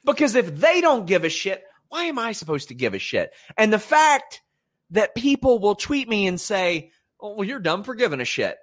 Because 0.04 0.34
if 0.34 0.56
they 0.56 0.80
don't 0.80 1.06
give 1.06 1.24
a 1.24 1.28
shit, 1.28 1.64
why 1.94 2.04
am 2.06 2.18
I 2.18 2.32
supposed 2.32 2.68
to 2.68 2.74
give 2.74 2.92
a 2.92 2.98
shit? 2.98 3.32
And 3.56 3.72
the 3.72 3.78
fact 3.78 4.42
that 4.90 5.14
people 5.14 5.60
will 5.60 5.76
tweet 5.76 6.08
me 6.08 6.26
and 6.26 6.40
say, 6.40 6.90
oh, 7.20 7.36
well, 7.36 7.46
you're 7.46 7.60
dumb 7.60 7.84
for 7.84 7.94
giving 7.94 8.20
a 8.20 8.24
shit. 8.24 8.56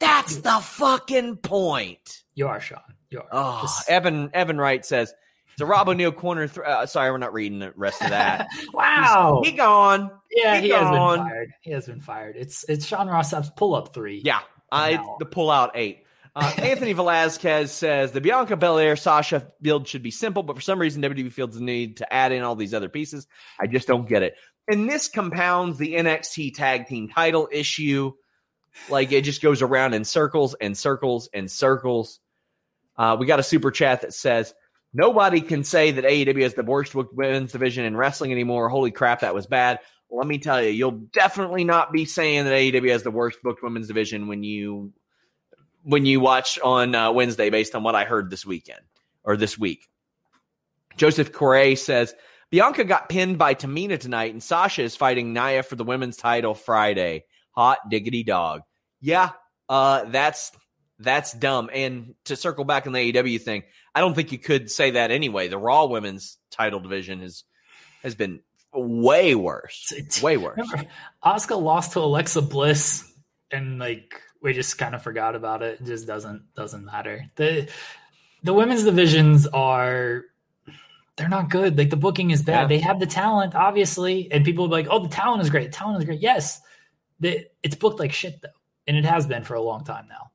That's 0.00 0.38
the 0.38 0.58
fucking 0.60 1.36
point. 1.36 2.24
You 2.34 2.48
are 2.48 2.60
Sean. 2.60 2.80
You 3.10 3.20
are. 3.20 3.28
Oh, 3.30 3.58
Just- 3.62 3.88
Evan 3.88 4.30
Evan 4.34 4.58
Wright 4.58 4.84
says 4.84 5.14
it's 5.52 5.60
a 5.60 5.66
Rob 5.66 5.88
O'Neill 5.88 6.10
corner. 6.10 6.48
Th- 6.48 6.66
uh, 6.66 6.86
sorry, 6.86 7.12
we're 7.12 7.18
not 7.18 7.32
reading 7.32 7.60
the 7.60 7.72
rest 7.76 8.02
of 8.02 8.10
that. 8.10 8.48
wow. 8.74 9.40
he 9.44 9.52
gone. 9.52 10.10
yeah, 10.32 10.56
he 10.56 10.66
he 10.66 10.72
has 10.72 10.90
been 10.90 11.18
fired. 11.18 11.50
He 11.60 11.70
has 11.70 11.86
been 11.86 12.00
fired. 12.00 12.36
It's 12.36 12.64
it's 12.68 12.86
Sean 12.86 13.06
Ross 13.06 13.30
Sapp's 13.30 13.50
pull 13.56 13.76
up 13.76 13.94
three. 13.94 14.20
Yeah, 14.24 14.40
I 14.72 15.00
the 15.20 15.26
pull 15.26 15.50
out 15.50 15.72
eight. 15.76 16.04
Uh, 16.34 16.52
Anthony 16.58 16.92
Velasquez 16.92 17.72
says 17.72 18.12
the 18.12 18.20
Bianca 18.20 18.56
Belair 18.56 18.96
Sasha 18.96 19.50
build 19.60 19.88
should 19.88 20.02
be 20.02 20.10
simple, 20.10 20.42
but 20.42 20.56
for 20.56 20.62
some 20.62 20.78
reason 20.78 21.02
WWE 21.02 21.32
feels 21.32 21.54
the 21.54 21.60
need 21.60 21.98
to 21.98 22.12
add 22.12 22.32
in 22.32 22.42
all 22.42 22.56
these 22.56 22.74
other 22.74 22.88
pieces. 22.88 23.26
I 23.60 23.66
just 23.66 23.88
don't 23.88 24.08
get 24.08 24.22
it. 24.22 24.34
And 24.68 24.88
this 24.88 25.08
compounds 25.08 25.78
the 25.78 25.94
NXT 25.94 26.54
tag 26.54 26.86
team 26.86 27.08
title 27.08 27.48
issue. 27.50 28.12
Like 28.88 29.12
it 29.12 29.22
just 29.22 29.42
goes 29.42 29.62
around 29.62 29.94
in 29.94 30.04
circles 30.04 30.54
and 30.54 30.76
circles 30.76 31.28
and 31.32 31.50
circles. 31.50 32.20
Uh, 32.96 33.16
we 33.18 33.26
got 33.26 33.40
a 33.40 33.44
super 33.44 33.70
chat 33.70 34.02
that 34.02 34.12
says 34.12 34.54
nobody 34.92 35.40
can 35.40 35.64
say 35.64 35.92
that 35.92 36.04
AEW 36.04 36.40
is 36.40 36.54
the 36.54 36.62
worst 36.62 36.92
booked 36.92 37.14
women's 37.14 37.52
division 37.52 37.84
in 37.84 37.96
wrestling 37.96 38.32
anymore. 38.32 38.68
Holy 38.68 38.90
crap, 38.90 39.20
that 39.20 39.34
was 39.34 39.46
bad. 39.46 39.80
Let 40.10 40.26
me 40.26 40.38
tell 40.38 40.62
you, 40.62 40.70
you'll 40.70 40.90
definitely 41.12 41.64
not 41.64 41.92
be 41.92 42.04
saying 42.04 42.44
that 42.44 42.52
AEW 42.52 42.90
has 42.90 43.02
the 43.02 43.10
worst 43.10 43.42
booked 43.42 43.62
women's 43.62 43.88
division 43.88 44.26
when 44.26 44.42
you 44.42 44.92
when 45.82 46.06
you 46.06 46.20
watch 46.20 46.58
on 46.58 46.94
uh, 46.94 47.12
Wednesday, 47.12 47.50
based 47.50 47.74
on 47.74 47.82
what 47.82 47.94
I 47.94 48.04
heard 48.04 48.30
this 48.30 48.44
weekend 48.44 48.80
or 49.24 49.36
this 49.36 49.58
week. 49.58 49.88
Joseph 50.96 51.32
Correa 51.32 51.76
says 51.76 52.14
Bianca 52.50 52.84
got 52.84 53.08
pinned 53.08 53.38
by 53.38 53.54
Tamina 53.54 53.98
tonight, 53.98 54.32
and 54.32 54.42
Sasha 54.42 54.82
is 54.82 54.96
fighting 54.96 55.32
Nia 55.32 55.62
for 55.62 55.76
the 55.76 55.84
women's 55.84 56.16
title 56.16 56.54
Friday. 56.54 57.24
Hot 57.52 57.78
diggity 57.90 58.24
dog. 58.24 58.62
Yeah, 59.00 59.30
uh, 59.68 60.04
that's 60.04 60.52
that's 60.98 61.32
dumb. 61.32 61.70
And 61.72 62.14
to 62.24 62.36
circle 62.36 62.64
back 62.64 62.86
on 62.86 62.92
the 62.92 63.12
AEW 63.12 63.40
thing, 63.40 63.64
I 63.94 64.00
don't 64.00 64.14
think 64.14 64.32
you 64.32 64.38
could 64.38 64.70
say 64.70 64.92
that 64.92 65.10
anyway. 65.10 65.48
The 65.48 65.58
Raw 65.58 65.86
women's 65.86 66.38
title 66.50 66.80
division 66.80 67.20
has 67.20 67.44
has 68.02 68.14
been 68.14 68.40
way 68.72 69.34
worse, 69.34 69.92
way 70.22 70.36
worse. 70.36 70.58
Asuka 71.24 71.60
lost 71.60 71.92
to 71.92 72.00
Alexa 72.00 72.42
Bliss, 72.42 73.10
and 73.50 73.78
like 73.78 74.20
we 74.42 74.52
just 74.52 74.78
kind 74.78 74.94
of 74.94 75.02
forgot 75.02 75.34
about 75.34 75.62
it. 75.62 75.80
It 75.80 75.86
just 75.86 76.06
doesn't 76.06 76.54
doesn't 76.54 76.84
matter. 76.84 77.30
The 77.36 77.68
the 78.42 78.54
women's 78.54 78.84
divisions 78.84 79.46
are 79.46 80.24
they're 81.16 81.28
not 81.28 81.50
good. 81.50 81.76
Like 81.76 81.90
the 81.90 81.96
booking 81.96 82.30
is 82.30 82.42
bad. 82.42 82.62
Yeah. 82.62 82.66
They 82.68 82.78
have 82.78 83.00
the 83.00 83.06
talent, 83.06 83.54
obviously, 83.54 84.30
and 84.30 84.44
people 84.44 84.64
will 84.64 84.76
be 84.76 84.82
like, 84.82 84.88
"Oh, 84.90 85.00
the 85.00 85.08
talent 85.08 85.42
is 85.42 85.50
great. 85.50 85.72
The 85.72 85.76
talent 85.76 85.98
is 85.98 86.04
great." 86.04 86.20
Yes, 86.20 86.60
the, 87.20 87.46
it's 87.62 87.74
booked 87.74 87.98
like 87.98 88.12
shit 88.12 88.40
though, 88.40 88.48
and 88.86 88.96
it 88.96 89.04
has 89.04 89.26
been 89.26 89.44
for 89.44 89.54
a 89.54 89.60
long 89.62 89.84
time 89.84 90.06
now. 90.08 90.30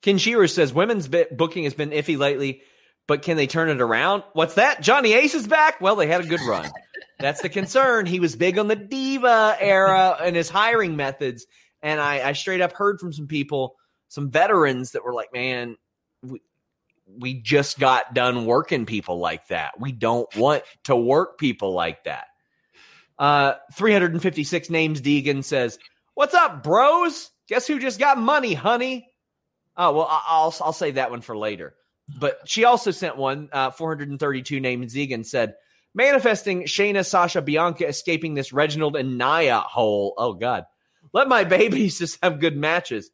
Ken 0.00 0.18
Shearer 0.18 0.48
says 0.48 0.72
women's 0.72 1.08
booking 1.08 1.64
has 1.64 1.74
been 1.74 1.90
iffy 1.90 2.18
lately, 2.18 2.62
but 3.06 3.22
can 3.22 3.36
they 3.36 3.46
turn 3.46 3.68
it 3.68 3.80
around? 3.80 4.22
What's 4.32 4.54
that? 4.54 4.80
Johnny 4.82 5.12
Ace 5.14 5.34
is 5.34 5.46
back. 5.46 5.80
Well, 5.80 5.96
they 5.96 6.06
had 6.06 6.22
a 6.22 6.26
good 6.26 6.42
run. 6.42 6.70
That's 7.18 7.40
the 7.40 7.48
concern. 7.48 8.06
He 8.06 8.20
was 8.20 8.36
big 8.36 8.58
on 8.58 8.68
the 8.68 8.76
diva 8.76 9.56
era 9.58 10.18
and 10.22 10.36
his 10.36 10.50
hiring 10.50 10.96
methods, 10.96 11.46
and 11.84 12.00
I, 12.00 12.30
I 12.30 12.32
straight 12.32 12.60
up 12.60 12.72
heard 12.72 12.98
from 12.98 13.12
some 13.12 13.28
people, 13.28 13.76
some 14.08 14.30
veterans 14.30 14.92
that 14.92 15.04
were 15.04 15.14
like, 15.14 15.32
"Man, 15.32 15.76
we, 16.22 16.40
we 17.06 17.34
just 17.34 17.78
got 17.78 18.14
done 18.14 18.46
working 18.46 18.86
people 18.86 19.18
like 19.18 19.48
that. 19.48 19.78
We 19.78 19.92
don't 19.92 20.34
want 20.36 20.64
to 20.84 20.96
work 20.96 21.38
people 21.38 21.72
like 21.72 22.04
that. 22.04 22.26
Uh, 23.18 23.54
356 23.74 24.70
names 24.70 25.00
Deegan 25.00 25.44
says, 25.44 25.78
What's 26.14 26.34
up, 26.34 26.62
bros? 26.62 27.30
Guess 27.48 27.66
who 27.66 27.78
just 27.78 27.98
got 27.98 28.18
money, 28.18 28.54
honey? 28.54 29.08
Oh, 29.76 29.92
well, 29.92 30.08
I'll, 30.10 30.54
I'll 30.60 30.72
save 30.72 30.94
that 30.94 31.10
one 31.10 31.20
for 31.20 31.36
later. 31.36 31.74
But 32.18 32.40
she 32.48 32.64
also 32.64 32.90
sent 32.90 33.16
one, 33.16 33.48
uh, 33.52 33.70
432 33.70 34.60
names 34.60 34.94
Deegan 34.94 35.26
said, 35.26 35.54
manifesting 35.94 36.62
Shayna, 36.62 37.04
Sasha, 37.04 37.42
Bianca 37.42 37.86
escaping 37.86 38.34
this 38.34 38.52
Reginald 38.52 38.96
and 38.96 39.18
Nia 39.18 39.60
hole. 39.60 40.14
Oh, 40.16 40.34
God. 40.34 40.64
Let 41.14 41.28
my 41.28 41.44
babies 41.58 41.98
just 41.98 42.22
have 42.22 42.40
good 42.40 42.56
matches. 42.56 43.10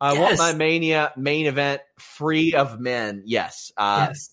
I 0.00 0.12
yes. 0.12 0.38
want 0.38 0.38
my 0.38 0.56
Mania 0.56 1.12
main 1.16 1.46
event 1.46 1.80
free 1.98 2.54
of 2.54 2.78
men. 2.78 3.22
Yes. 3.24 3.72
Uh, 3.76 4.06
yes. 4.10 4.30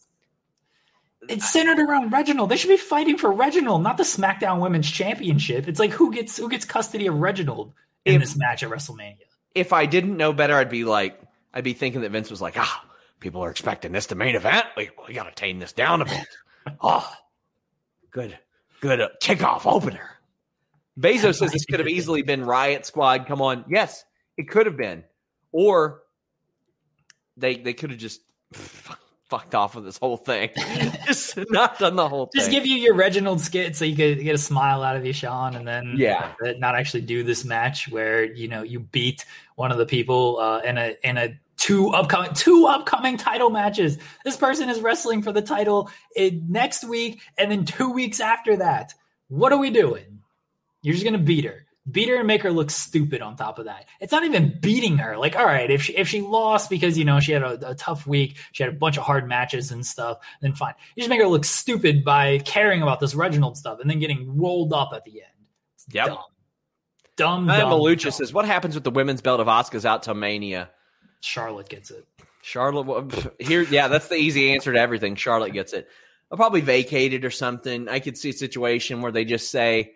It's 1.27 1.51
centered 1.51 1.79
around 1.79 2.11
Reginald. 2.11 2.49
They 2.49 2.57
should 2.57 2.69
be 2.69 2.77
fighting 2.77 3.17
for 3.17 3.31
Reginald, 3.31 3.83
not 3.83 3.97
the 3.97 4.03
SmackDown 4.03 4.61
Women's 4.61 4.89
Championship. 4.89 5.67
It's 5.67 5.79
like 5.79 5.91
who 5.91 6.11
gets 6.11 6.37
who 6.37 6.49
gets 6.49 6.65
custody 6.65 7.07
of 7.07 7.19
Reginald 7.19 7.73
in 8.05 8.15
if, 8.15 8.21
this 8.21 8.35
match 8.35 8.63
at 8.63 8.69
WrestleMania. 8.69 9.17
If 9.53 9.73
I 9.73 9.85
didn't 9.85 10.17
know 10.17 10.33
better, 10.33 10.55
I'd 10.55 10.69
be 10.69 10.85
like, 10.85 11.21
I'd 11.53 11.63
be 11.63 11.73
thinking 11.73 12.01
that 12.01 12.11
Vince 12.11 12.31
was 12.31 12.41
like, 12.41 12.57
ah, 12.57 12.85
people 13.19 13.43
are 13.43 13.51
expecting 13.51 13.91
this 13.91 14.07
to 14.07 14.15
main 14.15 14.35
event. 14.35 14.65
We, 14.75 14.89
we 15.07 15.13
got 15.13 15.23
to 15.23 15.31
tame 15.31 15.59
this 15.59 15.73
down 15.73 16.01
a 16.01 16.05
bit. 16.05 16.27
oh, 16.81 17.11
good, 18.11 18.39
good 18.81 19.01
uh, 19.01 19.09
kickoff 19.21 19.71
opener. 19.71 20.18
Bezos 20.99 21.35
says 21.39 21.51
this 21.51 21.65
could 21.65 21.79
have 21.79 21.89
easily 21.89 22.21
been 22.21 22.43
Riot 22.43 22.85
Squad. 22.85 23.27
Come 23.27 23.41
on, 23.41 23.65
yes, 23.69 24.03
it 24.37 24.49
could 24.49 24.65
have 24.65 24.77
been 24.77 25.03
or 25.51 26.01
they 27.37 27.57
they 27.57 27.73
could 27.73 27.91
have 27.91 27.99
just 27.99 28.21
fucked 29.29 29.53
off 29.53 29.75
with 29.75 29.85
this 29.85 29.97
whole 29.97 30.17
thing. 30.17 30.49
just 31.05 31.37
not 31.49 31.79
done 31.79 31.95
the 31.95 32.07
whole 32.07 32.29
just 32.33 32.47
thing. 32.47 32.55
give 32.55 32.65
you 32.65 32.77
your 32.77 32.95
Reginald 32.95 33.41
skit 33.41 33.75
so 33.75 33.85
you 33.85 33.95
could 33.95 34.23
get 34.23 34.35
a 34.35 34.39
smile 34.39 34.83
out 34.83 34.95
of 34.95 35.05
you, 35.05 35.13
Sean, 35.13 35.55
and 35.55 35.67
then 35.67 35.95
yeah, 35.97 36.33
not 36.57 36.75
actually 36.75 37.01
do 37.01 37.23
this 37.23 37.45
match 37.45 37.89
where 37.89 38.23
you 38.23 38.47
know 38.47 38.63
you 38.63 38.79
beat 38.79 39.25
one 39.55 39.71
of 39.71 39.77
the 39.77 39.85
people 39.85 40.39
uh, 40.39 40.59
in 40.59 40.77
a 40.77 40.95
in 41.03 41.17
a 41.17 41.39
two 41.57 41.89
upcoming 41.89 42.33
two 42.33 42.65
upcoming 42.67 43.17
title 43.17 43.49
matches. 43.49 43.97
This 44.23 44.37
person 44.37 44.69
is 44.69 44.79
wrestling 44.81 45.21
for 45.21 45.31
the 45.31 45.41
title 45.41 45.89
in 46.15 46.45
next 46.49 46.83
week 46.83 47.21
and 47.37 47.51
then 47.51 47.65
two 47.65 47.91
weeks 47.91 48.19
after 48.19 48.57
that. 48.57 48.93
What 49.27 49.53
are 49.53 49.59
we 49.59 49.69
doing? 49.69 50.18
You're 50.81 50.93
just 50.93 51.05
gonna 51.05 51.17
beat 51.17 51.45
her 51.45 51.65
beat 51.91 52.09
her 52.09 52.15
and 52.15 52.27
make 52.27 52.43
her 52.43 52.51
look 52.51 52.69
stupid 52.69 53.21
on 53.21 53.35
top 53.35 53.59
of 53.59 53.65
that. 53.65 53.85
It's 53.99 54.11
not 54.11 54.23
even 54.23 54.57
beating 54.59 54.97
her. 54.97 55.17
Like, 55.17 55.35
all 55.35 55.45
right, 55.45 55.69
if 55.69 55.83
she 55.83 55.95
if 55.95 56.07
she 56.07 56.21
lost 56.21 56.69
because 56.69 56.97
you 56.97 57.05
know 57.05 57.19
she 57.19 57.31
had 57.31 57.43
a, 57.43 57.71
a 57.71 57.75
tough 57.75 58.05
week, 58.05 58.37
she 58.51 58.63
had 58.63 58.73
a 58.73 58.75
bunch 58.75 58.97
of 58.97 59.03
hard 59.03 59.27
matches 59.27 59.71
and 59.71 59.85
stuff, 59.85 60.19
then 60.41 60.53
fine. 60.53 60.73
You 60.95 61.01
just 61.01 61.09
make 61.09 61.19
her 61.19 61.27
look 61.27 61.45
stupid 61.45 62.03
by 62.03 62.39
caring 62.39 62.81
about 62.81 62.99
this 62.99 63.15
Reginald 63.15 63.57
stuff 63.57 63.79
and 63.79 63.89
then 63.89 63.99
getting 63.99 64.37
rolled 64.37 64.73
up 64.73 64.91
at 64.93 65.05
the 65.05 65.21
end. 65.21 65.31
It's 65.75 65.85
yep. 65.91 66.07
dumb. 66.07 66.17
Dumb. 67.15 67.47
dumb 67.47 67.71
Malucha 67.71 68.13
says, 68.13 68.33
"What 68.33 68.45
happens 68.45 68.75
with 68.75 68.83
the 68.83 68.91
women's 68.91 69.21
belt 69.21 69.39
of 69.39 69.47
Asuka's 69.47 69.85
out 69.85 70.03
to 70.03 70.13
Mania?" 70.13 70.69
Charlotte 71.21 71.69
gets 71.69 71.91
it. 71.91 72.05
Charlotte 72.41 73.33
here, 73.39 73.63
yeah, 73.63 73.89
that's 73.89 74.07
the 74.07 74.15
easy 74.15 74.53
answer 74.53 74.71
to 74.71 74.79
everything. 74.79 75.15
Charlotte 75.15 75.51
gets 75.51 75.73
it. 75.73 75.87
I'll 76.31 76.37
probably 76.37 76.61
vacate 76.61 77.13
it 77.13 77.25
or 77.25 77.31
something. 77.31 77.89
I 77.89 77.99
could 77.99 78.17
see 78.17 78.29
a 78.29 78.33
situation 78.33 79.01
where 79.01 79.11
they 79.11 79.25
just 79.25 79.51
say, 79.51 79.95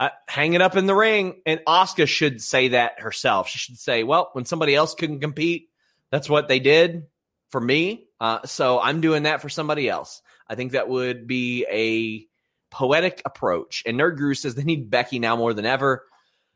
uh, 0.00 0.10
hang 0.28 0.54
it 0.54 0.62
up 0.62 0.76
in 0.76 0.86
the 0.86 0.94
ring. 0.94 1.40
And 1.44 1.60
Asuka 1.66 2.06
should 2.06 2.40
say 2.40 2.68
that 2.68 3.00
herself. 3.00 3.48
She 3.48 3.58
should 3.58 3.78
say, 3.78 4.04
well, 4.04 4.30
when 4.32 4.44
somebody 4.44 4.74
else 4.74 4.94
couldn't 4.94 5.20
compete, 5.20 5.68
that's 6.10 6.28
what 6.28 6.48
they 6.48 6.60
did 6.60 7.06
for 7.50 7.60
me. 7.60 8.06
Uh, 8.20 8.46
so 8.46 8.80
I'm 8.80 9.00
doing 9.00 9.24
that 9.24 9.40
for 9.40 9.48
somebody 9.48 9.88
else. 9.88 10.22
I 10.48 10.54
think 10.54 10.72
that 10.72 10.88
would 10.88 11.26
be 11.26 11.66
a 11.70 12.26
poetic 12.74 13.22
approach. 13.24 13.82
And 13.86 13.98
Nerd 13.98 14.16
Guru 14.16 14.34
says 14.34 14.54
they 14.54 14.64
need 14.64 14.90
Becky 14.90 15.18
now 15.18 15.36
more 15.36 15.54
than 15.54 15.66
ever. 15.66 16.04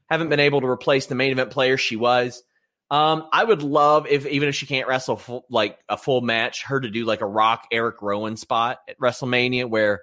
Haven't 0.08 0.28
been 0.28 0.40
able 0.40 0.60
to 0.60 0.66
replace 0.66 1.06
the 1.06 1.14
main 1.14 1.32
event 1.32 1.50
player 1.50 1.76
she 1.76 1.96
was. 1.96 2.42
Um, 2.90 3.28
I 3.32 3.42
would 3.42 3.62
love 3.62 4.06
if 4.06 4.26
even 4.26 4.50
if 4.50 4.54
she 4.54 4.66
can't 4.66 4.86
wrestle 4.86 5.16
full, 5.16 5.46
like 5.48 5.78
a 5.88 5.96
full 5.96 6.20
match, 6.20 6.64
her 6.64 6.78
to 6.78 6.90
do 6.90 7.06
like 7.06 7.22
a 7.22 7.26
Rock 7.26 7.66
Erick 7.72 8.02
Rowan 8.02 8.36
spot 8.36 8.80
at 8.86 8.98
WrestleMania 8.98 9.66
where 9.66 10.02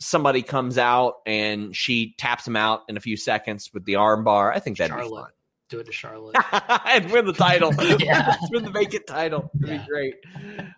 somebody 0.00 0.42
comes 0.42 0.78
out 0.78 1.14
and 1.26 1.74
she 1.74 2.14
taps 2.18 2.46
him 2.46 2.56
out 2.56 2.82
in 2.88 2.96
a 2.96 3.00
few 3.00 3.16
seconds 3.16 3.70
with 3.72 3.84
the 3.84 3.94
armbar. 3.94 4.54
I 4.54 4.58
think 4.58 4.78
that'd 4.78 4.94
Charlotte. 4.94 5.10
be 5.10 5.22
fun. 5.22 5.30
Do 5.70 5.78
it 5.80 5.86
to 5.86 5.92
Charlotte 5.92 6.36
and 6.86 7.10
win 7.10 7.24
the 7.24 7.32
title. 7.32 7.72
yeah, 7.98 8.36
win 8.50 8.64
the 8.64 8.70
vacant 8.70 9.06
title. 9.06 9.50
It'd 9.56 9.68
yeah. 9.68 9.78
be 9.78 9.86
great. 9.88 10.14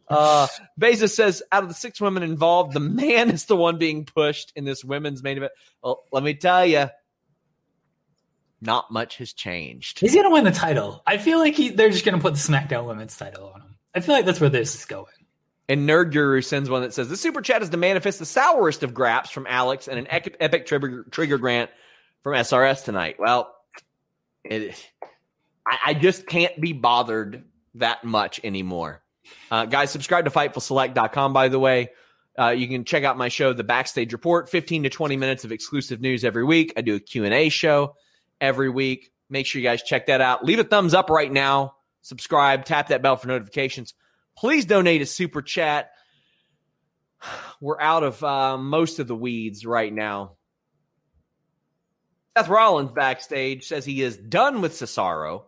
Uh, 0.08 0.46
Bezos 0.80 1.10
says, 1.10 1.42
out 1.50 1.64
of 1.64 1.68
the 1.68 1.74
six 1.74 2.00
women 2.00 2.22
involved, 2.22 2.72
the 2.72 2.80
man 2.80 3.30
is 3.30 3.46
the 3.46 3.56
one 3.56 3.78
being 3.78 4.04
pushed 4.04 4.52
in 4.54 4.64
this 4.64 4.84
women's 4.84 5.22
main 5.22 5.38
event. 5.38 5.52
Well, 5.82 6.04
let 6.12 6.22
me 6.22 6.34
tell 6.34 6.64
you, 6.64 6.88
not 8.60 8.90
much 8.90 9.18
has 9.18 9.32
changed. 9.32 9.98
He's 9.98 10.14
gonna 10.14 10.30
win 10.30 10.44
the 10.44 10.52
title. 10.52 11.02
I 11.06 11.18
feel 11.18 11.38
like 11.38 11.54
he, 11.54 11.70
they're 11.70 11.90
just 11.90 12.04
gonna 12.04 12.18
put 12.18 12.34
the 12.34 12.40
SmackDown 12.40 12.86
Women's 12.86 13.16
title 13.16 13.52
on 13.54 13.60
him. 13.60 13.76
I 13.94 14.00
feel 14.00 14.14
like 14.14 14.24
that's 14.24 14.40
where 14.40 14.50
this 14.50 14.74
is 14.74 14.84
going. 14.84 15.06
And 15.68 15.88
Nerd 15.88 16.12
Guru 16.12 16.42
sends 16.42 16.70
one 16.70 16.82
that 16.82 16.94
says 16.94 17.08
the 17.08 17.16
super 17.16 17.42
chat 17.42 17.62
is 17.62 17.70
to 17.70 17.76
manifest 17.76 18.18
the 18.18 18.26
sourest 18.26 18.82
of 18.82 18.94
graps 18.94 19.30
from 19.30 19.46
Alex 19.48 19.88
and 19.88 19.98
an 19.98 20.06
epic, 20.10 20.66
trigger, 20.66 21.04
trigger 21.10 21.38
grant 21.38 21.70
from 22.22 22.34
SRS 22.34 22.84
tonight. 22.84 23.16
Well, 23.18 23.52
it, 24.44 24.76
I, 25.66 25.78
I, 25.86 25.94
just 25.94 26.26
can't 26.26 26.60
be 26.60 26.72
bothered 26.72 27.44
that 27.74 28.04
much 28.04 28.40
anymore. 28.44 29.02
Uh, 29.50 29.64
guys, 29.66 29.90
subscribe 29.90 30.24
to 30.26 30.30
FightfulSelect.com, 30.30 31.32
by 31.32 31.48
the 31.48 31.58
way. 31.58 31.90
Uh, 32.38 32.50
you 32.50 32.68
can 32.68 32.84
check 32.84 33.02
out 33.02 33.16
my 33.16 33.28
show, 33.28 33.52
The 33.52 33.64
Backstage 33.64 34.12
Report, 34.12 34.48
15 34.48 34.84
to 34.84 34.90
20 34.90 35.16
minutes 35.16 35.44
of 35.44 35.52
exclusive 35.52 36.00
news 36.00 36.24
every 36.24 36.44
week. 36.44 36.72
I 36.76 36.82
do 36.82 36.94
a 36.94 37.00
Q&A 37.00 37.48
show 37.48 37.94
every 38.40 38.68
week. 38.68 39.10
Make 39.30 39.46
sure 39.46 39.60
you 39.60 39.66
guys 39.66 39.82
check 39.82 40.06
that 40.06 40.20
out. 40.20 40.44
Leave 40.44 40.58
a 40.58 40.64
thumbs 40.64 40.94
up 40.94 41.10
right 41.10 41.32
now. 41.32 41.74
Subscribe, 42.02 42.64
tap 42.64 42.88
that 42.88 43.02
bell 43.02 43.16
for 43.16 43.26
notifications. 43.26 43.94
Please 44.36 44.66
donate 44.66 45.02
a 45.02 45.06
super 45.06 45.42
chat. 45.42 45.92
We're 47.60 47.80
out 47.80 48.02
of 48.02 48.22
uh, 48.22 48.58
most 48.58 48.98
of 48.98 49.08
the 49.08 49.14
weeds 49.14 49.64
right 49.64 49.92
now. 49.92 50.32
Seth 52.36 52.48
Rollins 52.48 52.92
backstage 52.92 53.66
says 53.66 53.84
he 53.84 54.02
is 54.02 54.16
done 54.16 54.60
with 54.60 54.72
Cesaro. 54.72 55.44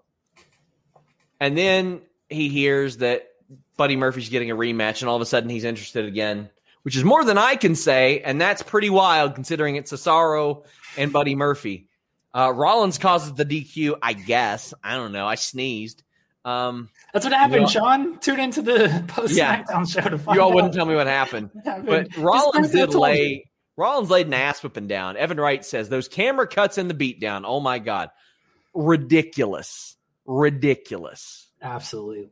And 1.39 1.57
then 1.57 2.01
he 2.31 2.49
hears 2.49 2.99
that 2.99 3.29
Buddy 3.77 3.95
Murphy's 3.95 4.31
getting 4.31 4.51
a 4.51 4.57
rematch, 4.57 5.03
and 5.03 5.09
all 5.09 5.17
of 5.17 5.23
a 5.23 5.27
sudden 5.27 5.51
he's 5.51 5.65
interested 5.65 6.07
again, 6.07 6.51
which 6.83 6.97
is 6.97 7.05
more 7.05 7.25
than 7.25 7.39
I 7.39 7.57
can 7.57 7.75
say. 7.75 8.21
And 8.21 8.41
that's 8.41 8.63
pretty 8.63 8.91
wild 8.91 9.35
considering 9.35 9.77
it's 9.77 9.93
Cesaro 9.93 10.65
and 10.97 11.13
Buddy 11.13 11.35
Murphy. 11.35 11.89
Uh, 12.35 12.53
Rollins 12.55 12.99
causes 12.99 13.35
the 13.35 13.45
DQ, 13.45 13.99
I 14.03 14.15
guess. 14.15 14.75
I 14.83 14.97
don't 14.97 15.13
know. 15.13 15.27
I 15.27 15.35
sneezed. 15.35 16.03
Um, 16.49 16.89
That's 17.13 17.27
what 17.27 17.35
happened, 17.35 17.55
you 17.55 17.61
know, 17.61 17.67
Sean. 17.67 18.19
Tune 18.21 18.41
into 18.41 18.63
the 18.63 19.05
post 19.09 19.35
SmackDown 19.39 19.69
yeah, 19.69 19.85
show 19.85 20.09
to 20.09 20.19
find 20.19 20.29
out. 20.29 20.35
You 20.35 20.41
all 20.41 20.49
out. 20.49 20.55
wouldn't 20.55 20.75
tell 20.75 20.87
me 20.87 20.95
what 20.95 21.07
happened. 21.07 21.51
What 21.65 21.87
but 21.87 22.17
Rollins 22.17 22.71
did 22.71 22.95
lay 22.95 23.51
Rollins 23.77 24.11
laid 24.11 24.27
an 24.27 24.35
ass 24.35 24.63
whipping 24.63 24.89
down. 24.89 25.17
Evan 25.17 25.39
Wright 25.39 25.65
says 25.65 25.89
those 25.89 26.09
camera 26.09 26.49
cuts 26.49 26.79
in 26.79 26.89
the 26.89 26.95
beatdown. 26.95 27.43
Oh 27.45 27.61
my 27.61 27.79
god, 27.79 28.11
ridiculous, 28.75 29.97
ridiculous. 30.25 31.49
Absolutely. 31.61 32.31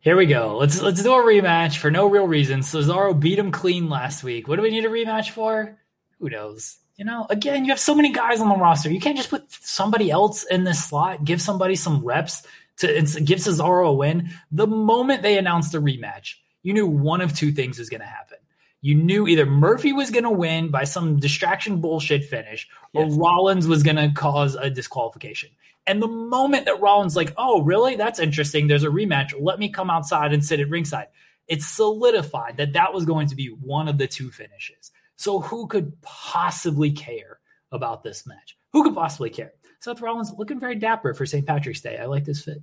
Here 0.00 0.16
we 0.16 0.26
go. 0.26 0.58
Let's 0.58 0.80
let's 0.82 1.02
do 1.02 1.12
a 1.12 1.16
rematch 1.16 1.78
for 1.78 1.90
no 1.90 2.06
real 2.06 2.26
reason. 2.26 2.60
Cesaro 2.60 3.18
beat 3.18 3.38
him 3.38 3.50
clean 3.50 3.88
last 3.88 4.22
week. 4.22 4.46
What 4.46 4.56
do 4.56 4.62
we 4.62 4.70
need 4.70 4.84
a 4.84 4.88
rematch 4.88 5.30
for? 5.30 5.78
Who 6.20 6.28
knows? 6.28 6.78
You 6.96 7.04
know, 7.04 7.26
again, 7.30 7.64
you 7.64 7.70
have 7.70 7.78
so 7.78 7.94
many 7.94 8.12
guys 8.12 8.40
on 8.40 8.48
the 8.48 8.56
roster. 8.56 8.90
You 8.90 9.00
can't 9.00 9.16
just 9.16 9.30
put 9.30 9.50
somebody 9.50 10.10
else 10.10 10.44
in 10.44 10.64
this 10.64 10.84
slot, 10.84 11.24
give 11.24 11.40
somebody 11.40 11.76
some 11.76 12.04
reps 12.04 12.42
to 12.78 13.02
give 13.24 13.38
Cesaro 13.38 13.88
a 13.88 13.92
win. 13.92 14.30
The 14.50 14.66
moment 14.66 15.22
they 15.22 15.38
announced 15.38 15.72
the 15.72 15.78
rematch, 15.78 16.34
you 16.62 16.72
knew 16.72 16.86
one 16.86 17.20
of 17.20 17.34
two 17.34 17.52
things 17.52 17.78
was 17.78 17.88
going 17.90 18.00
to 18.00 18.06
happen. 18.06 18.38
You 18.80 18.94
knew 18.94 19.26
either 19.26 19.44
Murphy 19.44 19.92
was 19.92 20.10
going 20.10 20.24
to 20.24 20.30
win 20.30 20.70
by 20.70 20.84
some 20.84 21.18
distraction 21.18 21.80
bullshit 21.80 22.24
finish 22.24 22.68
or 22.94 23.04
Yes. 23.04 23.14
Rollins 23.14 23.66
was 23.66 23.82
going 23.82 23.96
to 23.96 24.12
cause 24.14 24.54
a 24.54 24.70
disqualification. 24.70 25.50
And 25.86 26.00
the 26.00 26.08
moment 26.08 26.66
that 26.66 26.80
Rollins 26.80 27.16
like, 27.16 27.32
"Oh, 27.36 27.62
really? 27.62 27.96
That's 27.96 28.20
interesting. 28.20 28.68
There's 28.68 28.84
a 28.84 28.88
rematch. 28.88 29.32
Let 29.38 29.58
me 29.58 29.68
come 29.70 29.90
outside 29.90 30.32
and 30.32 30.44
sit 30.44 30.60
at 30.60 30.68
ringside." 30.68 31.08
It 31.48 31.62
solidified 31.62 32.58
that 32.58 32.74
that 32.74 32.92
was 32.92 33.06
going 33.06 33.26
to 33.28 33.34
be 33.34 33.46
one 33.46 33.88
of 33.88 33.96
the 33.96 34.06
two 34.06 34.30
finishes. 34.30 34.92
So 35.16 35.40
who 35.40 35.66
could 35.66 36.00
possibly 36.02 36.92
care 36.92 37.40
about 37.72 38.02
this 38.02 38.26
match? 38.26 38.56
Who 38.72 38.84
could 38.84 38.94
possibly 38.94 39.30
care? 39.30 39.54
Seth 39.80 40.00
Rollins 40.00 40.32
looking 40.36 40.58
very 40.58 40.74
dapper 40.74 41.14
for 41.14 41.26
St. 41.26 41.46
Patrick's 41.46 41.80
Day. 41.80 41.98
I 41.98 42.06
like 42.06 42.24
this 42.24 42.44
fit. 42.44 42.62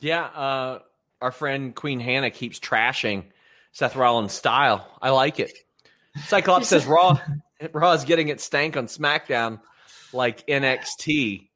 Yeah, 0.00 0.24
uh, 0.24 0.80
our 1.20 1.30
friend 1.30 1.74
Queen 1.74 2.00
Hannah 2.00 2.30
keeps 2.30 2.58
trashing 2.58 3.24
Seth 3.72 3.96
Rollins' 3.96 4.32
style. 4.32 4.86
I 5.00 5.10
like 5.10 5.40
it. 5.40 5.52
Cyclops 6.26 6.68
says 6.68 6.86
Raw 6.86 7.20
Raw 7.72 7.92
is 7.92 8.04
getting 8.04 8.28
its 8.28 8.44
stank 8.44 8.76
on 8.76 8.86
SmackDown 8.86 9.60
like 10.12 10.46
NXT. 10.46 11.48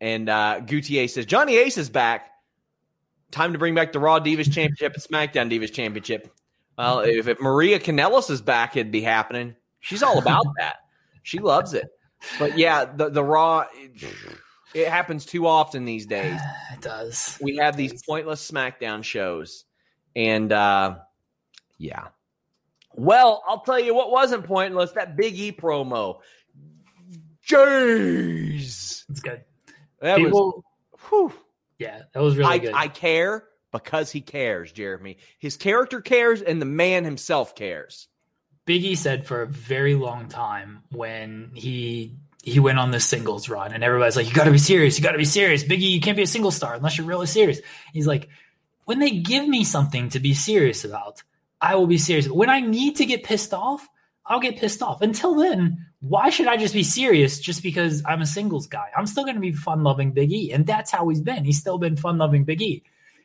And 0.00 0.28
uh, 0.28 0.60
Gutier 0.60 1.08
says 1.08 1.26
Johnny 1.26 1.56
Ace 1.56 1.78
is 1.78 1.88
back. 1.88 2.30
Time 3.30 3.52
to 3.52 3.58
bring 3.58 3.74
back 3.74 3.92
the 3.92 3.98
Raw 3.98 4.20
Divas 4.20 4.52
Championship 4.52 4.94
and 4.94 5.02
SmackDown 5.02 5.50
Divas 5.50 5.72
Championship. 5.72 6.32
Well, 6.76 7.00
if, 7.00 7.28
if 7.28 7.40
Maria 7.40 7.78
Kanellis 7.78 8.30
is 8.30 8.42
back, 8.42 8.76
it'd 8.76 8.92
be 8.92 9.00
happening. 9.00 9.54
She's 9.80 10.02
all 10.02 10.18
about 10.18 10.44
that. 10.58 10.76
She 11.22 11.38
loves 11.38 11.74
it. 11.74 11.86
But 12.38 12.58
yeah, 12.58 12.84
the 12.84 13.10
the 13.10 13.22
Raw 13.24 13.66
it, 13.74 14.14
it 14.74 14.88
happens 14.88 15.24
too 15.24 15.46
often 15.46 15.84
these 15.84 16.06
days 16.06 16.40
It 16.72 16.80
does. 16.80 17.38
we 17.40 17.56
have 17.56 17.76
these 17.76 18.02
pointless 18.04 18.50
SmackDown 18.50 19.04
shows, 19.04 19.64
and 20.16 20.52
uh, 20.52 20.96
yeah. 21.78 22.08
Well, 22.96 23.42
I'll 23.48 23.60
tell 23.60 23.80
you 23.80 23.94
what 23.94 24.10
wasn't 24.10 24.44
pointless: 24.44 24.92
that 24.92 25.16
Big 25.16 25.38
E 25.38 25.52
promo. 25.52 26.20
Jeez, 27.46 29.04
It's 29.08 29.20
good. 29.20 29.42
that 30.00 30.18
was. 30.20 30.62
Whew. 31.10 31.32
yeah, 31.78 32.02
that 32.12 32.20
was 32.20 32.36
really 32.36 32.50
I, 32.54 32.58
good. 32.58 32.72
I 32.74 32.88
care 32.88 33.44
because 33.72 34.10
he 34.10 34.20
cares, 34.20 34.72
Jeremy. 34.72 35.18
His 35.38 35.56
character 35.56 36.00
cares, 36.00 36.40
and 36.40 36.60
the 36.60 36.66
man 36.66 37.04
himself 37.04 37.54
cares. 37.54 38.08
Biggie 38.66 38.96
said 38.96 39.26
for 39.26 39.42
a 39.42 39.46
very 39.46 39.94
long 39.94 40.28
time 40.28 40.82
when 40.90 41.50
he 41.54 42.16
he 42.42 42.60
went 42.60 42.78
on 42.78 42.90
this 42.90 43.06
singles 43.06 43.48
run, 43.48 43.72
and 43.72 43.82
everybody's 43.82 44.16
like, 44.16 44.28
"You 44.28 44.34
got 44.34 44.44
to 44.44 44.50
be 44.50 44.58
serious. 44.58 44.98
You 44.98 45.04
got 45.04 45.12
to 45.12 45.18
be 45.18 45.24
serious, 45.24 45.64
Biggie. 45.64 45.90
You 45.90 46.00
can't 46.00 46.16
be 46.16 46.22
a 46.22 46.26
single 46.26 46.50
star 46.50 46.74
unless 46.74 46.98
you're 46.98 47.06
really 47.06 47.26
serious." 47.26 47.60
He's 47.92 48.06
like, 48.06 48.28
"When 48.84 48.98
they 48.98 49.10
give 49.10 49.46
me 49.46 49.64
something 49.64 50.08
to 50.10 50.20
be 50.20 50.34
serious 50.34 50.84
about, 50.84 51.22
I 51.60 51.74
will 51.76 51.86
be 51.86 51.98
serious. 51.98 52.28
When 52.28 52.50
I 52.50 52.60
need 52.60 52.96
to 52.96 53.06
get 53.06 53.24
pissed 53.24 53.54
off, 53.54 53.88
I'll 54.26 54.40
get 54.40 54.58
pissed 54.58 54.82
off. 54.82 55.02
Until 55.02 55.34
then, 55.34 55.86
why 56.00 56.30
should 56.30 56.46
I 56.46 56.56
just 56.56 56.74
be 56.74 56.82
serious 56.82 57.38
just 57.38 57.62
because 57.62 58.02
I'm 58.04 58.20
a 58.20 58.26
singles 58.26 58.66
guy? 58.66 58.88
I'm 58.96 59.06
still 59.06 59.24
going 59.24 59.36
to 59.36 59.40
be 59.40 59.52
fun 59.52 59.82
loving 59.82 60.12
Big 60.12 60.32
E, 60.32 60.52
and 60.52 60.66
that's 60.66 60.90
how 60.90 61.08
he's 61.08 61.20
been. 61.20 61.44
He's 61.44 61.58
still 61.58 61.78
been 61.78 61.96
fun 61.96 62.18
loving 62.18 62.44
Big 62.44 62.60
E. 62.60 62.82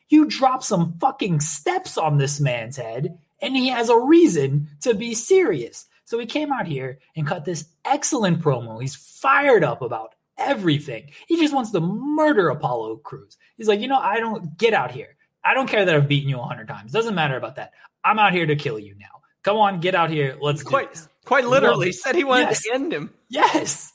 You 0.09 0.25
drop 0.25 0.63
some 0.63 0.97
fucking 0.99 1.41
steps 1.41 1.97
on 1.97 2.17
this 2.17 2.39
man's 2.39 2.77
head, 2.77 3.17
and 3.41 3.55
he 3.55 3.69
has 3.69 3.89
a 3.89 3.97
reason 3.99 4.67
to 4.81 4.93
be 4.93 5.13
serious. 5.13 5.85
So 6.05 6.17
he 6.19 6.25
came 6.25 6.51
out 6.51 6.65
here 6.67 6.99
and 7.15 7.27
cut 7.27 7.45
this 7.45 7.65
excellent 7.85 8.41
promo. 8.41 8.81
He's 8.81 8.95
fired 8.95 9.63
up 9.63 9.81
about 9.81 10.15
everything. 10.37 11.11
He 11.27 11.37
just 11.39 11.53
wants 11.53 11.71
to 11.71 11.79
murder 11.81 12.49
Apollo 12.49 12.97
Crews. 12.97 13.37
He's 13.57 13.67
like, 13.67 13.79
you 13.79 13.87
know, 13.87 13.99
I 13.99 14.19
don't 14.19 14.57
get 14.57 14.73
out 14.73 14.91
here. 14.91 15.15
I 15.43 15.53
don't 15.53 15.69
care 15.69 15.85
that 15.85 15.95
I've 15.95 16.07
beaten 16.07 16.29
you 16.29 16.39
a 16.39 16.43
hundred 16.43 16.67
times. 16.67 16.91
Doesn't 16.91 17.15
matter 17.15 17.37
about 17.37 17.55
that. 17.57 17.71
I'm 18.03 18.19
out 18.19 18.33
here 18.33 18.45
to 18.45 18.55
kill 18.55 18.79
you 18.79 18.95
now. 18.95 19.05
Come 19.43 19.57
on, 19.57 19.79
get 19.79 19.95
out 19.95 20.09
here. 20.09 20.37
Let's 20.41 20.63
Quite, 20.63 20.91
this. 20.93 21.07
quite 21.25 21.45
literally, 21.45 21.87
Love 21.87 21.95
said 21.95 22.15
he 22.15 22.23
wanted 22.23 22.49
Yes. 22.49 22.63
to 22.63 22.73
end 22.73 22.93
him. 22.93 23.13
Yes. 23.29 23.93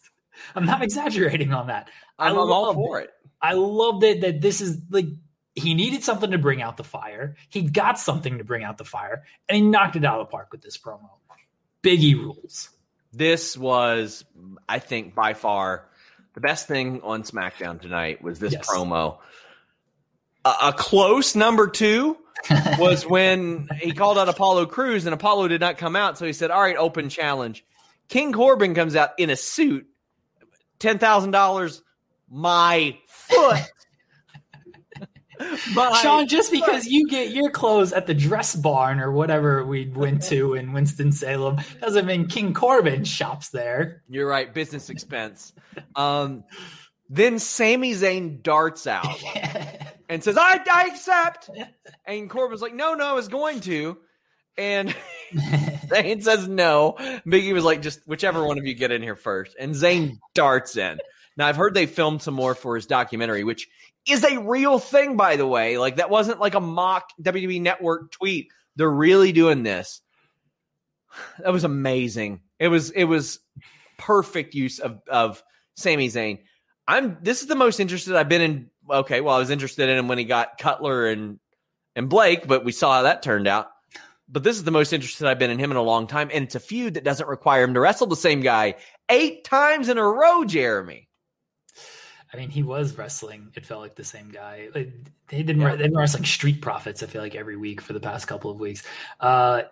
I'm 0.55 0.65
not 0.67 0.83
exaggerating 0.85 1.53
on 1.53 1.67
that. 1.67 1.91
I 2.19 2.27
I'm, 2.29 2.33
I'm 2.33 2.39
all 2.39 2.63
love 2.65 2.75
for 2.77 3.01
it. 3.01 3.11
I 3.43 3.53
love 3.55 4.01
that 4.01 4.21
that 4.23 4.41
this 4.41 4.61
is 4.61 4.79
like 4.91 5.07
he 5.55 5.75
needed 5.75 6.03
something 6.03 6.31
to 6.33 6.39
bring 6.39 6.61
out 6.63 6.77
the 6.77 6.85
fire. 6.85 7.37
He 7.49 7.63
got 7.63 7.99
something 7.99 8.39
to 8.39 8.45
bring 8.45 8.65
out 8.65 8.79
the 8.79 8.85
fire, 8.85 9.25
and 9.49 9.57
he 9.57 9.63
knocked 9.63 9.97
it 9.97 10.05
out 10.05 10.21
of 10.21 10.27
the 10.27 10.31
park 10.31 10.49
with 10.53 10.63
this 10.63 10.77
promo. 10.79 11.09
Biggie 11.83 12.15
rules. 12.17 12.71
this 13.13 13.57
was, 13.59 14.25
I 14.69 14.79
think, 14.79 15.15
by 15.15 15.35
far 15.35 15.87
the 16.33 16.41
best 16.41 16.67
thing 16.67 17.01
on 17.03 17.23
SmackDown 17.23 17.81
tonight 17.81 18.21
was 18.23 18.41
this 18.41 18.55
Yes. 18.55 18.67
promo. 18.69 19.19
A, 20.45 20.55
a 20.65 20.73
close 20.73 21.35
number 21.37 21.69
two 21.69 22.17
was 22.79 23.07
when 23.07 23.69
he 23.81 23.93
called 23.93 24.19
out 24.19 24.29
Apollo 24.29 24.67
Crews 24.67 25.07
and 25.07 25.15
Apollo 25.15 25.49
did 25.49 25.61
not 25.61 25.79
come 25.79 25.95
out, 25.95 26.19
so 26.19 26.27
he 26.27 26.33
said, 26.33 26.51
"All 26.51 26.61
right, 26.61 26.77
open 26.77 27.09
challenge." 27.09 27.65
King 28.09 28.33
Corbin 28.33 28.75
comes 28.75 28.97
out 28.97 29.11
in 29.19 29.31
a 29.31 29.37
suit, 29.37 29.87
ten 30.79 30.99
thousand 30.99 31.31
dollars. 31.31 31.83
My 32.31 32.99
foot. 33.07 33.61
My 35.75 35.99
Sean, 36.03 36.29
just 36.29 36.53
because 36.53 36.87
you 36.87 37.07
get 37.09 37.31
your 37.31 37.51
clothes 37.51 37.93
at 37.93 38.07
the 38.07 38.15
dress 38.15 38.55
barn 38.55 39.01
or 39.01 39.13
whatever 39.13 39.65
we 39.65 39.89
went 39.89 40.23
to 40.25 40.55
in 40.55 40.73
Winston 40.73 41.13
Salem 41.13 41.61
doesn't 41.81 42.07
mean 42.07 42.27
King 42.29 42.55
Corbin 42.55 43.05
shops 43.05 43.51
there. 43.51 44.03
You're 44.09 44.29
right, 44.29 44.53
business 44.53 44.91
expense. 44.91 45.53
Um, 45.97 46.45
then 47.09 47.39
Sami 47.39 47.93
Zayn 47.93 48.43
darts 48.43 48.87
out 48.87 49.07
and 50.09 50.23
says, 50.23 50.37
I, 50.39 50.61
I 50.71 50.87
accept. 50.87 51.51
And 52.07 52.31
Corbin's 52.31 52.63
like, 52.63 52.75
no, 52.75 52.95
no, 52.95 53.05
I 53.05 53.13
was 53.13 53.29
going 53.29 53.61
to. 53.61 53.99
And 54.57 54.95
Zayn 55.35 56.23
says 56.23 56.49
no. 56.49 56.95
Biggie 57.27 57.53
was 57.53 57.65
like, 57.65 57.83
just 57.83 58.01
whichever 58.07 58.45
one 58.45 58.59
of 58.59 58.67
you 58.67 58.75
get 58.75 58.93
in 58.93 59.03
here 59.03 59.17
first. 59.17 59.57
And 59.59 59.75
Zayn 59.75 60.19
darts 60.35 60.77
in. 60.77 60.99
Now, 61.37 61.49
I've 61.49 61.57
heard 61.57 61.75
they 61.75 61.87
filmed 61.87 62.23
some 62.23 62.35
more 62.35 62.55
for 62.55 62.77
his 62.77 62.87
documentary, 62.87 63.43
which 63.43 63.69
is 64.09 64.25
a 64.25 64.41
real 64.41 64.79
thing, 64.79 65.17
by 65.17 65.37
the 65.37 65.47
way. 65.47 65.79
Like, 65.79 65.97
that 65.97 66.11
wasn't 66.11 66.41
like 66.41 66.55
a 66.55 66.61
mock 66.61 67.09
WWE 67.23 67.61
Network 67.61 68.11
tweet. 68.13 68.51
They're 68.77 68.91
really 68.91 69.33
doing 69.33 69.63
this. 69.63 70.01
That 71.39 71.53
was 71.53 71.65
amazing. 71.65 72.41
It 72.59 72.69
was, 72.69 72.91
it 72.91 73.05
was 73.05 73.39
perfect 73.99 74.55
use 74.55 74.79
of, 74.79 75.01
of 75.09 75.43
Sami 75.77 76.09
Zayn. 76.09 76.41
I'm, 76.87 77.19
this 77.23 77.43
is 77.43 77.49
the 77.49 77.55
most 77.55 77.81
interested 77.81 78.17
I've 78.17 78.29
been 78.29 78.43
in. 78.43 78.71
Okay, 78.91 79.21
well, 79.21 79.37
I 79.37 79.39
was 79.39 79.51
interested 79.51 79.89
in 79.89 79.97
him 79.97 80.09
when 80.09 80.19
he 80.19 80.25
got 80.25 80.59
Cutler 80.59 81.07
and, 81.07 81.39
and 81.97 82.09
Blake, 82.09 82.47
but 82.47 82.65
we 82.65 82.73
saw 82.73 82.97
how 82.97 83.03
that 83.03 83.23
turned 83.23 83.49
out 83.49 83.71
but 84.29 84.43
this 84.43 84.57
is 84.57 84.65
the 84.65 84.71
most 84.71 84.93
interested 84.93 85.27
I've 85.27 85.39
been 85.39 85.51
in 85.51 85.59
him 85.59 85.71
in 85.71 85.77
a 85.77 85.83
long 85.83 86.07
time. 86.07 86.31
And 86.33 86.45
it's 86.45 86.55
a 86.55 86.61
feud 86.61 86.95
that 86.95 87.05
doesn't 87.05 87.29
require 87.29 87.65
him 87.65 87.75
to 87.75 87.81
wrestle 87.81 88.07
the 88.07 88.17
same 88.17 88.41
guy 88.41 88.77
eight 89.09 89.45
times 89.45 89.89
in 89.89 89.99
a 89.99 90.03
row, 90.03 90.45
Jeremy. 90.45 91.04
I 92.35 92.37
mean, 92.37 92.51
he 92.51 92.65
was 92.65 92.99
wrestling. 92.99 93.53
It 93.55 93.65
felt 93.65 93.81
like 93.81 93.95
the 93.95 94.03
same 94.03 94.29
guy. 94.31 94.69
Like, 94.75 94.93
they 95.29 95.45
didn't. 95.45 95.63
Yeah. 95.63 95.77
They've 95.77 95.89
been 95.89 95.97
wrestling 95.97 96.25
Street 96.25 96.61
Profits. 96.61 97.01
I 97.03 97.07
feel 97.07 97.23
like 97.23 97.37
every 97.37 97.57
week 97.57 97.81
for 97.81 97.93
the 97.93 98.01
past 98.01 98.27
couple 98.27 98.51
of 98.51 98.59
weeks. 98.59 98.83
Uh, 99.21 99.63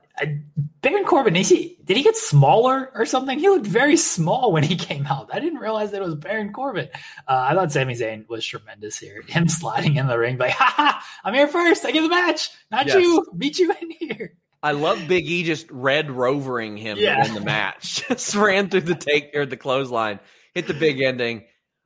Baron 0.80 1.04
Corbin. 1.04 1.34
Is 1.34 1.48
he? 1.48 1.76
Did 1.84 1.96
he 1.96 2.04
get 2.04 2.16
smaller 2.16 2.92
or 2.94 3.04
something? 3.04 3.36
He 3.38 3.48
looked 3.48 3.66
very 3.66 3.96
small 3.96 4.52
when 4.52 4.62
he 4.62 4.76
came 4.88 5.06
out. 5.08 5.30
I 5.32 5.40
didn't 5.40 5.58
realize 5.58 5.90
that 5.90 6.00
it 6.02 6.04
was 6.04 6.14
Baron 6.14 6.52
Corbin. 6.52 6.88
Uh, 7.26 7.46
I 7.50 7.54
thought 7.54 7.72
Sami 7.72 7.94
Zayn 7.94 8.28
was 8.28 8.46
tremendous 8.46 8.96
here. 8.96 9.22
Him 9.26 9.48
sliding 9.48 9.96
in 9.96 10.06
the 10.06 10.16
ring, 10.18 10.38
like, 10.38 10.52
ha 10.56 10.72
ha! 10.76 11.04
I'm 11.24 11.34
here 11.34 11.48
first. 11.48 11.84
I 11.84 11.90
get 11.90 12.02
the 12.02 12.08
match, 12.08 12.50
not 12.70 12.86
Yes. 12.86 12.96
you. 12.96 13.26
Meet 13.34 13.58
you 13.58 13.74
in 13.80 13.90
here. 13.90 14.34
I 14.62 14.70
love 14.70 15.08
Big 15.08 15.26
E 15.26 15.42
just 15.42 15.68
red 15.72 16.08
rovering 16.12 16.76
him 16.76 16.96
Yeah. 16.96 17.26
in 17.26 17.34
the 17.34 17.40
match. 17.40 18.06
Just 18.08 18.36
ran 18.36 18.68
through 18.68 18.82
the 18.82 18.94
take 18.94 19.34
or 19.34 19.44
the 19.46 19.56
clothesline, 19.56 20.20
hit 20.54 20.68
the 20.68 20.74
big 20.74 21.00
ending. 21.00 21.42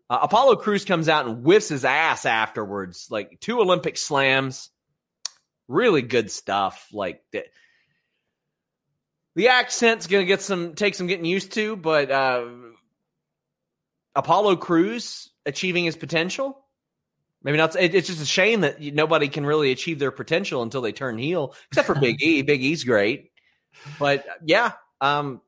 Uh, 0.08 0.18
Apollo 0.22 0.56
Crews 0.56 0.84
comes 0.84 1.08
out 1.08 1.26
and 1.26 1.42
whiffs 1.44 1.68
his 1.68 1.84
ass 1.84 2.26
afterwards, 2.26 3.08
like 3.10 3.40
two 3.40 3.60
Olympic 3.60 3.96
slams. 3.96 4.70
Really 5.68 6.02
good 6.02 6.30
stuff. 6.30 6.88
Like 6.92 7.22
the, 7.32 7.44
the 9.34 9.48
accent's 9.48 10.06
gonna 10.06 10.24
get 10.24 10.42
some 10.42 10.74
take 10.74 10.94
some 10.94 11.08
getting 11.08 11.24
used 11.24 11.52
to, 11.52 11.76
but 11.76 12.10
uh, 12.10 12.46
Apollo 14.14 14.56
Crews 14.56 15.30
achieving 15.44 15.84
his 15.84 15.96
potential. 15.96 16.62
Maybe 17.42 17.58
not. 17.58 17.76
It, 17.76 17.94
it's 17.94 18.06
just 18.06 18.22
a 18.22 18.26
shame 18.26 18.62
that 18.62 18.80
nobody 18.80 19.28
can 19.28 19.44
really 19.44 19.72
achieve 19.72 19.98
their 19.98 20.10
potential 20.10 20.62
until 20.62 20.80
they 20.82 20.92
turn 20.92 21.18
heel, 21.18 21.54
except 21.70 21.86
for 21.86 21.94
Big 21.94 22.22
E. 22.22 22.42
Big 22.42 22.62
E's 22.62 22.84
great, 22.84 23.32
but 23.98 24.24
yeah, 24.44 24.72
um, 25.00 25.42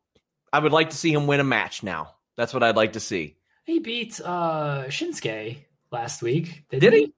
I 0.53 0.59
would 0.59 0.73
like 0.73 0.91
to 0.91 0.97
see 0.97 1.13
him 1.13 1.27
win 1.27 1.41
a 1.41 1.45
match 1.45 1.83
now. 1.83 2.15
That's 2.37 2.53
what 2.53 2.63
I'd 2.63 2.77
like 2.77 2.93
to 2.93 3.01
see. 3.01 3.38
He 3.69 3.81
beat 3.81 4.19
uh, 4.25 4.85
Shinsuke 4.87 5.59
last 5.93 6.23
week. 6.23 6.64
Did 6.71 6.91
he? 6.91 7.12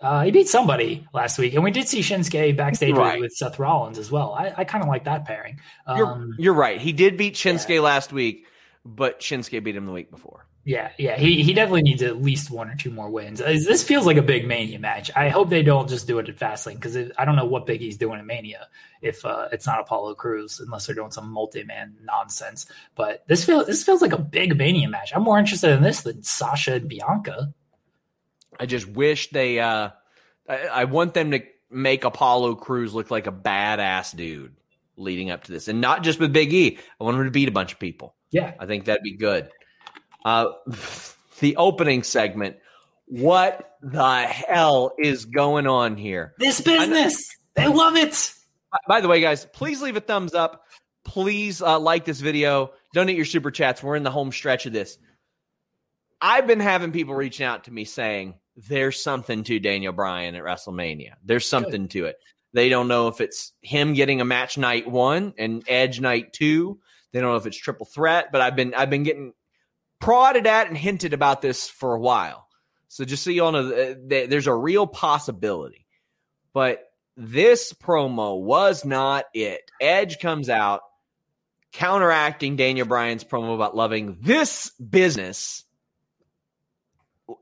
Uh, 0.00 0.24
he 0.24 0.32
beat 0.32 0.48
somebody 0.48 1.06
last 1.14 1.38
week, 1.38 1.54
and 1.54 1.62
we 1.62 1.70
did 1.70 1.86
see 1.86 2.00
Shinsuke 2.00 2.56
backstage 2.56 2.96
Right. 2.96 3.20
with, 3.20 3.30
Seth 3.30 3.60
Rollins 3.60 3.98
as 3.98 4.10
well. 4.10 4.34
I, 4.34 4.52
I 4.56 4.64
kind 4.64 4.82
of 4.82 4.88
like 4.88 5.04
that 5.04 5.26
pairing. 5.26 5.60
You're, 5.86 6.08
Um, 6.08 6.34
you're 6.40 6.54
right. 6.54 6.80
He 6.80 6.92
did 6.92 7.16
beat 7.16 7.34
Shinsuke 7.34 7.80
last 7.80 8.12
week, 8.12 8.46
but 8.84 9.20
Shinsuke 9.20 9.62
beat 9.62 9.76
him 9.76 9.86
the 9.86 9.92
week 9.92 10.10
before. 10.10 10.44
Yeah, 10.64 10.92
yeah, 10.96 11.16
he, 11.16 11.42
he 11.42 11.54
definitely 11.54 11.82
needs 11.82 12.02
at 12.02 12.22
least 12.22 12.48
one 12.48 12.70
or 12.70 12.76
two 12.76 12.92
more 12.92 13.10
wins. 13.10 13.40
Uh, 13.40 13.58
This 13.66 13.82
feels 13.82 14.06
like 14.06 14.16
a 14.16 14.22
big 14.22 14.46
Mania 14.46 14.78
match. 14.78 15.10
I 15.16 15.28
hope 15.28 15.50
they 15.50 15.64
don't 15.64 15.88
just 15.88 16.06
do 16.06 16.20
it 16.20 16.28
at 16.28 16.36
Fastlane 16.36 16.74
because 16.74 16.96
I 17.18 17.24
don't 17.24 17.34
know 17.34 17.46
what 17.46 17.66
Big 17.66 17.82
E's 17.82 17.96
doing 17.96 18.20
at 18.20 18.24
Mania 18.24 18.68
if 19.00 19.24
uh, 19.24 19.48
it's 19.50 19.66
not 19.66 19.80
Apollo 19.80 20.14
Crews 20.14 20.60
unless 20.60 20.86
they're 20.86 20.94
doing 20.94 21.10
some 21.10 21.32
multi-man 21.32 21.96
nonsense. 22.04 22.66
But 22.94 23.24
this 23.26 23.44
feels 23.44 23.66
this 23.66 23.82
feels 23.82 24.02
like 24.02 24.12
a 24.12 24.18
big 24.18 24.56
Mania 24.56 24.88
match. 24.88 25.12
I'm 25.12 25.24
more 25.24 25.38
interested 25.38 25.70
in 25.70 25.82
this 25.82 26.02
than 26.02 26.22
Sasha 26.22 26.74
and 26.74 26.88
Bianca. 26.88 27.52
I 28.60 28.66
just 28.66 28.86
wish 28.86 29.30
they. 29.30 29.58
Uh, 29.58 29.90
I, 30.48 30.56
I 30.68 30.84
want 30.84 31.14
them 31.14 31.32
to 31.32 31.42
make 31.70 32.04
Apollo 32.04 32.56
Crews 32.56 32.94
look 32.94 33.10
like 33.10 33.26
a 33.26 33.32
badass 33.32 34.14
dude 34.14 34.54
leading 34.96 35.32
up 35.32 35.42
to 35.44 35.52
this, 35.52 35.66
and 35.66 35.80
not 35.80 36.04
just 36.04 36.20
with 36.20 36.32
Big 36.32 36.52
E. 36.52 36.78
I 37.00 37.04
want 37.04 37.16
him 37.16 37.24
to 37.24 37.32
beat 37.32 37.48
a 37.48 37.52
bunch 37.52 37.72
of 37.72 37.80
people. 37.80 38.14
Yeah, 38.30 38.54
I 38.60 38.66
think 38.66 38.84
that'd 38.84 39.02
be 39.02 39.16
good. 39.16 39.50
Uh, 40.24 40.48
the 41.40 41.56
opening 41.56 42.02
segment. 42.02 42.56
What 43.06 43.76
the 43.82 44.22
hell 44.22 44.92
is 44.98 45.26
going 45.26 45.66
on 45.66 45.96
here? 45.96 46.34
this 46.38 46.60
business 46.60 47.28
they 47.54 47.68
love 47.68 47.96
it. 47.96 48.32
By 48.88 49.00
the 49.00 49.08
way, 49.08 49.20
guys, 49.20 49.46
please 49.52 49.82
leave 49.82 49.96
a 49.96 50.00
thumbs 50.00 50.34
up. 50.34 50.64
Please 51.04 51.60
uh, 51.60 51.78
like 51.78 52.04
this 52.04 52.20
video. 52.20 52.72
Donate 52.94 53.16
your 53.16 53.24
super 53.24 53.50
chats. 53.50 53.82
We're 53.82 53.96
in 53.96 54.02
the 54.02 54.10
home 54.10 54.32
stretch 54.32 54.66
of 54.66 54.72
this. 54.72 54.98
I've 56.20 56.46
been 56.46 56.60
having 56.60 56.92
people 56.92 57.14
reaching 57.14 57.44
out 57.44 57.64
to 57.64 57.72
me 57.72 57.84
saying 57.84 58.34
there's 58.56 59.02
something 59.02 59.44
to 59.44 59.58
Daniel 59.58 59.92
Bryan 59.92 60.34
at 60.34 60.42
WrestleMania. 60.42 61.14
There's 61.24 61.48
something 61.48 61.88
to 61.88 62.06
it. 62.06 62.16
They 62.54 62.68
don't 62.68 62.88
know 62.88 63.08
if 63.08 63.20
it's 63.20 63.52
him 63.62 63.94
getting 63.94 64.20
a 64.20 64.24
match 64.24 64.56
night 64.56 64.88
one 64.88 65.34
and 65.38 65.64
Edge 65.68 66.00
night 66.00 66.32
two. 66.32 66.78
They 67.12 67.20
don't 67.20 67.30
know 67.30 67.36
if 67.36 67.46
it's 67.46 67.56
triple 67.56 67.86
threat, 67.86 68.30
but 68.30 68.40
I've 68.40 68.56
been 68.56 68.74
I've 68.74 68.90
been 68.90 69.02
getting 69.02 69.32
prodded 70.02 70.46
at 70.46 70.66
and 70.68 70.76
hinted 70.76 71.14
about 71.14 71.40
this 71.40 71.68
for 71.68 71.94
a 71.94 72.00
while. 72.00 72.46
So 72.88 73.04
just 73.06 73.22
so 73.22 73.30
you 73.30 73.44
all 73.44 73.52
know, 73.52 73.94
there's 73.94 74.46
a 74.46 74.54
real 74.54 74.86
possibility. 74.86 75.86
But 76.52 76.90
this 77.16 77.72
promo 77.72 78.38
was 78.38 78.84
not 78.84 79.24
it. 79.32 79.70
Edge 79.80 80.18
comes 80.18 80.50
out 80.50 80.82
counteracting 81.72 82.56
Daniel 82.56 82.86
Bryan's 82.86 83.24
promo 83.24 83.54
about 83.54 83.74
loving 83.74 84.18
this 84.20 84.70
business. 84.72 85.64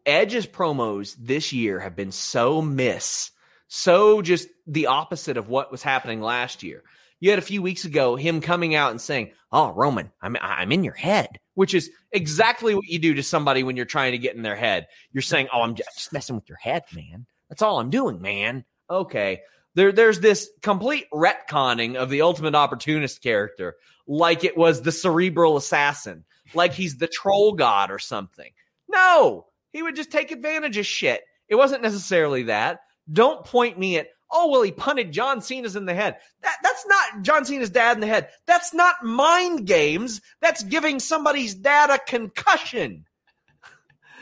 Edge's 0.06 0.46
promos 0.46 1.16
this 1.18 1.52
year 1.52 1.80
have 1.80 1.96
been 1.96 2.12
so 2.12 2.62
miss, 2.62 3.32
so 3.66 4.22
just 4.22 4.46
the 4.66 4.86
opposite 4.86 5.36
of 5.36 5.48
what 5.48 5.72
was 5.72 5.82
happening 5.82 6.20
last 6.20 6.62
year. 6.62 6.84
You 7.20 7.30
had 7.30 7.38
a 7.38 7.42
few 7.42 7.62
weeks 7.62 7.84
ago 7.84 8.16
him 8.16 8.40
coming 8.40 8.74
out 8.74 8.90
and 8.90 9.00
saying, 9.00 9.32
"Oh, 9.52 9.72
Roman, 9.72 10.10
I'm 10.22 10.36
I'm 10.40 10.72
in 10.72 10.84
your 10.84 10.94
head," 10.94 11.38
which 11.54 11.74
is 11.74 11.90
exactly 12.12 12.74
what 12.74 12.88
you 12.88 12.98
do 12.98 13.14
to 13.14 13.22
somebody 13.22 13.62
when 13.62 13.76
you're 13.76 13.84
trying 13.86 14.12
to 14.12 14.18
get 14.18 14.34
in 14.34 14.42
their 14.42 14.56
head. 14.56 14.88
You're 15.12 15.22
saying, 15.22 15.48
"Oh, 15.52 15.62
I'm 15.62 15.74
just 15.74 16.12
messing 16.12 16.34
with 16.34 16.48
your 16.48 16.58
head, 16.58 16.84
man. 16.94 17.26
That's 17.48 17.62
all 17.62 17.78
I'm 17.78 17.90
doing, 17.90 18.20
man." 18.20 18.64
Okay. 18.88 19.42
There, 19.74 19.92
there's 19.92 20.18
this 20.18 20.50
complete 20.62 21.06
retconning 21.14 21.94
of 21.94 22.10
the 22.10 22.22
ultimate 22.22 22.56
opportunist 22.56 23.22
character, 23.22 23.76
like 24.08 24.42
it 24.42 24.56
was 24.56 24.82
the 24.82 24.90
cerebral 24.90 25.56
assassin, 25.56 26.24
like 26.54 26.72
he's 26.72 26.96
the 26.96 27.06
troll 27.06 27.52
god 27.52 27.92
or 27.92 28.00
something. 28.00 28.50
No, 28.88 29.46
he 29.72 29.82
would 29.82 29.94
just 29.94 30.10
take 30.10 30.32
advantage 30.32 30.76
of 30.76 30.86
shit. 30.86 31.22
It 31.48 31.54
wasn't 31.54 31.82
necessarily 31.82 32.44
that. 32.44 32.80
Don't 33.12 33.44
point 33.44 33.78
me 33.78 33.98
at, 33.98 34.08
oh, 34.32 34.50
well, 34.50 34.62
he 34.62 34.72
punted 34.72 35.12
John 35.12 35.40
Cena's 35.40 35.76
in 35.76 35.84
the 35.86 35.94
head. 35.94 36.16
That, 36.42 36.56
that's 36.62 36.86
not 36.86 37.22
John 37.22 37.44
Cena's 37.44 37.70
dad 37.70 37.96
in 37.96 38.00
the 38.00 38.06
head. 38.06 38.28
That's 38.46 38.72
not 38.74 39.04
mind 39.04 39.66
games. 39.66 40.20
That's 40.40 40.62
giving 40.62 41.00
somebody's 41.00 41.54
dad 41.54 41.90
a 41.90 41.98
concussion. 41.98 43.04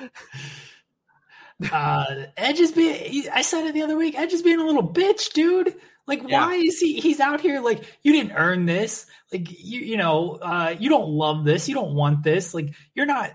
uh, 1.72 2.04
Edge 2.36 2.60
is 2.60 2.72
being. 2.72 3.24
I 3.32 3.42
said 3.42 3.66
it 3.66 3.74
the 3.74 3.82
other 3.82 3.96
week. 3.96 4.18
Edge 4.18 4.32
is 4.32 4.42
being 4.42 4.60
a 4.60 4.64
little 4.66 4.86
bitch, 4.92 5.32
dude. 5.32 5.74
Like, 6.06 6.22
Yeah. 6.26 6.46
why 6.46 6.54
is 6.54 6.78
he? 6.78 7.00
He's 7.00 7.20
out 7.20 7.40
here 7.40 7.60
like 7.60 7.82
you 8.02 8.12
didn't 8.12 8.32
earn 8.32 8.66
this. 8.66 9.06
Like 9.32 9.50
you, 9.50 9.80
you 9.80 9.96
know, 9.96 10.38
uh, 10.40 10.74
you 10.78 10.88
don't 10.88 11.10
love 11.10 11.44
this. 11.44 11.68
You 11.68 11.74
don't 11.74 11.94
want 11.94 12.22
this. 12.22 12.54
Like 12.54 12.74
you're 12.94 13.06
not. 13.06 13.32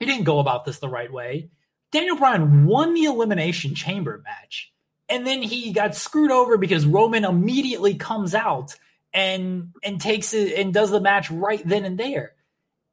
You 0.00 0.06
didn't 0.06 0.24
go 0.24 0.40
about 0.40 0.64
this 0.64 0.80
the 0.80 0.88
right 0.88 1.12
way. 1.12 1.50
Daniel 1.92 2.16
Bryan 2.16 2.66
won 2.66 2.94
the 2.94 3.04
Elimination 3.04 3.74
Chamber 3.74 4.20
match, 4.24 4.72
and 5.08 5.26
then 5.26 5.42
he 5.42 5.72
got 5.72 5.94
screwed 5.94 6.30
over 6.30 6.56
because 6.58 6.86
Roman 6.86 7.24
immediately 7.24 7.94
comes 7.94 8.34
out 8.34 8.76
and 9.12 9.72
and 9.82 10.00
takes 10.00 10.32
it 10.34 10.58
and 10.58 10.72
does 10.72 10.90
the 10.90 11.00
match 11.00 11.30
right 11.30 11.62
then 11.66 11.84
and 11.84 11.98
there. 11.98 12.32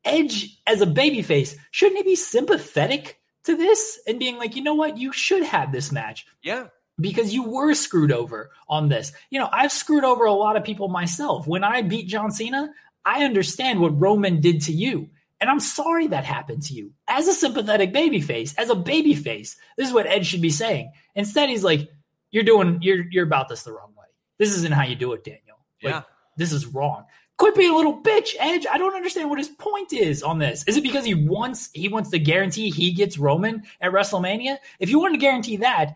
Edge 0.05 0.57
as 0.65 0.81
a 0.81 0.85
babyface, 0.85 1.55
shouldn't 1.71 1.97
he 1.97 2.03
be 2.03 2.15
sympathetic 2.15 3.19
to 3.43 3.55
this 3.55 3.99
and 4.07 4.19
being 4.19 4.37
like, 4.37 4.55
you 4.55 4.63
know 4.63 4.73
what, 4.75 4.97
you 4.97 5.11
should 5.11 5.43
have 5.43 5.71
this 5.71 5.91
match 5.91 6.25
Yeah. 6.41 6.67
because 6.99 7.33
you 7.33 7.43
were 7.43 7.73
screwed 7.73 8.11
over 8.11 8.51
on 8.67 8.89
this. 8.89 9.11
You 9.29 9.39
know, 9.39 9.49
I've 9.51 9.71
screwed 9.71 10.03
over 10.03 10.25
a 10.25 10.33
lot 10.33 10.55
of 10.55 10.63
people 10.63 10.87
myself. 10.87 11.47
When 11.47 11.63
I 11.63 11.81
beat 11.81 12.07
John 12.07 12.31
Cena, 12.31 12.69
I 13.05 13.23
understand 13.23 13.79
what 13.81 13.99
Roman 13.99 14.41
did 14.41 14.61
to 14.63 14.73
you. 14.73 15.09
And 15.41 15.49
I'm 15.49 15.61
sorry 15.61 16.07
that 16.07 16.25
happened 16.25 16.63
to 16.63 16.73
you. 16.73 16.91
As 17.07 17.27
a 17.27 17.33
sympathetic 17.33 17.93
babyface, 17.93 18.53
as 18.57 18.69
a 18.69 18.75
babyface, 18.75 19.55
this 19.77 19.87
is 19.87 19.93
what 19.93 20.05
Edge 20.07 20.27
should 20.27 20.41
be 20.41 20.49
saying. 20.49 20.91
Instead, 21.15 21.49
he's 21.49 21.63
like, 21.63 21.89
You're 22.31 22.43
doing 22.43 22.79
you're 22.81 23.05
you're 23.09 23.25
about 23.25 23.49
this 23.49 23.63
the 23.63 23.71
wrong 23.71 23.93
way. 23.97 24.05
This 24.37 24.55
isn't 24.55 24.73
how 24.73 24.83
you 24.83 24.95
do 24.95 25.13
it, 25.13 25.23
Daniel. 25.23 25.57
Like, 25.83 25.93
Yeah. 25.93 26.01
this 26.37 26.51
is 26.53 26.65
wrong. 26.67 27.05
Quit 27.37 27.55
being 27.55 27.71
a 27.71 27.75
little 27.75 28.01
bitch, 28.01 28.35
Edge. 28.37 28.65
I 28.69 28.77
don't 28.77 28.93
understand 28.95 29.29
what 29.29 29.39
his 29.39 29.47
point 29.47 29.93
is 29.93 30.23
on 30.23 30.39
this. 30.39 30.63
Is 30.67 30.75
it 30.77 30.83
because 30.83 31.05
he 31.05 31.13
wants 31.13 31.69
he 31.73 31.87
wants 31.87 32.09
to 32.09 32.19
guarantee 32.19 32.69
he 32.69 32.91
gets 32.91 33.17
Roman 33.17 33.63
at 33.81 33.91
WrestleMania? 33.91 34.57
If 34.79 34.89
you 34.89 34.99
want 34.99 35.13
to 35.13 35.19
guarantee 35.19 35.57
that, 35.57 35.95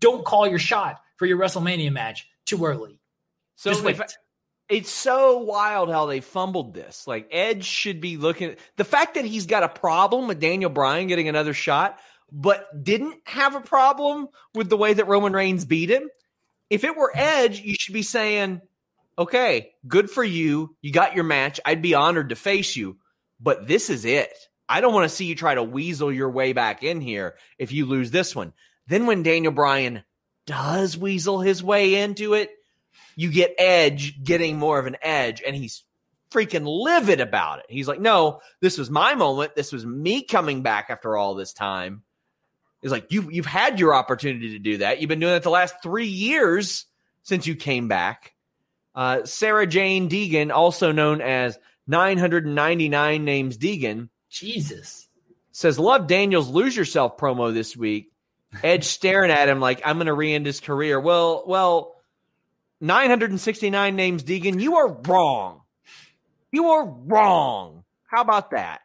don't 0.00 0.24
call 0.24 0.46
your 0.48 0.58
shot 0.58 1.00
for 1.16 1.26
your 1.26 1.38
WrestleMania 1.38 1.92
match 1.92 2.28
too 2.44 2.64
early. 2.64 2.98
So 3.56 3.70
Just 3.70 3.84
wait. 3.84 4.00
if- 4.00 4.16
it's 4.68 4.90
so 4.90 5.38
wild 5.38 5.90
how 5.90 6.06
they 6.06 6.20
fumbled 6.20 6.72
this. 6.74 7.06
Like 7.06 7.28
Edge 7.30 7.64
should 7.64 8.00
be 8.00 8.16
looking 8.16 8.56
the 8.76 8.84
fact 8.84 9.14
that 9.14 9.24
he's 9.24 9.46
got 9.46 9.62
a 9.62 9.68
problem 9.68 10.26
with 10.26 10.40
Daniel 10.40 10.70
Bryan 10.70 11.06
getting 11.06 11.28
another 11.28 11.52
shot, 11.54 11.98
but 12.32 12.84
didn't 12.84 13.20
have 13.26 13.54
a 13.54 13.60
problem 13.60 14.28
with 14.54 14.68
the 14.68 14.76
way 14.76 14.94
that 14.94 15.08
Roman 15.08 15.32
Reigns 15.32 15.64
beat 15.64 15.90
him. 15.90 16.10
If 16.70 16.84
it 16.84 16.96
were 16.96 17.12
Edge, 17.14 17.60
you 17.60 17.74
should 17.78 17.94
be 17.94 18.02
saying, 18.02 18.60
"Okay, 19.18 19.74
good 19.86 20.10
for 20.10 20.24
you. 20.24 20.76
You 20.82 20.92
got 20.92 21.14
your 21.14 21.24
match. 21.24 21.60
I'd 21.64 21.82
be 21.82 21.94
honored 21.94 22.30
to 22.30 22.36
face 22.36 22.74
you, 22.74 22.98
but 23.38 23.68
this 23.68 23.90
is 23.90 24.04
it. 24.04 24.32
I 24.68 24.80
don't 24.80 24.94
want 24.94 25.08
to 25.08 25.14
see 25.14 25.26
you 25.26 25.34
try 25.34 25.54
to 25.54 25.62
weasel 25.62 26.10
your 26.10 26.30
way 26.30 26.52
back 26.52 26.82
in 26.82 27.00
here 27.00 27.36
if 27.58 27.70
you 27.70 27.86
lose 27.86 28.10
this 28.10 28.34
one." 28.34 28.52
Then 28.86 29.06
when 29.06 29.22
Daniel 29.22 29.52
Bryan 29.52 30.02
does 30.46 30.98
weasel 30.98 31.40
his 31.40 31.62
way 31.62 31.94
into 32.02 32.34
it, 32.34 32.50
you 33.16 33.30
get 33.30 33.54
Edge 33.58 34.22
getting 34.24 34.58
more 34.58 34.78
of 34.78 34.86
an 34.86 34.96
edge, 35.00 35.42
and 35.46 35.54
he's 35.54 35.84
freaking 36.30 36.66
livid 36.66 37.20
about 37.20 37.60
it. 37.60 37.66
He's 37.68 37.86
like, 37.86 38.00
"No, 38.00 38.40
this 38.60 38.76
was 38.76 38.90
my 38.90 39.14
moment. 39.14 39.54
This 39.54 39.72
was 39.72 39.86
me 39.86 40.22
coming 40.22 40.62
back 40.62 40.86
after 40.88 41.16
all 41.16 41.34
this 41.34 41.52
time." 41.52 42.02
He's 42.84 42.92
like, 42.92 43.06
you've 43.08 43.32
you've 43.32 43.46
had 43.46 43.80
your 43.80 43.94
opportunity 43.94 44.50
to 44.50 44.58
do 44.58 44.76
that. 44.78 45.00
You've 45.00 45.08
been 45.08 45.18
doing 45.18 45.32
it 45.32 45.42
the 45.42 45.48
last 45.48 45.76
three 45.82 46.08
years 46.08 46.84
since 47.22 47.46
you 47.46 47.56
came 47.56 47.88
back." 47.88 48.34
Uh, 48.94 49.24
Sarah 49.24 49.66
Jane 49.66 50.10
Deegan, 50.10 50.52
also 50.52 50.92
known 50.92 51.22
as 51.22 51.58
999 51.86 53.24
names 53.24 53.56
Deegan, 53.56 54.10
Jesus. 54.28 55.08
says, 55.50 55.78
"Love 55.78 56.08
Daniel's 56.08 56.50
lose 56.50 56.76
yourself 56.76 57.16
promo 57.16 57.54
this 57.54 57.74
week." 57.74 58.12
Edge 58.62 58.84
staring 58.98 59.30
at 59.30 59.48
him 59.48 59.60
like, 59.60 59.80
"I'm 59.82 59.96
going 59.96 60.08
to 60.08 60.12
re-end 60.12 60.44
his 60.44 60.60
career." 60.60 61.00
Well, 61.00 61.44
well, 61.46 61.94
969 62.82 63.96
names 63.96 64.22
Deegan, 64.24 64.60
you 64.60 64.76
are 64.76 64.92
wrong. 65.06 65.62
You 66.52 66.68
are 66.68 66.86
wrong. 66.86 67.84
How 68.04 68.20
about 68.20 68.50
that? 68.50 68.82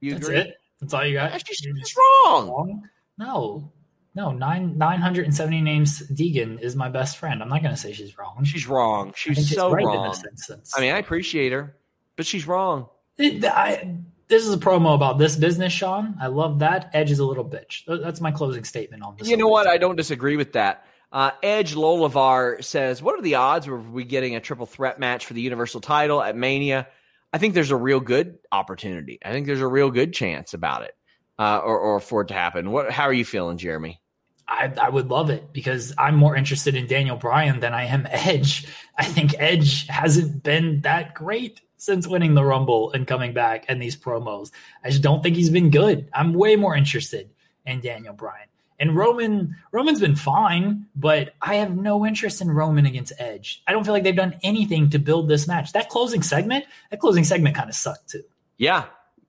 You 0.00 0.12
That's 0.12 0.26
agree? 0.26 0.40
it. 0.40 0.54
That's 0.80 0.94
all 0.94 1.04
you 1.04 1.14
got. 1.14 1.32
That's 1.32 1.42
just, 1.42 1.62
just 1.62 1.96
wrong. 1.96 2.48
wrong? 2.48 2.88
No. 3.18 3.72
No, 4.14 4.32
nine 4.32 4.76
nine 4.76 5.00
hundred 5.00 5.26
and 5.26 5.34
seventy 5.34 5.60
names 5.60 6.02
Deegan 6.08 6.60
is 6.60 6.74
my 6.74 6.88
best 6.88 7.18
friend. 7.18 7.40
I'm 7.40 7.48
not 7.48 7.62
gonna 7.62 7.76
say 7.76 7.92
she's 7.92 8.18
wrong. 8.18 8.42
She's 8.42 8.66
wrong. 8.66 9.12
She's 9.14 9.54
so 9.54 9.70
right 9.70 9.82
in 9.82 9.86
wrong. 9.86 10.08
this 10.08 10.24
instance. 10.28 10.72
I 10.76 10.80
mean, 10.80 10.92
I 10.92 10.98
appreciate 10.98 11.52
her, 11.52 11.76
but 12.16 12.26
she's 12.26 12.46
wrong. 12.46 12.88
It- 13.16 13.44
I, 13.44 13.96
this 14.26 14.44
is 14.44 14.52
a 14.52 14.58
promo 14.58 14.94
about 14.94 15.18
this 15.18 15.36
business, 15.36 15.72
Sean. 15.72 16.16
I 16.20 16.26
love 16.26 16.58
that. 16.58 16.90
Edge 16.92 17.10
is 17.10 17.18
a 17.18 17.24
little 17.24 17.44
bitch. 17.44 17.84
That's 18.02 18.20
my 18.20 18.30
closing 18.30 18.64
statement 18.64 19.02
on 19.02 19.16
this. 19.16 19.28
You 19.28 19.36
know 19.36 19.48
what? 19.48 19.66
I 19.66 19.78
don't 19.78 19.96
disagree 19.96 20.36
with 20.36 20.52
that. 20.52 20.84
Uh, 21.10 21.30
Edge 21.42 21.74
Lolavar 21.74 22.62
says, 22.62 23.02
"What 23.02 23.18
are 23.18 23.22
the 23.22 23.36
odds 23.36 23.66
of 23.68 23.92
we 23.92 24.04
getting 24.04 24.36
a 24.36 24.40
triple 24.40 24.66
threat 24.66 24.98
match 24.98 25.26
for 25.26 25.34
the 25.34 25.40
Universal 25.40 25.80
title 25.80 26.22
at 26.22 26.36
Mania?" 26.36 26.88
I 27.32 27.38
think 27.38 27.54
there's 27.54 27.70
a 27.70 27.76
real 27.76 28.00
good 28.00 28.38
opportunity. 28.50 29.18
I 29.24 29.32
think 29.32 29.46
there's 29.46 29.60
a 29.60 29.66
real 29.66 29.90
good 29.90 30.12
chance 30.12 30.54
about 30.54 30.82
it, 30.82 30.96
uh, 31.38 31.58
or, 31.58 31.78
or 31.78 32.00
for 32.00 32.22
it 32.22 32.28
to 32.28 32.34
happen. 32.34 32.70
What? 32.70 32.90
How 32.90 33.04
are 33.04 33.12
you 33.12 33.24
feeling, 33.24 33.58
Jeremy? 33.58 34.00
I, 34.48 34.72
I 34.80 34.88
would 34.88 35.08
love 35.08 35.28
it 35.28 35.52
because 35.52 35.92
I'm 35.98 36.16
more 36.16 36.34
interested 36.34 36.74
in 36.74 36.86
Daniel 36.86 37.16
Bryan 37.16 37.60
than 37.60 37.74
I 37.74 37.84
am 37.84 38.06
Edge. 38.10 38.66
I 38.96 39.04
think 39.04 39.34
Edge 39.38 39.86
hasn't 39.88 40.42
been 40.42 40.80
that 40.82 41.14
great 41.14 41.60
since 41.76 42.06
winning 42.06 42.34
the 42.34 42.44
Rumble 42.44 42.90
and 42.92 43.06
coming 43.06 43.34
back 43.34 43.66
and 43.68 43.80
these 43.80 43.96
promos. 43.96 44.50
I 44.82 44.90
just 44.90 45.02
don't 45.02 45.22
think 45.22 45.36
he's 45.36 45.50
been 45.50 45.70
good. 45.70 46.08
I'm 46.14 46.32
way 46.32 46.56
more 46.56 46.74
interested 46.74 47.30
in 47.66 47.80
Daniel 47.80 48.14
Bryan. 48.14 48.48
And 48.80 48.94
Roman, 48.94 49.56
Roman's 49.72 50.00
been 50.00 50.14
fine, 50.14 50.86
but 50.94 51.34
I 51.42 51.56
have 51.56 51.76
no 51.76 52.06
interest 52.06 52.40
in 52.40 52.48
Roman 52.50 52.86
against 52.86 53.12
Edge. 53.18 53.62
I 53.66 53.72
don't 53.72 53.84
feel 53.84 53.92
like 53.92 54.04
they've 54.04 54.14
done 54.14 54.36
anything 54.44 54.90
to 54.90 54.98
build 55.00 55.28
this 55.28 55.48
match. 55.48 55.72
That 55.72 55.88
closing 55.88 56.22
segment, 56.22 56.64
that 56.90 57.00
closing 57.00 57.24
segment 57.24 57.56
kind 57.56 57.68
of 57.68 57.74
sucked 57.74 58.10
too. 58.10 58.22
Yeah. 58.56 58.84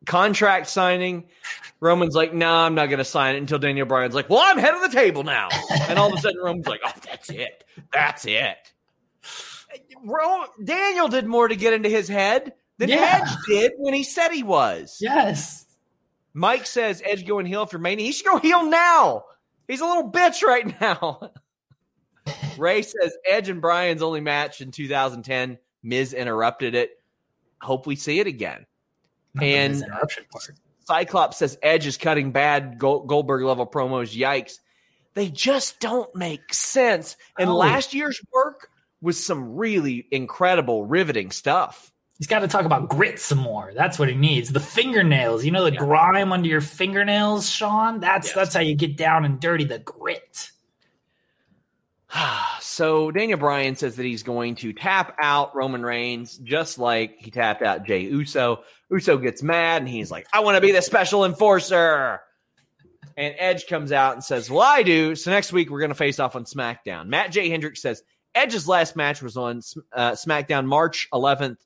Contract 0.05 0.67
signing. 0.67 1.25
Roman's 1.79 2.15
like, 2.15 2.33
nah, 2.33 2.65
I'm 2.65 2.75
not 2.75 2.87
going 2.87 2.99
to 2.99 3.05
sign 3.05 3.35
it 3.35 3.39
until 3.39 3.57
Daniel 3.57 3.87
Bryan's 3.87 4.13
like, 4.13 4.29
well, 4.29 4.41
I'm 4.43 4.57
head 4.57 4.75
of 4.75 4.81
the 4.81 4.89
table 4.89 5.23
now. 5.23 5.49
And 5.87 5.97
all 5.97 6.11
of 6.11 6.19
a 6.19 6.21
sudden, 6.21 6.39
Roman's 6.43 6.67
like, 6.67 6.81
oh, 6.85 6.91
that's 7.05 7.29
it. 7.29 7.63
That's 7.91 8.25
it. 8.25 8.57
Ro- 10.03 10.45
Daniel 10.63 11.07
did 11.07 11.25
more 11.25 11.47
to 11.47 11.55
get 11.55 11.73
into 11.73 11.89
his 11.89 12.07
head 12.07 12.53
than 12.77 12.89
Yeah. 12.89 13.21
Edge 13.23 13.37
did 13.47 13.71
when 13.77 13.93
he 13.93 14.03
said 14.03 14.29
he 14.29 14.43
was. 14.43 14.97
Yes. 15.01 15.65
Mike 16.33 16.65
says 16.65 17.01
Edge 17.05 17.25
going 17.25 17.45
heel 17.45 17.65
for 17.65 17.79
Mania. 17.79 18.05
He 18.05 18.11
should 18.11 18.25
go 18.27 18.37
heel 18.37 18.65
now. 18.69 19.23
He's 19.69 19.81
a 19.81 19.85
little 19.85 20.11
bitch 20.11 20.41
right 20.43 20.81
now. 20.81 21.31
Ray 22.57 22.81
says 22.81 23.15
Edge 23.29 23.49
and 23.49 23.61
Bryan's 23.61 24.01
only 24.01 24.19
match 24.19 24.61
in 24.61 24.71
2010. 24.71 25.59
Miz 25.83 26.13
interrupted 26.13 26.73
it. 26.73 26.91
Hope 27.61 27.85
we 27.85 27.95
see 27.95 28.19
it 28.19 28.25
again. 28.27 28.65
Not 29.35 29.43
And- 29.45 29.85
Cyclops 30.85 31.37
says 31.37 31.55
Edge 31.61 31.85
is 31.85 31.97
cutting 31.97 32.31
bad 32.31 32.79
Goldberg 32.79 33.43
level 33.43 33.67
promos. 33.67 34.17
Yikes. 34.17 34.59
They 35.13 35.29
just 35.29 35.79
don't 35.79 36.13
make 36.15 36.51
sense. 36.51 37.15
And 37.37 37.49
No. 37.49 37.57
last 37.57 37.93
year's 37.93 38.19
work 38.33 38.69
was 38.99 39.23
some 39.23 39.55
really 39.55 40.07
incredible, 40.09 40.83
riveting 40.85 41.29
stuff. 41.29 41.91
He's 42.19 42.27
got 42.27 42.39
to 42.39 42.47
talk 42.47 42.65
about 42.65 42.89
grit 42.89 43.17
some 43.19 43.37
more. 43.39 43.71
That's 43.73 43.97
what 43.97 44.09
he 44.09 44.13
needs. 44.15 44.49
The 44.51 44.59
fingernails, 44.59 45.43
you 45.45 45.51
know, 45.51 45.63
the 45.63 45.71
Yeah. 45.73 45.79
grime 45.79 46.31
under 46.33 46.47
your 46.49 46.61
fingernails, 46.61 47.49
Sean. 47.49 47.99
That's 48.01 48.27
Yes. 48.27 48.35
that's 48.35 48.53
how 48.53 48.59
you 48.59 48.75
get 48.75 48.95
down 48.97 49.23
and 49.25 49.39
dirty. 49.39 49.63
The 49.63 49.79
grit. 49.79 50.51
so 52.59 53.11
Daniel 53.11 53.39
Bryan 53.39 53.75
says 53.75 53.95
that 53.95 54.03
he's 54.03 54.23
going 54.23 54.55
to 54.55 54.73
tap 54.73 55.15
out 55.21 55.55
Roman 55.55 55.83
Reigns 55.83 56.37
just 56.37 56.77
like 56.79 57.15
he 57.19 57.31
tapped 57.31 57.61
out 57.61 57.85
Jey 57.85 58.01
Uso. 58.01 58.63
Uso 58.91 59.17
gets 59.17 59.43
mad 59.43 59.81
and 59.81 59.89
he's 59.89 60.09
like, 60.11 60.27
I 60.33 60.39
want 60.41 60.55
to 60.55 60.61
be 60.61 60.71
the 60.71 60.81
special 60.81 61.25
enforcer. 61.25 62.19
And 63.15 63.35
Edge 63.37 63.67
comes 63.67 63.91
out 63.91 64.13
and 64.13 64.23
says, 64.23 64.49
Well, 64.49 64.61
I 64.61 64.81
do. 64.83 65.15
So 65.15 65.29
next 65.31 65.51
week 65.53 65.69
we're 65.69 65.79
going 65.79 65.89
to 65.89 65.95
face 65.95 66.19
off 66.19 66.35
on 66.35 66.45
SmackDown. 66.45 67.07
Matt 67.07 67.31
J. 67.31 67.49
Hendricks 67.49 67.81
says 67.81 68.01
Edge's 68.33 68.67
last 68.67 68.95
match 68.95 69.21
was 69.21 69.37
on 69.37 69.61
uh, 69.93 70.11
SmackDown 70.11 70.65
March 70.65 71.07
11th, 71.13 71.57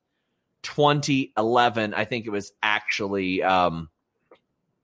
2011. 0.64 1.94
I 1.94 2.06
think 2.06 2.26
it 2.26 2.30
was 2.32 2.52
actually 2.62 3.44
um, 3.44 3.90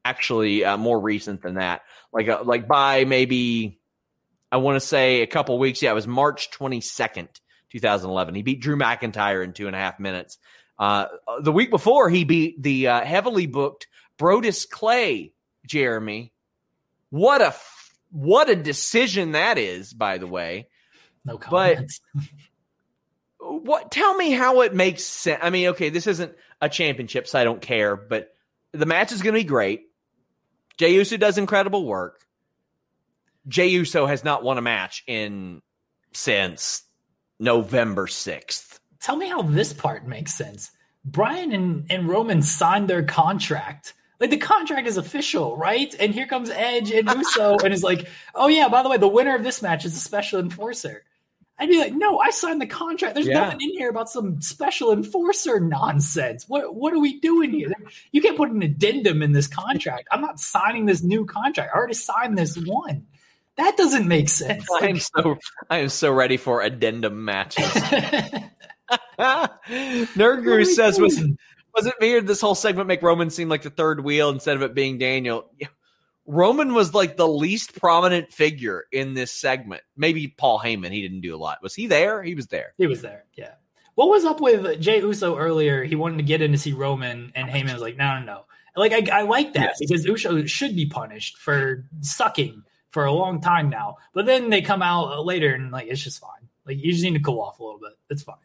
actually 0.05 0.63
uh, 0.63 0.77
more 0.77 0.99
recent 0.99 1.41
than 1.41 1.55
that. 1.55 1.81
Like 2.13 2.29
uh, 2.29 2.43
like 2.43 2.67
by 2.67 3.05
maybe 3.05 3.79
I 4.51 4.57
want 4.57 4.75
to 4.75 4.85
say 4.85 5.21
a 5.21 5.27
couple 5.27 5.57
weeks. 5.59 5.81
Yeah, 5.81 5.91
it 5.91 5.95
was 5.95 6.07
March 6.07 6.51
22nd, 6.51 7.27
2011. 7.71 8.35
He 8.35 8.41
beat 8.41 8.61
Drew 8.61 8.75
McIntyre 8.75 9.43
in 9.43 9.53
two 9.53 9.67
and 9.67 9.75
a 9.75 9.79
half 9.79 9.99
minutes. 9.99 10.37
Uh, 10.77 11.05
the 11.41 11.51
week 11.51 11.69
before, 11.69 12.09
he 12.09 12.23
beat 12.23 12.61
the 12.61 12.87
uh, 12.87 13.01
heavily 13.01 13.47
booked 13.47 13.87
Brodus 14.17 14.69
Clay, 14.69 15.33
Jeremy. 15.67 16.31
What 17.09 17.41
a 17.41 17.53
what 18.11 18.49
a 18.49 18.55
decision 18.55 19.33
that 19.33 19.57
is, 19.57 19.93
by 19.93 20.17
the 20.17 20.27
way. 20.27 20.67
No 21.25 21.37
But- 21.37 21.75
comments. 21.75 22.01
What? 23.49 23.91
Tell 23.91 24.15
me 24.15 24.31
how 24.31 24.61
it 24.61 24.75
makes 24.75 25.03
sense. 25.03 25.39
I 25.41 25.49
mean, 25.49 25.69
okay, 25.69 25.89
this 25.89 26.05
isn't 26.05 26.33
a 26.61 26.69
championship, 26.69 27.27
so 27.27 27.39
I 27.39 27.43
don't 27.43 27.61
care. 27.61 27.95
But 27.95 28.31
the 28.71 28.85
match 28.85 29.11
is 29.11 29.21
going 29.21 29.33
to 29.33 29.39
be 29.39 29.45
great. 29.47 29.87
Jey 30.77 30.93
Uso 30.93 31.17
does 31.17 31.37
incredible 31.37 31.85
work. 31.85 32.21
Jey 33.47 33.67
Uso 33.67 34.05
has 34.05 34.23
not 34.23 34.43
won 34.43 34.57
a 34.57 34.61
match 34.61 35.03
in 35.07 35.61
since 36.13 36.83
November 37.39 38.07
sixth. 38.07 38.79
Tell 39.01 39.15
me 39.15 39.27
how 39.27 39.41
this 39.41 39.73
part 39.73 40.07
makes 40.07 40.33
sense. 40.33 40.71
Brian 41.03 41.51
and, 41.51 41.85
and 41.89 42.07
Roman 42.07 42.41
signed 42.41 42.87
their 42.87 43.03
contract. 43.03 43.93
Like 44.19 44.29
the 44.29 44.37
contract 44.37 44.87
is 44.87 44.97
official, 44.97 45.55
right? 45.57 45.93
And 45.99 46.13
here 46.13 46.27
comes 46.27 46.49
Edge 46.49 46.91
and 46.91 47.09
Uso 47.17 47.57
and 47.63 47.73
is 47.73 47.83
like, 47.83 48.07
oh 48.35 48.47
yeah, 48.47 48.67
by 48.67 48.83
the 48.83 48.89
way, 48.89 48.97
the 48.97 49.07
winner 49.07 49.35
of 49.35 49.43
this 49.43 49.61
match 49.61 49.85
is 49.85 49.95
a 49.95 49.99
special 49.99 50.39
enforcer. 50.39 51.03
I'd 51.59 51.69
be 51.69 51.77
like, 51.77 51.93
no, 51.93 52.19
I 52.19 52.29
signed 52.29 52.61
the 52.61 52.67
contract. 52.67 53.15
There's 53.15 53.27
Yeah. 53.27 53.41
nothing 53.41 53.59
in 53.61 53.71
here 53.71 53.89
about 53.89 54.09
some 54.09 54.41
special 54.41 54.93
enforcer 54.93 55.59
nonsense. 55.59 56.45
What 56.47 56.73
what 56.73 56.93
are 56.93 56.99
we 56.99 57.19
doing 57.19 57.51
here? 57.51 57.73
You 58.11 58.21
can't 58.21 58.37
put 58.37 58.49
an 58.49 58.61
addendum 58.61 59.21
in 59.21 59.33
this 59.33 59.47
contract. 59.47 60.07
I'm 60.11 60.21
not 60.21 60.39
signing 60.39 60.85
this 60.85 61.03
new 61.03 61.25
contract. 61.25 61.71
I 61.73 61.77
already 61.77 61.95
signed 61.95 62.37
this 62.37 62.55
one. 62.57 63.05
That 63.57 63.75
doesn't 63.75 64.07
make 64.07 64.29
sense. 64.29 64.65
I 64.81 64.87
am 64.87 64.99
so 64.99 65.37
I 65.69 65.79
am 65.79 65.89
so 65.89 66.11
ready 66.13 66.37
for 66.37 66.61
addendum 66.61 67.25
matches. 67.25 67.65
Nerd 69.19 70.43
Guru 70.43 70.63
says 70.65 70.99
was 70.99 71.21
was 71.75 71.85
it 71.85 71.95
weird 71.99 72.25
this 72.25 72.41
whole 72.41 72.55
segment 72.55 72.87
make 72.87 73.01
Roman 73.01 73.29
seem 73.29 73.49
like 73.49 73.63
the 73.63 73.69
third 73.69 74.03
wheel 74.03 74.29
instead 74.29 74.55
of 74.55 74.61
it 74.63 74.73
being 74.73 74.97
Daniel? 74.97 75.51
Roman 76.29 76.75
was 76.75 76.93
like 76.93 77.17
the 77.17 77.27
least 77.27 77.75
prominent 77.79 78.31
figure 78.31 78.85
in 78.91 79.15
this 79.15 79.31
segment. 79.31 79.81
Maybe 79.97 80.27
Paul 80.27 80.59
Heyman, 80.59 80.91
he 80.91 81.01
didn't 81.01 81.21
do 81.21 81.35
a 81.35 81.37
lot. 81.37 81.63
Was 81.63 81.73
he 81.73 81.87
there? 81.87 82.21
He 82.21 82.35
was 82.35 82.47
there. 82.47 82.73
He 82.77 82.85
was 82.85 83.01
there. 83.01 83.25
Yeah. 83.35 83.53
What 83.95 84.09
was 84.09 84.25
up 84.25 84.39
with 84.39 84.79
Jey 84.79 84.99
Uso 84.99 85.37
earlier? 85.37 85.83
He 85.83 85.95
wanted 85.95 86.17
to 86.17 86.23
get 86.23 86.41
in 86.43 86.51
to 86.51 86.57
see 86.57 86.71
Roman, 86.71 87.31
and 87.33 87.49
oh, 87.49 87.51
Heyman 87.53 87.73
was 87.73 87.81
like, 87.81 87.97
"No, 87.97 88.19
no, 88.19 88.25
no." 88.25 88.45
Like 88.75 88.93
I, 88.93 89.19
I 89.19 89.21
like 89.23 89.53
that 89.53 89.71
Yes. 89.71 89.77
because 89.79 90.05
Uso 90.05 90.45
should 90.45 90.75
be 90.75 90.85
punished 90.85 91.37
for 91.39 91.85
sucking 92.01 92.63
for 92.91 93.05
a 93.05 93.11
long 93.11 93.41
time 93.41 93.69
now. 93.69 93.97
But 94.13 94.27
then 94.27 94.51
they 94.51 94.61
come 94.61 94.83
out 94.83 95.11
uh, 95.11 95.21
later 95.21 95.53
and 95.53 95.71
like 95.71 95.87
it's 95.87 96.01
just 96.03 96.19
fine. 96.19 96.47
Like 96.65 96.77
you 96.77 96.91
just 96.91 97.03
need 97.03 97.15
to 97.15 97.19
cool 97.19 97.41
off 97.41 97.59
a 97.59 97.63
little 97.63 97.79
bit. 97.79 97.93
It's 98.09 98.21
fine. 98.23 98.37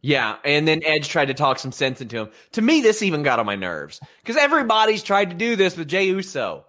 Yeah, 0.00 0.36
and 0.44 0.66
then 0.66 0.82
Edge 0.84 1.08
tried 1.08 1.26
to 1.26 1.34
talk 1.34 1.58
some 1.58 1.72
sense 1.72 2.00
into 2.00 2.18
him. 2.18 2.30
To 2.52 2.62
me, 2.62 2.80
this 2.80 3.02
even 3.02 3.22
got 3.22 3.38
on 3.38 3.46
my 3.46 3.56
nerves 3.56 4.00
because 4.22 4.36
everybody's 4.36 5.02
tried 5.02 5.30
to 5.30 5.36
do 5.36 5.54
this 5.54 5.76
with 5.76 5.88
Jey 5.88 6.06
Uso. 6.06 6.64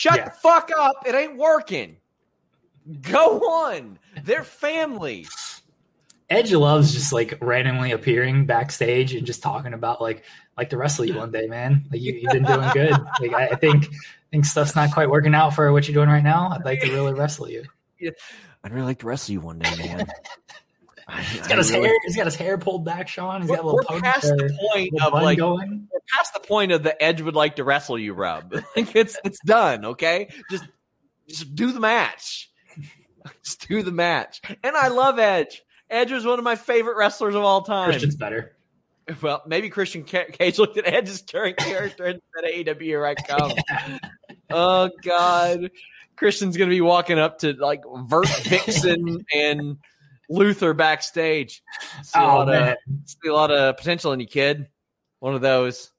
Shut 0.00 0.16
Yeah. 0.16 0.24
the 0.24 0.30
fuck 0.30 0.70
up! 0.78 1.06
It 1.06 1.14
ain't 1.14 1.36
working. 1.36 1.98
Go 3.02 3.40
on. 3.40 3.98
They're 4.24 4.44
family. 4.44 5.26
Edge 6.30 6.54
loves 6.54 6.94
just 6.94 7.12
like 7.12 7.36
randomly 7.42 7.92
appearing 7.92 8.46
backstage 8.46 9.14
and 9.14 9.26
just 9.26 9.42
talking 9.42 9.74
about 9.74 10.00
like 10.00 10.24
like 10.56 10.70
to 10.70 10.78
wrestle 10.78 11.04
you 11.04 11.16
one 11.18 11.30
day, 11.30 11.46
man. 11.48 11.84
Like 11.92 12.00
you, 12.00 12.14
you've 12.14 12.32
been 12.32 12.44
doing 12.44 12.66
good. 12.72 12.92
Like 13.20 13.34
I, 13.34 13.48
I 13.48 13.56
think 13.56 13.88
I 13.88 13.96
think 14.30 14.46
stuff's 14.46 14.74
not 14.74 14.90
quite 14.90 15.10
working 15.10 15.34
out 15.34 15.54
for 15.54 15.70
what 15.70 15.86
you're 15.86 15.92
doing 15.94 16.08
right 16.08 16.24
now. 16.24 16.48
I'd 16.50 16.64
like 16.64 16.80
to 16.80 16.90
really 16.92 17.12
wrestle 17.12 17.50
you. 17.50 17.64
I'd 18.64 18.72
really 18.72 18.86
like 18.86 19.00
to 19.00 19.06
wrestle 19.06 19.34
you 19.34 19.40
one 19.42 19.58
day, 19.58 19.76
man. 19.76 20.06
I- 21.10 21.22
He's 21.22 21.40
I 21.42 21.48
got 21.48 21.58
his 21.58 21.70
really- 21.72 21.86
hair. 21.88 21.96
He's 22.04 22.16
got 22.16 22.26
his 22.26 22.36
hair 22.36 22.58
pulled 22.58 22.84
back, 22.84 23.08
Sean. 23.08 23.42
He's 23.42 23.50
We're, 23.50 23.56
got 23.56 23.64
a 23.64 23.68
little 23.68 23.86
we're 23.90 24.00
past 24.00 24.22
the 24.22 24.58
point 24.72 25.02
of 25.02 25.12
like 25.14 25.38
going. 25.38 25.88
we're 25.92 26.00
past 26.16 26.32
the 26.34 26.40
point 26.40 26.72
of 26.72 26.82
the 26.82 27.00
Edge 27.02 27.20
would 27.20 27.34
like 27.34 27.56
to 27.56 27.64
wrestle 27.64 27.98
you 27.98 28.12
rub. 28.14 28.52
Like 28.76 28.94
it's 28.96 29.18
it's 29.24 29.38
done. 29.44 29.84
Okay, 29.84 30.28
just 30.50 30.64
just 31.28 31.54
do 31.54 31.72
the 31.72 31.80
match. 31.80 32.50
Just 33.44 33.68
do 33.68 33.82
the 33.82 33.92
match. 33.92 34.40
And 34.64 34.74
I 34.74 34.88
love 34.88 35.18
Edge. 35.18 35.62
Edge 35.90 36.10
was 36.10 36.24
one 36.24 36.38
of 36.38 36.44
my 36.44 36.56
favorite 36.56 36.96
wrestlers 36.96 37.34
of 37.34 37.42
all 37.42 37.60
time. 37.62 37.90
Christian's 37.90 38.16
better. 38.16 38.56
Well, 39.20 39.42
maybe 39.46 39.68
Christian 39.68 40.04
Cage 40.04 40.58
looked 40.58 40.78
at 40.78 40.86
Edge's 40.86 41.20
current 41.20 41.56
character 41.58 42.04
and 42.04 42.22
said, 42.34 42.50
AEW, 42.78 43.04
I 43.06 43.14
come. 43.14 43.52
oh, 44.50 44.90
God. 45.02 45.70
Christian's 46.16 46.56
going 46.56 46.70
to 46.70 46.74
be 46.74 46.80
walking 46.80 47.18
up 47.18 47.40
to 47.40 47.52
like 47.54 47.82
Vert 48.06 48.28
Vixen 48.44 49.24
and 49.34 49.76
Luther 50.30 50.72
backstage. 50.72 51.62
See 52.02 52.18
a, 52.18 52.22
Oh, 52.22 52.26
lot 52.38 52.48
man. 52.48 52.68
of, 52.70 52.76
see 53.04 53.28
a 53.28 53.34
lot 53.34 53.50
of 53.50 53.76
potential 53.76 54.12
in 54.12 54.20
you, 54.20 54.26
kid. 54.26 54.68
One 55.18 55.34
of 55.34 55.40
those. 55.42 55.90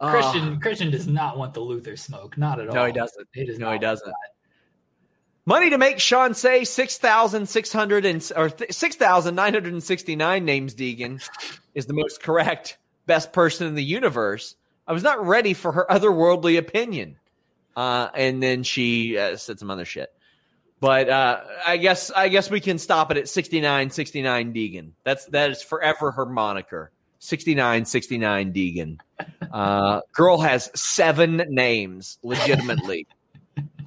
Christian 0.00 0.60
Christian 0.60 0.90
does 0.90 1.06
not 1.06 1.38
want 1.38 1.54
the 1.54 1.60
Luther 1.60 1.96
smoke. 1.96 2.36
Not 2.36 2.60
at 2.60 2.68
all. 2.68 2.74
no, 2.74 2.84
he 2.86 2.92
doesn't. 2.92 3.28
He 3.32 3.44
does 3.46 3.58
No, 3.58 3.72
he 3.72 3.78
doesn't. 3.78 4.06
that. 4.06 4.14
Money 5.44 5.70
to 5.70 5.78
make 5.78 5.98
Sean 5.98 6.34
say 6.34 6.64
6,600 6.64 8.04
and 8.04 8.32
or 8.36 8.48
6,969 8.70 10.44
names 10.44 10.74
Deegan 10.74 11.20
is 11.74 11.86
the 11.86 11.94
most 11.94 12.22
correct 12.22 12.78
best 13.06 13.32
person 13.32 13.66
in 13.66 13.74
the 13.74 13.82
universe. 13.82 14.54
I 14.86 14.92
was 14.92 15.02
not 15.02 15.24
ready 15.24 15.54
for 15.54 15.72
her 15.72 15.86
otherworldly 15.88 16.58
opinion. 16.58 17.16
Uh, 17.74 18.08
and 18.14 18.42
then 18.42 18.62
she 18.64 19.16
uh, 19.18 19.36
said 19.36 19.58
some 19.58 19.70
other 19.70 19.84
shit. 19.84 20.12
But 20.82 21.08
uh, 21.08 21.42
I 21.64 21.76
guess 21.76 22.10
I 22.10 22.26
guess 22.26 22.50
we 22.50 22.58
can 22.58 22.76
stop 22.76 23.12
it 23.12 23.16
at 23.16 23.28
69 23.28 23.90
69 23.90 24.52
Deegan. 24.52 24.90
That's 25.04 25.26
that 25.26 25.52
is 25.52 25.62
forever 25.62 26.10
her 26.10 26.26
moniker. 26.26 26.90
69 27.20 27.84
69 27.84 28.52
Deegan. 28.52 28.98
Uh, 29.52 30.00
girl 30.12 30.40
has 30.40 30.72
seven 30.74 31.36
names 31.48 32.18
legitimately. 32.24 33.06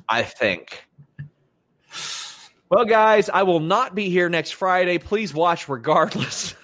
I 0.07 0.23
think. 0.23 0.87
Well, 2.69 2.85
guys, 2.85 3.29
I 3.29 3.43
will 3.43 3.59
not 3.59 3.93
be 3.93 4.09
here 4.09 4.29
next 4.29 4.51
Friday. 4.51 4.97
Please 4.97 5.33
watch 5.33 5.67
regardless. 5.67 6.55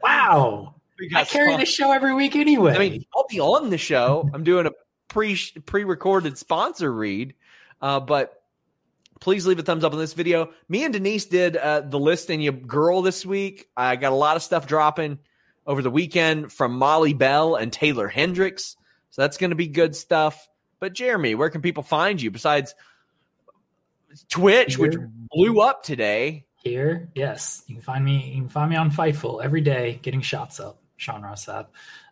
Wow. 0.00 0.76
I 1.16 1.24
carry 1.24 1.48
spon- 1.48 1.58
the 1.60 1.66
show 1.66 1.90
every 1.90 2.14
week 2.14 2.36
anyway. 2.36 2.76
I 2.76 2.78
mean, 2.78 3.04
I'll 3.16 3.26
be 3.28 3.40
on 3.40 3.70
the 3.70 3.78
show. 3.78 4.30
I'm 4.32 4.44
doing 4.44 4.66
a 4.66 4.72
pre 5.08 5.36
pre 5.66 5.82
recorded 5.82 6.38
sponsor 6.38 6.92
read, 6.92 7.34
uh, 7.82 7.98
but 7.98 8.35
please 9.20 9.46
leave 9.46 9.58
a 9.58 9.62
thumbs 9.62 9.84
up 9.84 9.92
on 9.92 9.98
this 9.98 10.12
video. 10.12 10.50
Me 10.68 10.84
and 10.84 10.92
Denise 10.92 11.26
did 11.26 11.56
uh, 11.56 11.80
the 11.80 11.98
listing 11.98 12.40
you 12.40 12.52
girl 12.52 13.02
this 13.02 13.24
week. 13.24 13.68
I 13.76 13.96
got 13.96 14.12
a 14.12 14.16
lot 14.16 14.36
of 14.36 14.42
stuff 14.42 14.66
dropping 14.66 15.18
over 15.66 15.82
the 15.82 15.90
weekend 15.90 16.52
from 16.52 16.78
Molly 16.78 17.14
Bell 17.14 17.56
and 17.56 17.72
Taylor 17.72 18.08
Hendricks, 18.08 18.76
so 19.10 19.22
that's 19.22 19.36
going 19.36 19.50
to 19.50 19.56
be 19.56 19.66
good 19.66 19.96
stuff. 19.96 20.48
But 20.78 20.92
Jeremy, 20.92 21.34
where 21.34 21.50
can 21.50 21.62
people 21.62 21.82
find 21.82 22.20
you 22.20 22.30
besides 22.30 22.74
Twitch, 24.28 24.76
Here. 24.76 24.86
which 24.86 24.96
blew 25.30 25.60
up 25.60 25.82
today? 25.82 26.46
Here, 26.56 27.08
yes, 27.14 27.62
you 27.66 27.76
can 27.76 27.82
find 27.82 28.04
me. 28.04 28.30
You 28.34 28.42
can 28.42 28.48
find 28.48 28.70
me 28.70 28.76
on 28.76 28.90
Fightful 28.90 29.42
every 29.42 29.60
day, 29.60 30.00
getting 30.02 30.20
shots 30.20 30.60
up. 30.60 30.80
Sean 30.96 31.22
Ross 31.22 31.46
Sapp. 31.46 31.66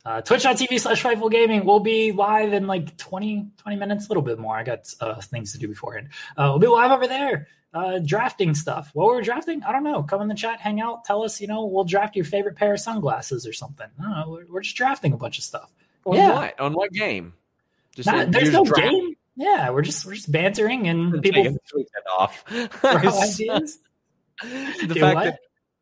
Uh, 0.07 0.20
Twitch.tv 0.20 0.78
slash 0.80 1.02
Fightful 1.02 1.30
Gaming. 1.30 1.64
We'll 1.64 1.80
be 1.80 2.12
live 2.12 2.52
in 2.52 2.66
like 2.66 2.96
20, 2.98 3.48
20 3.57 3.76
minutes, 3.76 4.07
a 4.07 4.09
little 4.09 4.22
bit 4.22 4.38
more. 4.38 4.55
I 4.55 4.62
got 4.62 4.92
uh, 5.00 5.20
things 5.20 5.52
to 5.52 5.59
do 5.59 5.66
beforehand. 5.66 6.09
Uh, 6.36 6.48
we'll 6.50 6.59
be 6.59 6.66
live 6.66 6.90
over 6.90 7.07
there, 7.07 7.48
uh, 7.72 8.00
drafting 8.00 8.55
stuff. 8.55 8.90
What 8.92 9.07
we're 9.07 9.22
drafting, 9.22 9.62
I 9.62 9.72
don't 9.72 9.82
know. 9.82 10.02
Come 10.02 10.20
in 10.20 10.28
the 10.28 10.34
chat, 10.34 10.61
hang 10.61 10.80
out, 10.80 11.05
tell 11.05 11.22
us, 11.22 11.40
you 11.40 11.46
know, 11.46 11.64
we'll 11.64 11.84
draft 11.84 12.16
your 12.16 12.26
favorite 12.26 12.57
pair 12.57 12.74
of 12.74 12.80
sunglasses 12.80 13.46
or 13.46 13.55
something. 13.55 13.86
Know. 13.98 14.24
We're, 14.28 14.46
we're 14.50 14.61
just 14.61 14.76
drafting 14.76 15.14
a 15.14 15.16
bunch 15.16 15.38
of 15.38 15.44
stuff. 15.44 15.72
On 16.05 16.14
yeah. 16.14 16.32
what? 16.32 16.61
On 16.61 16.72
what 16.74 16.92
game? 16.92 17.32
Just 17.96 18.09
Not, 18.09 18.30
there's 18.30 18.52
no 18.52 18.64
draft. 18.64 18.90
game. 18.90 19.16
Yeah, 19.36 19.70
we're 19.70 19.82
just 19.82 20.05
we're 20.05 20.14
just 20.14 20.30
bantering 20.30 20.86
and 20.86 21.22
people 21.22 21.59
off. 22.18 22.44
ideas. 22.84 23.78
the 24.42 24.86
Dude, 24.86 24.98
fact 24.98 25.14
what? 25.14 25.24
that 25.24 25.38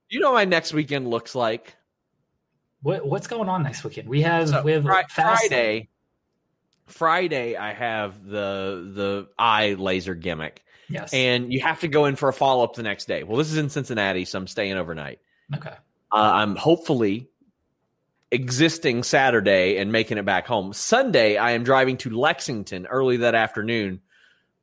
you 0.08 0.20
know 0.20 0.32
my 0.32 0.44
next 0.44 0.72
weekend 0.72 1.08
looks 1.08 1.34
like. 1.34 1.76
What 2.82 3.06
what's 3.06 3.26
going 3.26 3.48
on 3.48 3.62
next 3.62 3.84
weekend? 3.84 4.08
We 4.08 4.22
have 4.22 4.48
so 4.48 4.62
we 4.62 4.72
have 4.72 4.84
fr- 4.84 4.92
Friday. 5.08 5.88
Friday, 6.86 7.56
I 7.56 7.72
have 7.72 8.24
the 8.24 8.90
the 8.94 9.28
eye 9.38 9.74
laser 9.74 10.14
gimmick. 10.14 10.64
Yes, 10.88 11.14
and 11.14 11.52
you 11.52 11.60
have 11.60 11.80
to 11.80 11.88
go 11.88 12.06
in 12.06 12.16
for 12.16 12.28
a 12.28 12.32
follow 12.32 12.64
up 12.64 12.74
the 12.74 12.82
next 12.82 13.06
day. 13.06 13.22
Well, 13.22 13.38
this 13.38 13.50
is 13.50 13.56
in 13.56 13.70
Cincinnati, 13.70 14.24
so 14.24 14.38
I'm 14.38 14.46
staying 14.46 14.74
overnight. 14.74 15.20
Okay. 15.54 15.70
Uh, 15.70 16.30
I'm 16.34 16.56
hopefully 16.56 17.28
existing 18.32 19.02
Saturday 19.02 19.76
and 19.76 19.92
making 19.92 20.18
it 20.18 20.24
back 20.24 20.46
home. 20.46 20.72
Sunday, 20.72 21.36
I 21.36 21.52
am 21.52 21.64
driving 21.64 21.96
to 21.98 22.10
Lexington 22.10 22.86
early 22.86 23.18
that 23.18 23.34
afternoon 23.34 24.00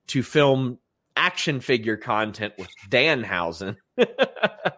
to 0.08 0.24
film 0.24 0.80
action 1.16 1.60
figure 1.60 1.98
content 1.98 2.54
with 2.58 2.70
Danhausen. 2.90 3.78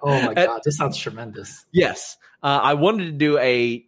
oh 0.04 0.22
my 0.22 0.34
god, 0.36 0.62
this 0.64 0.78
sounds 0.78 0.98
tremendous. 0.98 1.66
Yes, 1.72 2.18
uh, 2.44 2.60
I 2.62 2.74
wanted 2.76 3.06
to 3.06 3.12
do 3.12 3.38
a 3.38 3.86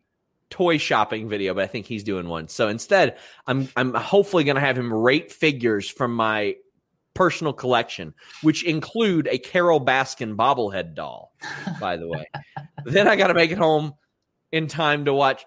toy 0.49 0.77
shopping 0.77 1.27
video, 1.29 1.53
but 1.53 1.63
I 1.63 1.67
think 1.67 1.87
he's 1.87 2.03
doing 2.03 2.27
one. 2.27 2.47
So 2.47 2.67
instead, 2.67 3.17
I'm 3.47 3.69
I'm 3.75 3.93
hopefully 3.93 4.43
going 4.43 4.55
to 4.55 4.61
have 4.61 4.77
him 4.77 4.93
rate 4.93 5.31
figures 5.31 5.89
from 5.89 6.15
my 6.15 6.55
personal 7.13 7.53
collection, 7.53 8.13
which 8.41 8.63
include 8.63 9.27
a 9.27 9.37
Carole 9.37 9.83
Baskin 9.83 10.35
bobblehead 10.35 10.95
doll. 10.95 11.33
By 11.79 11.97
the 11.97 12.07
way, 12.07 12.25
then 12.85 13.07
I 13.07 13.15
got 13.15 13.27
to 13.27 13.33
make 13.33 13.51
it 13.51 13.57
home 13.57 13.93
in 14.51 14.67
time 14.67 15.05
to 15.05 15.13
watch 15.13 15.45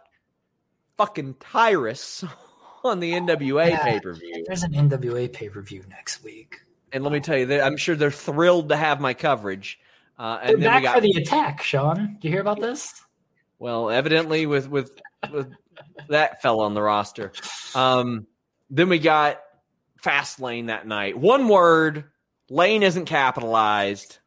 fucking 0.96 1.36
Tyrus 1.40 2.24
on 2.84 3.00
the 3.00 3.12
NWA 3.12 3.70
yeah, 3.70 3.82
pay 3.82 4.00
per 4.00 4.14
view. 4.14 4.44
There's 4.46 4.62
an 4.62 4.72
NWA 4.72 5.32
pay 5.32 5.48
per 5.48 5.62
view 5.62 5.84
next 5.88 6.22
week. 6.24 6.60
And 6.92 7.02
let 7.04 7.12
me 7.12 7.20
tell 7.20 7.36
you, 7.36 7.60
I'm 7.60 7.76
sure 7.76 7.96
they're 7.96 8.10
thrilled 8.10 8.68
to 8.70 8.76
have 8.76 9.00
my 9.00 9.14
coverage. 9.14 9.78
Uh, 10.18 10.38
and 10.42 10.62
they're 10.62 10.70
back 10.70 10.82
got, 10.82 10.94
for 10.94 11.00
the 11.00 11.12
attack, 11.12 11.62
Sean. 11.62 12.16
Do 12.20 12.28
you 12.28 12.32
hear 12.32 12.40
about 12.40 12.60
this? 12.60 13.02
Well, 13.58 13.90
evidently 13.90 14.46
with 14.46 14.68
with 14.68 14.98
with 15.30 15.52
that 16.08 16.40
fell 16.42 16.60
on 16.60 16.74
the 16.74 16.82
roster. 16.82 17.32
Um, 17.74 18.26
then 18.70 18.88
we 18.88 18.98
got 18.98 19.40
Fastlane 20.02 20.68
that 20.68 20.86
night. 20.86 21.18
One 21.18 21.48
word, 21.48 22.04
lane 22.48 22.82
isn't 22.82 23.06
capitalized. 23.06 24.18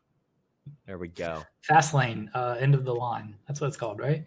There 0.86 0.97
we 0.97 1.07
go. 1.07 1.43
Fastlane, 1.68 2.30
uh, 2.34 2.57
end 2.60 2.76
of 2.76 2.86
the 2.86 2.93
line. 2.93 3.36
That's 3.47 3.62
what 3.62 3.68
it's 3.68 3.78
called, 3.78 3.99
right? 3.99 4.26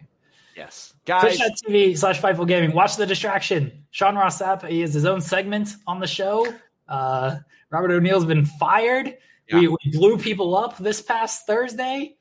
Yes. 0.55 0.93
Guys. 1.05 1.37
Twitch.tv 1.37 1.97
slash 1.97 2.21
Fightful 2.21 2.47
Gaming. 2.47 2.73
Watch 2.73 2.95
the 2.95 3.05
distraction. 3.05 3.85
Sean 3.91 4.15
Ross 4.15 4.41
Sapp, 4.41 4.67
he 4.67 4.81
has 4.81 4.93
his 4.93 5.05
own 5.05 5.19
segment 5.19 5.75
on 5.87 5.99
the 5.99 6.07
show. 6.07 6.53
Uh, 6.87 7.37
Robert 7.73 7.91
O'Neill's 7.91 8.25
been 8.25 8.45
fired. 8.45 9.17
Yeah. 9.49 9.59
We, 9.59 9.67
we, 9.67 9.77
blew 9.91 10.17
people 10.19 10.55
up 10.55 10.77
this 10.77 11.01
past 11.01 11.47
Thursday. 11.47 12.15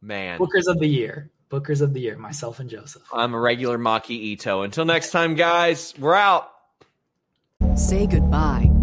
Man. 0.00 0.38
Bookers 0.38 0.66
of 0.66 0.80
the 0.80 0.86
year. 0.86 1.30
Bookers 1.50 1.82
of 1.82 1.92
the 1.92 2.00
year, 2.00 2.16
myself 2.16 2.58
and 2.58 2.68
Joseph. 2.68 3.02
I'm 3.12 3.34
a 3.34 3.38
regular 3.38 3.78
Maki 3.78 4.34
Itoh. 4.34 4.64
Until 4.64 4.86
next 4.86 5.10
time, 5.10 5.34
guys, 5.34 5.92
we're 5.98 6.14
out. 6.14 6.50
Say 7.76 8.06
goodbye 8.06 8.71